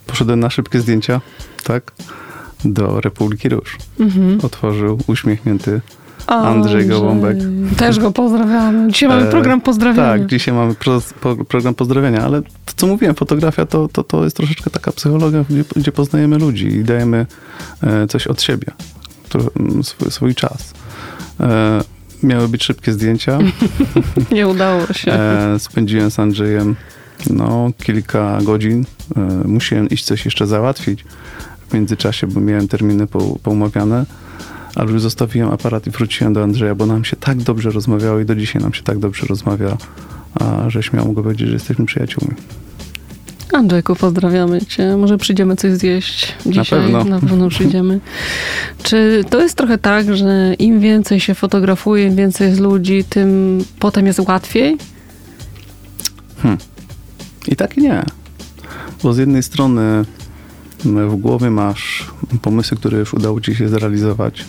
Poszedłem 0.06 0.40
na 0.40 0.50
szybkie 0.50 0.80
zdjęcia, 0.80 1.20
tak? 1.64 1.92
Do 2.64 3.00
Republiki 3.00 3.48
Róż. 3.48 3.78
Mhm. 4.00 4.38
Otworzył 4.42 4.98
uśmiechnięty 5.06 5.80
Andrzej 6.26 6.86
Gołąbek. 6.86 7.36
Też 7.76 7.98
go 7.98 8.10
pozdrawiamy. 8.10 8.92
Dzisiaj 8.92 9.08
mamy 9.08 9.22
e, 9.22 9.30
program 9.30 9.60
pozdrawiania. 9.60 10.08
tak, 10.08 10.26
dzisiaj 10.26 10.54
mamy 10.54 10.74
pro, 10.74 11.00
pro, 11.20 11.36
program 11.36 11.74
pozdrawiania, 11.74 12.22
ale 12.22 12.42
to, 12.42 12.72
co 12.76 12.86
mówiłem, 12.86 13.14
fotografia 13.14 13.66
to, 13.66 13.88
to, 13.88 14.04
to 14.04 14.24
jest 14.24 14.36
troszeczkę 14.36 14.70
taka 14.70 14.92
psychologia, 14.92 15.44
gdzie, 15.50 15.64
gdzie 15.76 15.92
poznajemy 15.92 16.38
ludzi 16.38 16.66
i 16.66 16.84
dajemy 16.84 17.26
e, 17.82 18.06
coś 18.06 18.26
od 18.26 18.42
siebie, 18.42 18.66
to, 19.28 19.38
swój, 19.82 20.10
swój 20.10 20.34
czas. 20.34 20.74
Miały 22.22 22.48
być 22.48 22.64
szybkie 22.64 22.92
zdjęcia. 22.92 23.38
Nie 24.32 24.48
udało 24.48 24.86
się. 24.86 25.12
E, 25.12 25.58
spędziłem 25.58 26.10
z 26.10 26.18
Andrzejem 26.18 26.76
no, 27.30 27.70
kilka 27.82 28.38
godzin. 28.42 28.84
E, 29.16 29.20
musiałem 29.48 29.88
iść 29.88 30.04
coś 30.04 30.24
jeszcze 30.24 30.46
załatwić 30.46 31.04
w 31.68 31.74
międzyczasie, 31.74 32.26
bo 32.26 32.40
miałem 32.40 32.68
terminy 32.68 33.06
poumawiane, 33.42 34.06
ale 34.74 34.92
już 34.92 35.02
zostawiłem 35.02 35.50
aparat 35.50 35.86
i 35.86 35.90
wróciłem 35.90 36.32
do 36.32 36.42
Andrzeja, 36.42 36.74
bo 36.74 36.86
nam 36.86 37.04
się 37.04 37.16
tak 37.16 37.38
dobrze 37.38 37.70
rozmawiało 37.70 38.20
i 38.20 38.24
do 38.24 38.34
dzisiaj 38.34 38.62
nam 38.62 38.74
się 38.74 38.82
tak 38.82 38.98
dobrze 38.98 39.26
rozmawia, 39.26 39.76
a 40.34 40.70
że 40.70 40.82
śmiało 40.82 41.08
mogę 41.08 41.22
powiedzieć, 41.22 41.46
że 41.46 41.54
jesteśmy 41.54 41.86
przyjaciółmi. 41.86 42.34
Andrzejku, 43.52 43.96
pozdrawiamy 43.96 44.66
Cię. 44.66 44.96
Może 44.96 45.18
przyjdziemy 45.18 45.56
coś 45.56 45.72
zjeść 45.72 46.34
dzisiaj? 46.46 46.80
Na 46.80 46.86
pewno. 46.86 47.04
Na 47.04 47.20
pewno 47.20 47.48
przyjdziemy. 47.48 48.00
Czy 48.82 49.24
to 49.30 49.40
jest 49.40 49.56
trochę 49.56 49.78
tak, 49.78 50.16
że 50.16 50.54
im 50.58 50.80
więcej 50.80 51.20
się 51.20 51.34
fotografuje, 51.34 52.06
im 52.06 52.16
więcej 52.16 52.48
jest 52.48 52.60
ludzi, 52.60 53.04
tym 53.04 53.58
potem 53.78 54.06
jest 54.06 54.18
łatwiej? 54.18 54.78
Hmm. 56.42 56.58
I 57.48 57.56
tak 57.56 57.78
i 57.78 57.80
nie. 57.80 58.02
Bo 59.02 59.12
z 59.12 59.18
jednej 59.18 59.42
strony 59.42 60.04
w 60.84 61.16
głowie 61.16 61.50
masz 61.50 62.10
pomysły, 62.42 62.76
które 62.76 62.98
już 62.98 63.14
udało 63.14 63.40
ci 63.40 63.54
się 63.54 63.68
zrealizować 63.68 64.44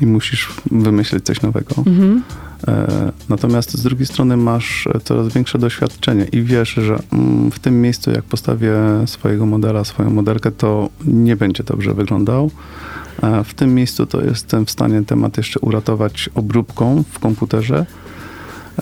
i 0.00 0.06
musisz 0.06 0.52
wymyślić 0.70 1.24
coś 1.24 1.42
nowego. 1.42 1.74
Mhm. 1.86 2.22
E, 2.68 3.12
natomiast 3.28 3.78
z 3.78 3.82
drugiej 3.82 4.06
strony 4.06 4.36
masz 4.36 4.88
coraz 5.04 5.28
większe 5.28 5.58
doświadczenie 5.58 6.24
i 6.24 6.42
wiesz, 6.42 6.68
że 6.68 6.98
mm, 7.12 7.50
w 7.50 7.58
tym 7.58 7.80
miejscu, 7.80 8.10
jak 8.10 8.24
postawię 8.24 8.74
swojego 9.06 9.46
modela, 9.46 9.84
swoją 9.84 10.10
modelkę, 10.10 10.50
to 10.50 10.88
nie 11.04 11.36
będzie 11.36 11.64
dobrze 11.64 11.94
wyglądał. 11.94 12.50
W 13.44 13.54
tym 13.54 13.74
miejscu 13.74 14.06
to 14.06 14.20
jestem 14.20 14.66
w 14.66 14.70
stanie 14.70 15.02
temat 15.04 15.36
jeszcze 15.36 15.60
uratować 15.60 16.30
obróbką 16.34 17.04
w 17.12 17.18
komputerze. 17.18 17.86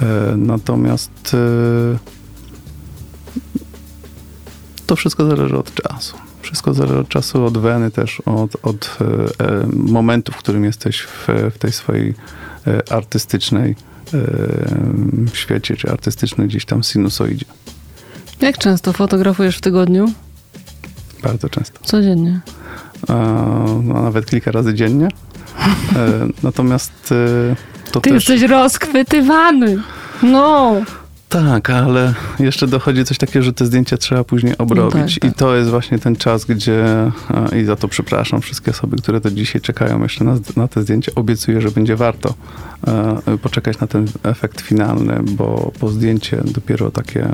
E, 0.00 0.36
natomiast 0.36 1.34
e, 1.34 1.98
to 4.86 4.96
wszystko 4.96 5.24
zależy 5.24 5.58
od 5.58 5.74
czasu. 5.74 6.16
Wszystko 6.42 6.74
zależy 6.74 6.98
od 6.98 7.08
czasu, 7.08 7.44
od 7.44 7.58
weny 7.58 7.90
też, 7.90 8.20
od, 8.20 8.56
od 8.62 8.98
e, 9.00 9.04
e, 9.44 9.66
momentu, 9.72 10.32
w 10.32 10.36
którym 10.36 10.64
jesteś 10.64 11.00
w, 11.00 11.28
w 11.54 11.58
tej 11.58 11.72
swojej 11.72 12.08
e, 12.10 12.14
artystycznej 12.90 13.76
e, 14.14 15.36
świecie, 15.36 15.76
czy 15.76 15.90
artystycznej 15.90 16.48
gdzieś 16.48 16.64
tam 16.64 16.82
sinusoidzie. 16.82 17.46
Jak 18.40 18.58
często 18.58 18.92
fotografujesz 18.92 19.58
w 19.58 19.60
tygodniu? 19.60 20.12
Bardzo 21.22 21.48
często. 21.48 21.80
Codziennie? 21.82 22.40
no, 23.82 24.02
nawet 24.02 24.26
kilka 24.26 24.50
razy 24.50 24.74
dziennie. 24.74 25.08
E, 25.96 26.28
natomiast 26.42 26.92
e, 27.12 27.56
to 27.92 28.00
Ty 28.00 28.10
też... 28.10 28.28
jesteś 28.28 28.50
rozchwytywany. 28.50 29.82
No. 30.22 30.74
Tak, 31.30 31.70
ale 31.70 32.14
jeszcze 32.38 32.66
dochodzi 32.66 33.04
coś 33.04 33.18
takiego, 33.18 33.42
że 33.42 33.52
te 33.52 33.66
zdjęcia 33.66 33.96
trzeba 33.96 34.24
później 34.24 34.58
obrobić. 34.58 34.94
No 34.94 35.00
tak, 35.00 35.20
tak. 35.20 35.30
I 35.30 35.34
to 35.34 35.56
jest 35.56 35.70
właśnie 35.70 35.98
ten 35.98 36.16
czas, 36.16 36.44
gdzie, 36.44 36.84
i 37.60 37.64
za 37.64 37.76
to 37.76 37.88
przepraszam 37.88 38.40
wszystkie 38.40 38.70
osoby, 38.70 38.96
które 38.96 39.20
do 39.20 39.30
dzisiaj 39.30 39.62
czekają 39.62 40.02
jeszcze 40.02 40.24
na, 40.24 40.36
na 40.56 40.68
te 40.68 40.82
zdjęcia. 40.82 41.12
Obiecuję, 41.14 41.60
że 41.60 41.70
będzie 41.70 41.96
warto 41.96 42.34
e, 42.86 43.38
poczekać 43.38 43.80
na 43.80 43.86
ten 43.86 44.06
efekt 44.22 44.60
finalny, 44.60 45.20
bo, 45.22 45.72
bo 45.80 45.88
zdjęcie 45.88 46.42
dopiero 46.44 46.90
takie 46.90 47.28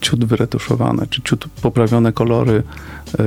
ciut 0.00 0.24
wyretuszowane, 0.24 1.06
czy 1.06 1.22
ciut 1.22 1.44
poprawione 1.62 2.12
kolory 2.12 2.62
e, 3.18 3.24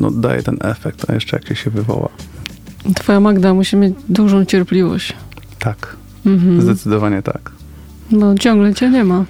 no, 0.00 0.10
daje 0.10 0.42
ten 0.42 0.56
efekt, 0.60 1.10
a 1.10 1.14
jeszcze 1.14 1.40
jak 1.48 1.58
się 1.58 1.70
wywoła. 1.70 2.08
Twoja 2.94 3.20
Magda 3.20 3.54
musi 3.54 3.76
mieć 3.76 3.94
dużą 4.08 4.44
cierpliwość. 4.44 5.12
Tak, 5.58 5.96
mhm. 6.26 6.62
zdecydowanie 6.62 7.22
tak. 7.22 7.61
No 8.10 8.34
ciągle 8.34 8.74
cię 8.74 8.90
nie 8.90 9.04
ma. 9.04 9.24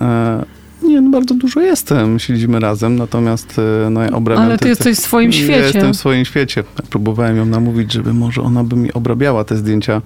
E, 0.00 0.44
nie, 0.82 1.00
no 1.00 1.10
bardzo 1.10 1.34
dużo 1.34 1.60
jestem. 1.60 2.18
Siedzimy 2.18 2.60
razem, 2.60 2.96
natomiast 2.96 3.56
e, 3.86 3.90
no, 3.90 4.02
ja 4.02 4.10
obrabiam... 4.10 4.44
Ale 4.44 4.58
ty 4.58 4.68
jesteś 4.68 4.96
w 4.98 5.00
swoim 5.00 5.32
świecie. 5.32 5.52
Ja 5.52 5.66
jestem 5.66 5.92
w 5.92 5.96
swoim 5.96 6.24
świecie. 6.24 6.64
Próbowałem 6.90 7.36
ją 7.36 7.46
namówić, 7.46 7.92
żeby 7.92 8.14
może 8.14 8.42
ona 8.42 8.64
by 8.64 8.76
mi 8.76 8.92
obrabiała 8.92 9.44
te 9.44 9.56
zdjęcia. 9.56 10.02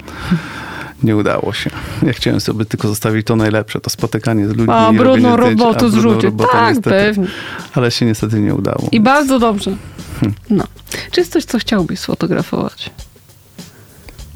Nie 1.03 1.17
udało 1.17 1.53
się. 1.53 1.71
Ja 2.03 2.13
chciałem 2.13 2.41
sobie 2.41 2.65
tylko 2.65 2.89
zostawić 2.89 3.27
to 3.27 3.37
najlepsze, 3.37 3.81
to 3.81 3.91
spotykanie 3.91 4.47
z 4.47 4.51
ludźmi. 4.51 4.75
A 4.75 4.93
brudną 4.93 5.37
robotu 5.37 5.91
zrzucić. 5.91 6.31
Tak, 6.53 6.69
niestety, 6.69 6.91
pewnie. 6.91 7.27
Ale 7.75 7.91
się 7.91 8.07
niestety 8.07 8.41
nie 8.41 8.55
udało. 8.55 8.89
I 8.93 9.01
bardzo 9.01 9.39
dobrze. 9.39 9.77
Hmm. 10.21 10.39
No. 10.51 10.65
Czy 11.11 11.21
jest 11.21 11.33
coś, 11.33 11.45
co 11.45 11.59
chciałbyś 11.59 11.99
sfotografować? 11.99 12.91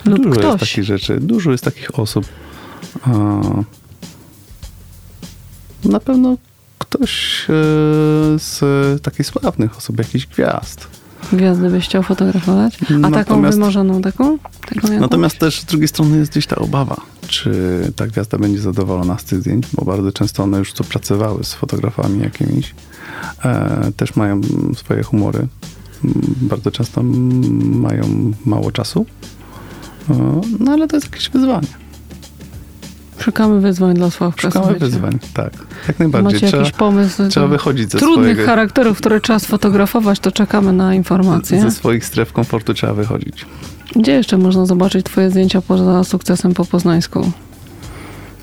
Lub 0.05 0.23
dużo 0.23 0.41
ktoś. 0.41 0.53
jest 0.53 0.61
takich 0.61 0.85
rzeczy. 0.85 1.21
Dużo 1.21 1.53
jest 1.53 1.65
takich 1.65 1.99
osób. 1.99 2.27
Na 5.85 6.01
pewno 6.01 6.37
ktoś 6.79 7.45
e, 7.45 7.53
z 8.39 8.63
takich 9.03 9.27
sławnych 9.27 9.77
osób, 9.77 9.99
jakichś 9.99 10.27
gwiazd. 10.27 10.89
Gwiazdy 11.33 11.71
byś 11.71 11.85
chciał 11.85 12.03
fotografować? 12.03 12.79
A 12.91 12.93
natomiast, 12.93 13.29
taką 13.29 13.43
wymarzoną, 13.51 14.03
taką? 14.03 14.39
taką 14.67 15.01
natomiast 15.01 15.39
też 15.39 15.61
z 15.61 15.65
drugiej 15.65 15.89
strony 15.89 16.17
jest 16.17 16.31
gdzieś 16.31 16.47
ta 16.47 16.57
obawa, 16.57 16.97
czy 17.27 17.53
ta 17.97 18.07
gwiazda 18.07 18.39
będzie 18.39 18.59
zadowolona 18.59 19.19
z 19.19 19.25
tych 19.25 19.41
zdjęć, 19.41 19.67
bo 19.73 19.85
bardzo 19.85 20.13
często 20.13 20.43
one 20.43 20.59
już 20.59 20.73
tu 20.73 20.85
pracowały 20.85 21.45
z 21.45 21.55
fotografami 21.55 22.21
jakimiś. 22.21 22.75
E, 23.45 23.93
też 23.97 24.17
mają 24.17 24.41
swoje 24.77 25.03
humory. 25.03 25.47
Bardzo 26.41 26.71
często 26.71 27.03
mają 27.63 28.33
mało 28.45 28.73
czasu. 28.73 29.07
E, 30.11 30.41
no 30.61 30.73
ale 30.73 30.89
to 30.89 30.97
jest 30.97 31.13
jakieś 31.13 31.31
wyzwanie. 31.31 31.86
Szukamy 33.19 33.61
wyzwań 33.61 33.95
dla 33.95 34.11
Sławka. 34.11 34.43
Szukamy 34.43 34.65
słuchajcie. 34.65 34.87
wyzwań, 34.87 35.19
tak. 35.35 35.53
Jak 35.89 35.99
najbardziej. 35.99 36.33
Macie 36.35 36.47
trzeba, 36.47 36.63
jakiś 36.63 36.79
pomysł? 36.79 37.29
Trzeba 37.29 37.47
wychodzić 37.47 37.93
ze 37.93 37.99
Trudnych 37.99 38.33
swojego... 38.33 38.47
charakterów, 38.47 38.99
które 38.99 39.21
trzeba 39.21 39.39
sfotografować, 39.39 40.21
to 40.21 40.33
czekamy 40.33 40.73
na 40.73 40.95
informacje. 40.95 41.61
Ze 41.61 41.71
swoich 41.71 42.05
stref 42.07 42.33
komfortu 42.33 42.75
trzeba 42.75 42.95
wychodzić. 42.95 43.47
Gdzie 43.97 44.13
jeszcze 44.13 44.39
można 44.39 44.67
zobaczyć 44.67 45.07
twoje 45.07 45.31
zdjęcia 45.31 45.61
poza 45.61 46.05
sukcesem 46.05 46.55
po 46.55 46.65
poznańsku? 46.65 47.33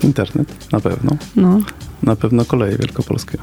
Internet, 0.02 0.72
na 0.72 0.80
pewno. 0.80 1.16
No. 1.36 1.60
Na 2.02 2.16
pewno 2.16 2.44
koleje 2.44 2.78
wielkopolskie. 2.78 3.38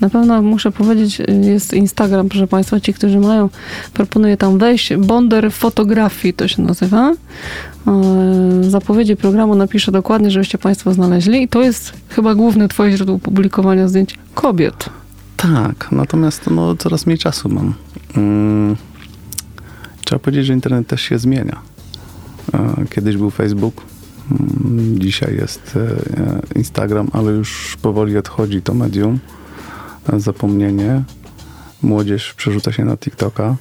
Na 0.00 0.10
pewno 0.10 0.42
muszę 0.42 0.72
powiedzieć, 0.72 1.22
jest 1.42 1.74
Instagram, 1.74 2.28
proszę 2.28 2.46
Państwa, 2.46 2.80
ci, 2.80 2.94
którzy 2.94 3.18
mają, 3.18 3.48
proponuję 3.94 4.36
tam 4.36 4.58
wejść, 4.58 4.96
Bonder 4.96 5.52
Fotografii 5.52 6.34
to 6.34 6.48
się 6.48 6.62
nazywa. 6.62 7.12
E, 7.86 8.70
zapowiedzi 8.70 9.16
programu 9.16 9.54
napiszę 9.54 9.92
dokładnie, 9.92 10.30
żebyście 10.30 10.58
Państwo 10.58 10.94
znaleźli. 10.94 11.42
I 11.42 11.48
to 11.48 11.62
jest 11.62 11.92
chyba 12.08 12.34
główne 12.34 12.68
Twoje 12.68 12.96
źródło 12.96 13.18
publikowania 13.18 13.88
zdjęć 13.88 14.18
kobiet. 14.34 14.90
Tak, 15.36 15.88
natomiast 15.92 16.50
no, 16.50 16.76
coraz 16.76 17.06
mniej 17.06 17.18
czasu 17.18 17.48
mam. 17.48 17.74
Hmm. 18.14 18.76
Trzeba 20.04 20.18
powiedzieć, 20.18 20.46
że 20.46 20.52
internet 20.52 20.86
też 20.86 21.02
się 21.02 21.18
zmienia. 21.18 21.60
E, 22.54 22.84
kiedyś 22.90 23.16
był 23.16 23.30
Facebook, 23.30 23.82
mm, 24.30 24.98
dzisiaj 24.98 25.36
jest 25.36 25.76
e, 25.76 26.58
Instagram, 26.58 27.08
ale 27.12 27.32
już 27.32 27.76
powoli 27.82 28.18
odchodzi 28.18 28.62
to 28.62 28.74
medium 28.74 29.18
zapomnienie. 30.16 31.02
Młodzież 31.82 32.34
przerzuca 32.34 32.72
się 32.72 32.84
na 32.84 32.96
TikToka. 32.96 33.56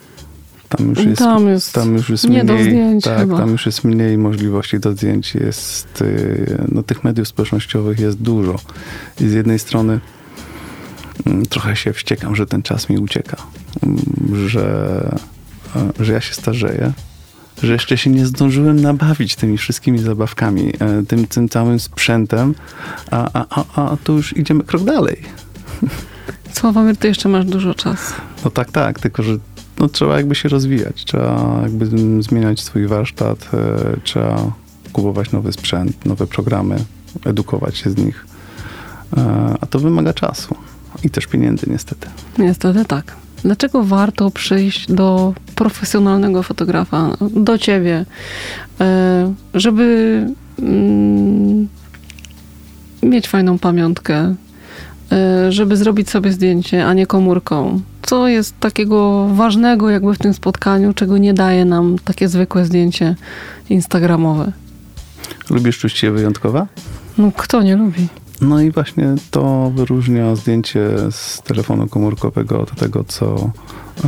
Tam 0.70 0.90
już 0.90 1.06
jest, 1.06 1.20
tam 1.20 1.48
jest, 1.48 1.74
tam 1.74 1.94
już 1.94 2.10
jest 2.10 2.24
nie 2.24 2.44
mniej, 2.44 2.46
do 2.46 2.64
zdjęć 2.64 3.04
tak, 3.04 3.18
chyba. 3.18 3.38
tam 3.38 3.50
już 3.50 3.66
jest 3.66 3.84
mniej 3.84 4.18
możliwości 4.18 4.80
do 4.80 4.92
zdjęć. 4.92 5.36
Jest, 5.36 6.02
y, 6.02 6.66
no, 6.72 6.84
tych 6.84 7.04
mediów 7.04 7.28
społecznościowych 7.28 8.00
jest 8.00 8.18
dużo. 8.18 8.56
I 9.22 9.28
z 9.28 9.34
jednej 9.34 9.60
strony 9.60 10.00
mm, 11.26 11.46
trochę 11.46 11.76
się 11.76 11.94
wściekam, 11.94 12.36
że 12.36 12.46
ten 12.46 12.62
czas 12.62 12.90
mi 12.90 12.98
ucieka. 12.98 13.38
Mm, 13.84 14.00
że, 14.48 15.18
że 16.00 16.14
ja 16.14 16.22
się 16.22 16.34
starzeję. 16.34 16.92
Że 17.64 17.74
jeszcze 17.74 17.98
się 17.98 18.10
nie 18.10 18.26
zdążyłem 18.26 18.80
nabawić 18.80 19.36
tymi 19.36 19.58
wszystkimi 19.58 20.00
zabawkami, 20.00 20.74
e, 20.80 21.04
tym, 21.08 21.28
tym 21.28 21.50
całym 21.50 21.80
sprzętem, 21.80 22.56
a, 23.12 23.30
a, 23.34 23.64
a, 23.76 23.92
a 23.92 23.98
tu 23.98 24.14
już 24.14 24.38
idziemy 24.38 24.64
krok 24.64 24.84
dalej. 24.84 25.22
Sławomir, 26.56 26.98
ty 26.98 27.08
jeszcze 27.08 27.30
masz 27.30 27.46
dużo 27.46 27.74
czasu. 27.74 28.14
No 28.46 28.52
tak, 28.52 28.72
tak, 28.72 29.00
tylko 29.00 29.24
że 29.24 29.38
no, 29.80 29.90
trzeba 29.90 30.18
jakby 30.18 30.36
się 30.36 30.50
rozwijać, 30.50 31.06
trzeba 31.06 31.60
jakby 31.64 31.88
zmieniać 32.24 32.60
swój 32.60 32.88
warsztat, 32.88 33.50
e, 33.54 33.98
trzeba 34.04 34.52
kupować 34.94 35.32
nowy 35.32 35.54
sprzęt, 35.54 36.06
nowe 36.06 36.28
programy, 36.28 36.76
edukować 37.26 37.78
się 37.78 37.90
z 37.90 37.98
nich, 37.98 38.26
e, 39.18 39.56
a 39.62 39.66
to 39.66 39.80
wymaga 39.80 40.14
czasu 40.14 40.56
i 41.04 41.10
też 41.10 41.28
pieniędzy 41.28 41.66
niestety. 41.70 42.08
Niestety 42.38 42.86
tak. 42.86 43.16
Dlaczego 43.44 43.84
warto 43.84 44.32
przyjść 44.32 44.92
do 44.92 45.34
profesjonalnego 45.56 46.44
fotografa, 46.44 47.18
do 47.36 47.58
ciebie, 47.58 48.06
e, 48.82 49.34
żeby 49.54 50.28
mm, 50.60 51.68
mieć 53.04 53.28
fajną 53.28 53.60
pamiątkę, 53.60 54.36
żeby 55.50 55.78
zrobić 55.78 56.10
sobie 56.10 56.32
zdjęcie, 56.32 56.86
a 56.86 56.94
nie 56.94 57.08
komórką? 57.08 57.82
Co 58.02 58.28
jest 58.28 58.60
takiego 58.60 59.28
ważnego 59.28 59.90
jakby 59.90 60.14
w 60.14 60.18
tym 60.18 60.34
spotkaniu, 60.34 60.94
czego 60.94 61.18
nie 61.18 61.34
daje 61.34 61.66
nam 61.66 61.96
takie 62.06 62.28
zwykłe 62.28 62.66
zdjęcie 62.66 63.16
instagramowe? 63.70 64.52
Lubisz 65.50 65.80
czuć 65.80 65.94
się 65.94 66.12
wyjątkowa? 66.12 66.68
No 67.18 67.32
kto 67.38 67.62
nie 67.62 67.76
lubi? 67.76 68.08
No 68.42 68.62
i 68.62 68.72
właśnie 68.72 69.16
to 69.32 69.72
wyróżnia 69.76 70.36
zdjęcie 70.36 70.90
z 71.12 71.42
telefonu 71.42 71.88
komórkowego 71.88 72.62
od 72.62 72.76
tego, 72.76 73.04
co, 73.04 73.52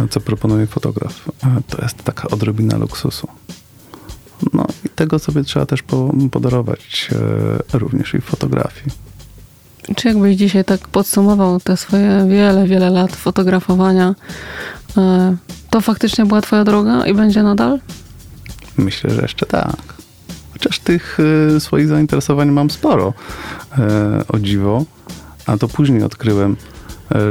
co 0.10 0.20
proponuje 0.20 0.68
fotograf. 0.68 1.26
To 1.68 1.82
jest 1.82 2.04
taka 2.04 2.28
odrobina 2.28 2.78
luksusu. 2.78 3.28
No 4.54 4.66
i 4.86 4.90
tego 4.90 5.20
sobie 5.20 5.44
trzeba 5.44 5.66
też 5.66 5.84
podarować 6.32 7.10
e, 7.74 7.78
również 7.78 8.14
i 8.14 8.22
w 8.22 8.24
fotografii. 8.24 9.07
Czy 9.96 10.08
jakbyś 10.08 10.36
dzisiaj 10.36 10.66
tak 10.66 10.88
podsumował 10.88 11.60
te 11.60 11.78
swoje 11.78 12.26
wiele, 12.30 12.68
wiele 12.68 12.90
lat 12.90 13.16
fotografowania, 13.16 14.16
e, 14.98 15.36
to 15.70 15.82
faktycznie 15.82 16.26
była 16.26 16.42
twoja 16.42 16.64
droga 16.64 17.06
i 17.06 17.14
będzie 17.14 17.44
nadal? 17.44 17.80
Myślę, 18.78 19.10
że 19.10 19.22
jeszcze 19.22 19.46
tak. 19.46 19.98
Chociaż 20.54 20.80
tych 20.80 21.18
y, 21.56 21.60
swoich 21.60 21.88
zainteresowań 21.88 22.52
mam 22.52 22.70
sporo, 22.70 23.14
y, 23.72 24.28
o 24.28 24.40
dziwo. 24.40 24.86
A 25.46 25.58
to 25.58 25.68
później 25.68 26.04
odkryłem, 26.04 26.56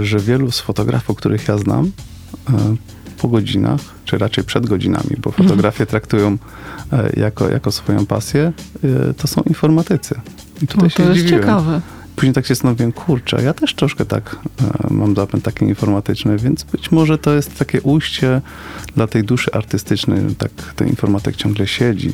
że 0.03 0.19
wielu 0.19 0.51
z 0.51 0.61
fotografów, 0.61 1.17
których 1.17 1.49
ja 1.49 1.59
znam, 1.59 1.91
po 3.19 3.29
godzinach, 3.29 3.81
czy 4.05 4.19
raczej 4.19 4.45
przed 4.45 4.67
godzinami, 4.67 5.11
bo 5.19 5.31
mhm. 5.31 5.49
fotografię 5.49 5.87
traktują 5.87 6.39
jako, 7.17 7.49
jako 7.49 7.73
swoją 7.73 8.07
pasję, 8.07 8.53
to 9.17 9.27
są 9.27 9.43
informatycy. 9.43 10.21
I 10.63 10.67
tutaj 10.67 10.83
no, 10.85 10.91
to 10.91 10.97
się 10.97 11.03
jest 11.03 11.21
zdziwiłem. 11.21 11.43
ciekawe. 11.43 11.81
Później 12.17 12.35
tak 12.35 12.47
się 12.47 12.55
zastanowiłem, 12.55 12.93
kurczę, 12.93 13.43
ja 13.43 13.55
też 13.55 13.75
troszkę 13.75 14.05
tak 14.05 14.37
mam 14.91 15.14
zapęd 15.14 15.45
taki 15.45 15.64
informatyczny, 15.64 16.37
więc 16.37 16.62
być 16.62 16.93
może 16.93 17.19
to 17.19 17.35
jest 17.35 17.59
takie 17.59 17.83
ujście 17.83 18.41
dla 18.95 19.07
tej 19.07 19.25
duszy 19.25 19.53
artystycznej, 19.53 20.21
tak 20.39 20.51
ten 20.77 20.89
informatyk 20.89 21.37
ciągle 21.37 21.67
siedzi, 21.67 22.12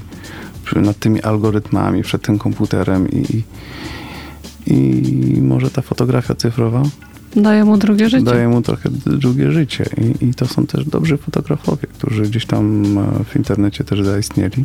nad 0.76 0.98
tymi 0.98 1.22
algorytmami, 1.22 2.02
przed 2.02 2.22
tym 2.22 2.38
komputerem 2.38 3.08
i, 3.10 3.42
i 4.66 5.42
może 5.42 5.70
ta 5.70 5.82
fotografia 5.82 6.34
cyfrowa 6.34 6.82
daje 7.36 7.64
mu 7.64 7.76
drugie 7.76 8.08
życie. 8.08 8.24
Daje 8.24 8.48
mu 8.48 8.62
trochę 8.62 8.90
drugie 9.06 9.52
życie 9.52 9.84
I, 10.20 10.24
i 10.24 10.34
to 10.34 10.46
są 10.46 10.66
też 10.66 10.84
dobrzy 10.84 11.16
fotografowie, 11.16 11.86
którzy 11.92 12.22
gdzieś 12.22 12.46
tam 12.46 12.98
e, 12.98 13.24
w 13.24 13.36
internecie 13.36 13.84
też 13.84 14.02
zaistnieli 14.02 14.62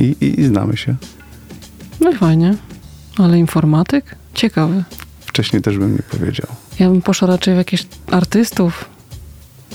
i, 0.00 0.04
i, 0.04 0.40
i 0.40 0.44
znamy 0.44 0.76
się. 0.76 0.94
No 2.00 2.10
i 2.10 2.14
fajnie. 2.14 2.54
Ale 3.18 3.38
informatyk? 3.38 4.19
Ciekawy. 4.34 4.84
Wcześniej 5.20 5.62
też 5.62 5.78
bym 5.78 5.92
nie 5.92 6.02
powiedział. 6.02 6.46
Ja 6.78 6.90
bym 6.90 7.02
poszła 7.02 7.28
raczej 7.28 7.54
w 7.54 7.56
jakichś 7.56 7.86
artystów, 8.10 8.84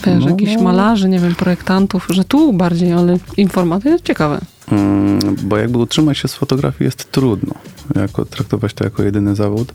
wiesz, 0.06 0.24
no, 0.24 0.30
jakichś 0.30 0.56
malarzy, 0.56 1.08
nie 1.08 1.20
wiem, 1.20 1.34
projektantów, 1.34 2.06
że 2.10 2.24
tu 2.24 2.52
bardziej, 2.52 2.92
ale 2.92 3.18
informatyk 3.36 3.92
jest 3.92 4.04
ciekawe. 4.04 4.40
Mm, 4.72 5.18
bo 5.42 5.56
jakby 5.56 5.78
utrzymać 5.78 6.18
się 6.18 6.28
z 6.28 6.34
fotografii 6.34 6.84
jest 6.84 7.12
trudno, 7.12 7.54
jako, 7.94 8.24
traktować 8.24 8.74
to 8.74 8.84
jako 8.84 9.02
jedyny 9.02 9.34
zawód, 9.34 9.72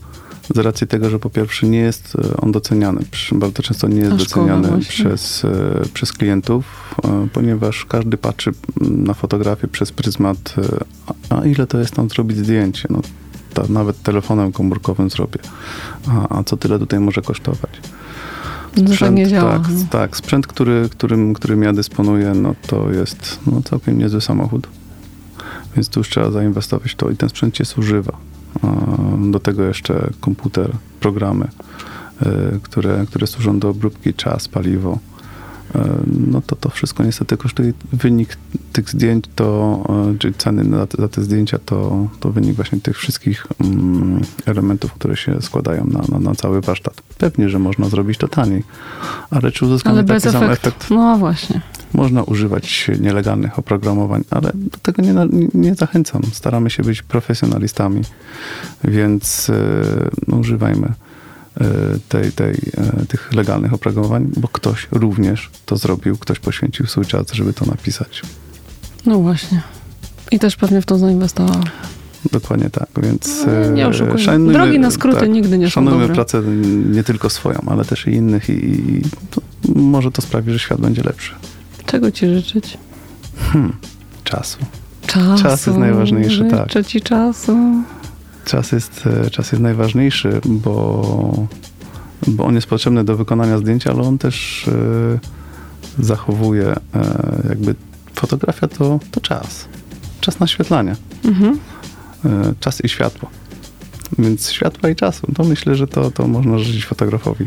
z 0.54 0.58
racji 0.58 0.86
tego, 0.86 1.10
że 1.10 1.18
po 1.18 1.30
pierwsze 1.30 1.68
nie 1.68 1.78
jest 1.78 2.16
e, 2.16 2.36
on 2.36 2.52
doceniany, 2.52 3.00
bardzo 3.32 3.62
często 3.62 3.88
nie 3.88 4.00
jest 4.00 4.16
doceniany 4.16 4.78
przez, 4.78 5.44
e, 5.44 5.48
przez 5.94 6.12
klientów, 6.12 6.94
e, 7.04 7.28
ponieważ 7.32 7.84
każdy 7.84 8.16
patrzy 8.16 8.52
na 8.80 9.14
fotografię 9.14 9.68
przez 9.68 9.92
pryzmat, 9.92 10.54
a 11.30 11.44
ile 11.44 11.66
to 11.66 11.78
jest 11.78 11.94
tam 11.94 12.08
zrobić 12.08 12.38
zdjęcie, 12.38 12.88
no, 12.90 13.00
to 13.54 13.66
nawet 13.68 14.02
telefonem 14.02 14.52
komórkowym 14.52 15.10
zrobię, 15.10 15.38
a, 16.08 16.38
a 16.38 16.44
co 16.44 16.56
tyle 16.56 16.78
tutaj 16.78 17.00
może 17.00 17.22
kosztować. 17.22 17.80
No, 18.76 18.88
sprzęt, 18.88 19.16
nie 19.16 19.28
działa. 19.28 19.52
Tak, 19.52 19.68
tak, 19.90 20.16
sprzęt, 20.16 20.46
który, 20.46 20.88
którym, 20.90 21.34
którym 21.34 21.62
ja 21.62 21.72
dysponuję, 21.72 22.32
no 22.34 22.54
to 22.66 22.90
jest 22.90 23.38
no, 23.46 23.62
całkiem 23.62 23.98
niezły 23.98 24.20
samochód. 24.20 24.68
Więc 25.76 25.88
tu 25.88 26.00
już 26.00 26.08
trzeba 26.08 26.30
zainwestować 26.30 26.92
w 26.92 26.96
to 26.96 27.10
i 27.10 27.16
ten 27.16 27.28
sprzęt 27.28 27.56
się 27.56 27.64
zużywa. 27.64 28.12
Do 29.30 29.40
tego 29.40 29.62
jeszcze 29.62 30.10
komputer, 30.20 30.70
programy, 31.00 31.48
e, 32.22 32.58
które, 32.62 33.06
które 33.06 33.26
służą 33.26 33.58
do 33.58 33.68
obróbki, 33.68 34.14
czas, 34.14 34.48
paliwo. 34.48 34.98
E, 35.74 35.88
no 36.30 36.40
to 36.40 36.56
to 36.56 36.68
wszystko 36.68 37.04
niestety 37.04 37.36
kosztuje. 37.36 37.72
Wynik 37.92 38.36
tych 38.72 38.90
zdjęć 38.90 39.24
to, 39.34 39.78
e, 40.14 40.18
czy 40.18 40.32
ceny 40.32 40.64
za 40.98 41.08
te, 41.08 41.22
zdjęcia 41.22 41.58
to, 41.66 42.08
to 42.20 42.32
wynik 42.32 42.56
właśnie 42.56 42.80
tych 42.80 42.98
wszystkich 42.98 43.46
mm, 43.60 44.20
elementów, 44.46 44.92
które 44.92 45.16
się 45.16 45.42
składają 45.42 45.86
na, 45.86 46.00
na, 46.08 46.18
na, 46.18 46.34
cały 46.34 46.60
warsztat. 46.60 47.02
Pewnie, 47.18 47.48
że 47.48 47.58
można 47.58 47.88
zrobić 47.88 48.18
to 48.18 48.28
taniej, 48.28 48.62
ale 49.30 49.52
czy 49.52 49.66
uzyskamy 49.66 49.98
ale 49.98 50.04
taki 50.08 50.30
sam 50.30 50.42
efekt? 50.42 50.90
No 50.90 51.18
właśnie. 51.18 51.60
Można 51.94 52.22
używać 52.22 52.90
nielegalnych 53.00 53.58
oprogramowań, 53.58 54.24
ale 54.30 54.50
do 54.54 54.78
tego 54.82 55.02
nie, 55.02 55.14
nie 55.54 55.74
zachęcam. 55.74 56.22
Staramy 56.32 56.70
się 56.70 56.82
być 56.82 57.02
profesjonalistami, 57.02 58.02
więc 58.84 59.50
no, 60.28 60.36
używajmy 60.36 60.86
e, 60.86 61.11
tej, 62.08 62.32
tej, 62.32 62.54
e, 62.76 63.06
tych 63.06 63.32
legalnych 63.32 63.72
oprogramowań, 63.72 64.28
bo 64.36 64.48
ktoś 64.48 64.88
również 64.90 65.50
to 65.66 65.76
zrobił, 65.76 66.18
ktoś 66.18 66.38
poświęcił 66.38 66.86
swój 66.86 67.04
czas, 67.04 67.32
żeby 67.32 67.52
to 67.52 67.66
napisać. 67.66 68.22
No 69.06 69.18
właśnie. 69.18 69.62
I 70.30 70.38
też 70.38 70.56
pewnie 70.56 70.82
w 70.82 70.86
to 70.86 70.98
zainwestował. 70.98 71.62
Dokładnie 72.32 72.70
tak, 72.70 72.88
więc 73.02 73.46
no, 73.46 73.70
nie 73.70 73.88
oszukujmy. 73.88 74.18
Szanujmy, 74.18 74.52
Drogi 74.52 74.78
na 74.78 74.90
skróty 74.90 75.20
tak, 75.20 75.30
nigdy 75.30 75.58
nie 75.58 75.66
są 75.66 75.70
Szanujmy 75.70 76.00
dobre. 76.00 76.14
pracę 76.14 76.42
nie 76.92 77.04
tylko 77.04 77.30
swoją, 77.30 77.58
ale 77.66 77.84
też 77.84 78.06
i 78.06 78.10
innych 78.10 78.48
i, 78.48 78.52
i 78.52 79.02
to, 79.30 79.40
może 79.74 80.10
to 80.10 80.22
sprawi, 80.22 80.52
że 80.52 80.58
świat 80.58 80.80
będzie 80.80 81.02
lepszy. 81.02 81.32
Czego 81.86 82.10
ci 82.10 82.26
życzyć? 82.26 82.78
Hmm, 83.38 83.72
czasu. 84.24 84.58
Czasu. 85.06 85.42
Czas 85.42 85.66
jest 85.66 85.78
najważniejszy, 85.78 86.30
Życzę 86.30 86.50
tak. 86.50 86.68
Życzę 86.68 86.84
ci 86.84 87.00
czasu. 87.00 87.56
Czas 88.44 88.72
jest, 88.72 89.06
e, 89.06 89.30
czas 89.30 89.52
jest 89.52 89.62
najważniejszy, 89.62 90.40
bo, 90.44 91.46
bo 92.26 92.44
on 92.44 92.54
jest 92.54 92.66
potrzebny 92.66 93.04
do 93.04 93.16
wykonania 93.16 93.58
zdjęcia, 93.58 93.90
ale 93.90 94.02
on 94.02 94.18
też 94.18 94.68
e, 94.68 96.02
zachowuje 96.04 96.66
e, 96.66 96.76
jakby 97.48 97.74
fotografia 98.14 98.68
to, 98.68 99.00
to 99.10 99.20
czas. 99.20 99.68
Czas 100.20 100.40
naświetlania. 100.40 100.96
Mhm. 101.24 101.58
Czas 102.60 102.84
i 102.84 102.88
światło. 102.88 103.30
więc 104.18 104.50
światła 104.50 104.88
i 104.88 104.96
czasu. 104.96 105.32
To 105.34 105.44
myślę, 105.44 105.74
że 105.74 105.86
to, 105.86 106.10
to 106.10 106.28
można 106.28 106.58
życzyć 106.58 106.84
fotografowi 106.86 107.46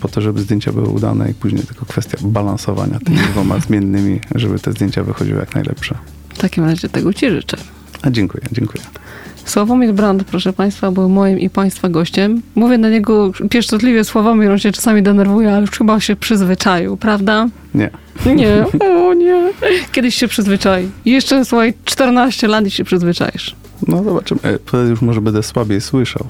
po 0.00 0.08
to, 0.08 0.20
żeby 0.20 0.40
zdjęcia 0.40 0.72
były 0.72 0.88
udane 0.88 1.30
i 1.30 1.34
później 1.34 1.62
tylko 1.62 1.86
kwestia 1.86 2.18
balansowania 2.22 2.98
tymi 2.98 3.18
dwoma 3.32 3.58
zmiennymi, 3.58 4.20
żeby 4.34 4.58
te 4.58 4.72
zdjęcia 4.72 5.02
wychodziły 5.04 5.40
jak 5.40 5.54
najlepsze. 5.54 5.98
W 6.28 6.38
takim 6.38 6.64
razie 6.64 6.88
tego 6.88 7.12
Ci 7.12 7.30
życzę. 7.30 7.56
A 8.02 8.10
dziękuję, 8.10 8.44
dziękuję. 8.52 8.84
Sławomir 9.46 9.92
Brand, 9.92 10.24
proszę 10.24 10.52
Państwa, 10.52 10.90
był 10.90 11.08
moim 11.08 11.38
i 11.38 11.50
Państwa 11.50 11.88
gościem. 11.88 12.42
Mówię 12.54 12.78
na 12.78 12.88
niego 12.88 13.32
pieszczotliwie 13.50 14.04
Sławomir, 14.04 14.50
on 14.50 14.58
się 14.58 14.72
czasami 14.72 15.02
denerwuje, 15.02 15.52
ale 15.52 15.60
już 15.60 15.70
chyba 15.70 16.00
się 16.00 16.16
przyzwyczaił, 16.16 16.96
prawda? 16.96 17.48
Nie. 17.74 17.90
Nie, 18.34 18.64
o 18.80 19.14
nie. 19.14 19.52
Kiedyś 19.92 20.14
się 20.14 20.28
przyzwyczai. 20.28 20.88
Jeszcze, 21.04 21.44
słuchaj, 21.44 21.74
14 21.84 22.48
lat 22.48 22.66
i 22.66 22.70
się 22.70 22.84
przyzwyczaisz. 22.84 23.56
No 23.88 24.04
zobaczymy. 24.04 24.40
E, 24.42 24.58
wtedy 24.58 24.90
już 24.90 25.02
może 25.02 25.20
będę 25.20 25.42
słabiej 25.42 25.80
słyszał. 25.80 26.26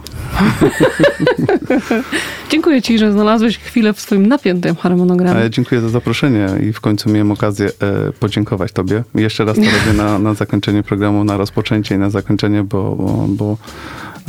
dziękuję 2.50 2.82
Ci, 2.82 2.98
że 2.98 3.12
znalazłeś 3.12 3.58
chwilę 3.58 3.92
w 3.92 4.00
swoim 4.00 4.26
napiętym 4.26 4.76
harmonogramie. 4.76 5.40
E, 5.40 5.50
dziękuję 5.50 5.80
za 5.80 5.88
zaproszenie 5.88 6.48
i 6.68 6.72
w 6.72 6.80
końcu 6.80 7.10
miałem 7.10 7.32
okazję 7.32 7.66
e, 7.66 8.12
podziękować 8.12 8.72
Tobie. 8.72 9.04
Jeszcze 9.14 9.44
raz 9.44 9.56
to 9.56 9.62
robię 9.86 9.96
na, 9.96 10.18
na 10.18 10.34
zakończenie 10.34 10.82
programu, 10.82 11.24
na 11.24 11.36
rozpoczęcie 11.36 11.94
i 11.94 11.98
na 11.98 12.10
zakończenie, 12.10 12.62
bo, 12.62 12.96
bo, 12.96 13.26
bo 13.28 13.56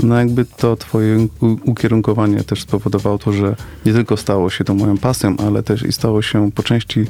no 0.04 0.20
jakby 0.20 0.46
to 0.46 0.76
twoje 0.76 1.28
ukierunkowanie 1.66 2.44
też 2.44 2.62
spowodowało 2.62 3.18
to, 3.18 3.32
że 3.32 3.56
nie 3.86 3.94
tylko 3.94 4.18
stało 4.18 4.50
się 4.50 4.64
to 4.64 4.74
moją 4.74 4.98
pasją, 4.98 5.36
ale 5.48 5.64
też 5.64 5.84
i 5.84 5.92
stało 5.92 6.22
się 6.22 6.52
po 6.52 6.64
części 6.64 7.06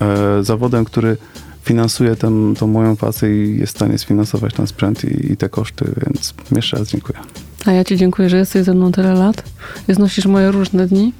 e, 0.00 0.42
zawodem, 0.42 0.84
który 0.84 1.16
finansuje 1.64 2.16
tę, 2.16 2.54
tą 2.58 2.66
moją 2.66 2.96
pasję 2.96 3.46
i 3.46 3.58
jest 3.58 3.72
w 3.72 3.76
stanie 3.76 3.98
sfinansować 3.98 4.54
ten 4.54 4.66
sprzęt 4.66 5.04
i, 5.04 5.32
i 5.32 5.36
te 5.36 5.48
koszty, 5.48 5.84
więc 6.06 6.34
jeszcze 6.52 6.78
raz 6.78 6.88
dziękuję. 6.88 7.18
A 7.66 7.72
ja 7.72 7.84
Ci 7.84 7.96
dziękuję, 7.96 8.30
że 8.30 8.36
jesteś 8.36 8.64
ze 8.64 8.74
mną 8.74 8.92
tyle 8.92 9.14
lat. 9.14 9.42
Znosisz 9.88 10.26
moje 10.26 10.50
różne 10.50 10.86
dni 10.86 11.12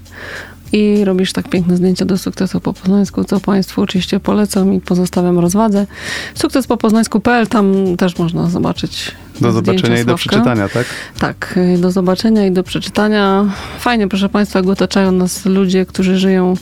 i 0.72 1.04
robisz 1.04 1.32
tak 1.32 1.48
piękne 1.48 1.76
zdjęcia 1.76 2.04
do 2.04 2.18
sukcesu 2.18 2.60
po 2.60 2.72
poznańsku, 2.72 3.24
co 3.24 3.40
Państwu 3.40 3.82
oczywiście 3.82 4.20
polecam 4.20 4.74
i 4.74 4.80
pozostawiam 4.80 5.38
rozwadze. 5.38 5.86
Sukces 6.34 6.66
po 6.66 6.76
poznańsku.pl, 6.76 7.46
tam 7.46 7.96
też 7.96 8.18
można 8.18 8.50
zobaczyć 8.50 9.10
do 9.40 9.52
zobaczenia 9.52 10.00
i 10.00 10.04
do 10.04 10.14
przeczytania, 10.14 10.68
tak? 10.68 10.86
Tak, 11.18 11.54
y, 11.74 11.78
do 11.78 11.90
zobaczenia 11.90 12.46
i 12.46 12.50
do 12.50 12.62
przeczytania. 12.62 13.44
Fajnie, 13.78 14.08
proszę 14.08 14.28
Państwa, 14.28 14.58
jak 14.58 14.68
otaczają 14.68 15.12
nas 15.12 15.46
ludzie, 15.46 15.86
którzy 15.86 16.18
żyją 16.18 16.54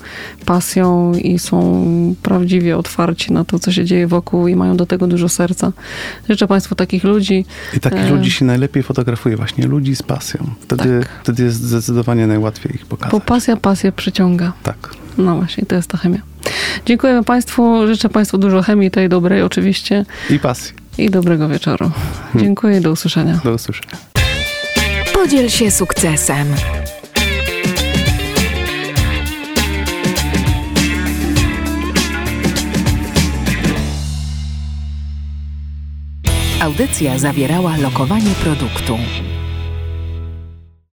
pasją 0.46 1.14
i 1.14 1.38
są 1.38 2.14
prawdziwie 2.22 2.78
otwarci 2.78 3.32
na 3.32 3.44
to, 3.44 3.58
co 3.58 3.72
się 3.72 3.84
dzieje 3.84 4.06
wokół 4.06 4.48
i 4.48 4.56
mają 4.56 4.76
do 4.76 4.86
tego 4.86 5.06
dużo 5.06 5.28
serca. 5.28 5.72
Życzę 6.28 6.46
Państwu 6.46 6.74
takich 6.74 7.04
ludzi. 7.04 7.44
I 7.76 7.80
takich 7.80 8.00
e... 8.00 8.10
ludzi 8.10 8.30
się 8.30 8.44
najlepiej 8.44 8.82
fotografuje, 8.82 9.36
właśnie 9.36 9.66
ludzi 9.66 9.96
z 9.96 10.02
pasją. 10.02 10.46
Wtedy, 10.60 11.00
tak. 11.00 11.08
wtedy 11.22 11.42
jest 11.42 11.62
zdecydowanie 11.62 12.26
najłatwiej 12.26 12.74
ich 12.74 12.86
pokazać. 12.86 13.12
Bo 13.12 13.20
pasja 13.20 13.56
pasję 13.56 13.92
przyciąga. 13.92 14.52
Tak. 14.62 14.94
No 15.18 15.36
właśnie, 15.36 15.66
to 15.66 15.74
jest 15.74 15.88
ta 15.88 15.98
chemia. 15.98 16.20
Dziękujemy 16.86 17.24
Państwu, 17.24 17.86
życzę 17.86 18.08
Państwu 18.08 18.38
dużo 18.38 18.62
chemii, 18.62 18.90
tej 18.90 19.08
dobrej 19.08 19.42
oczywiście. 19.42 20.04
I 20.30 20.38
pasji 20.38 20.81
i 20.98 21.10
dobrego 21.10 21.48
wieczoru. 21.48 21.90
Dziękuję 22.34 22.78
i 22.78 22.80
do 22.80 22.90
usłyszenia. 22.90 23.40
Do 23.44 23.54
usłyszenia. 23.54 23.96
Podziel 25.14 25.48
się 25.48 25.70
sukcesem. 25.70 26.46
Audycja 36.60 37.18
zawierała 37.18 37.76
lokowanie 37.76 38.30
produktu. 38.42 38.98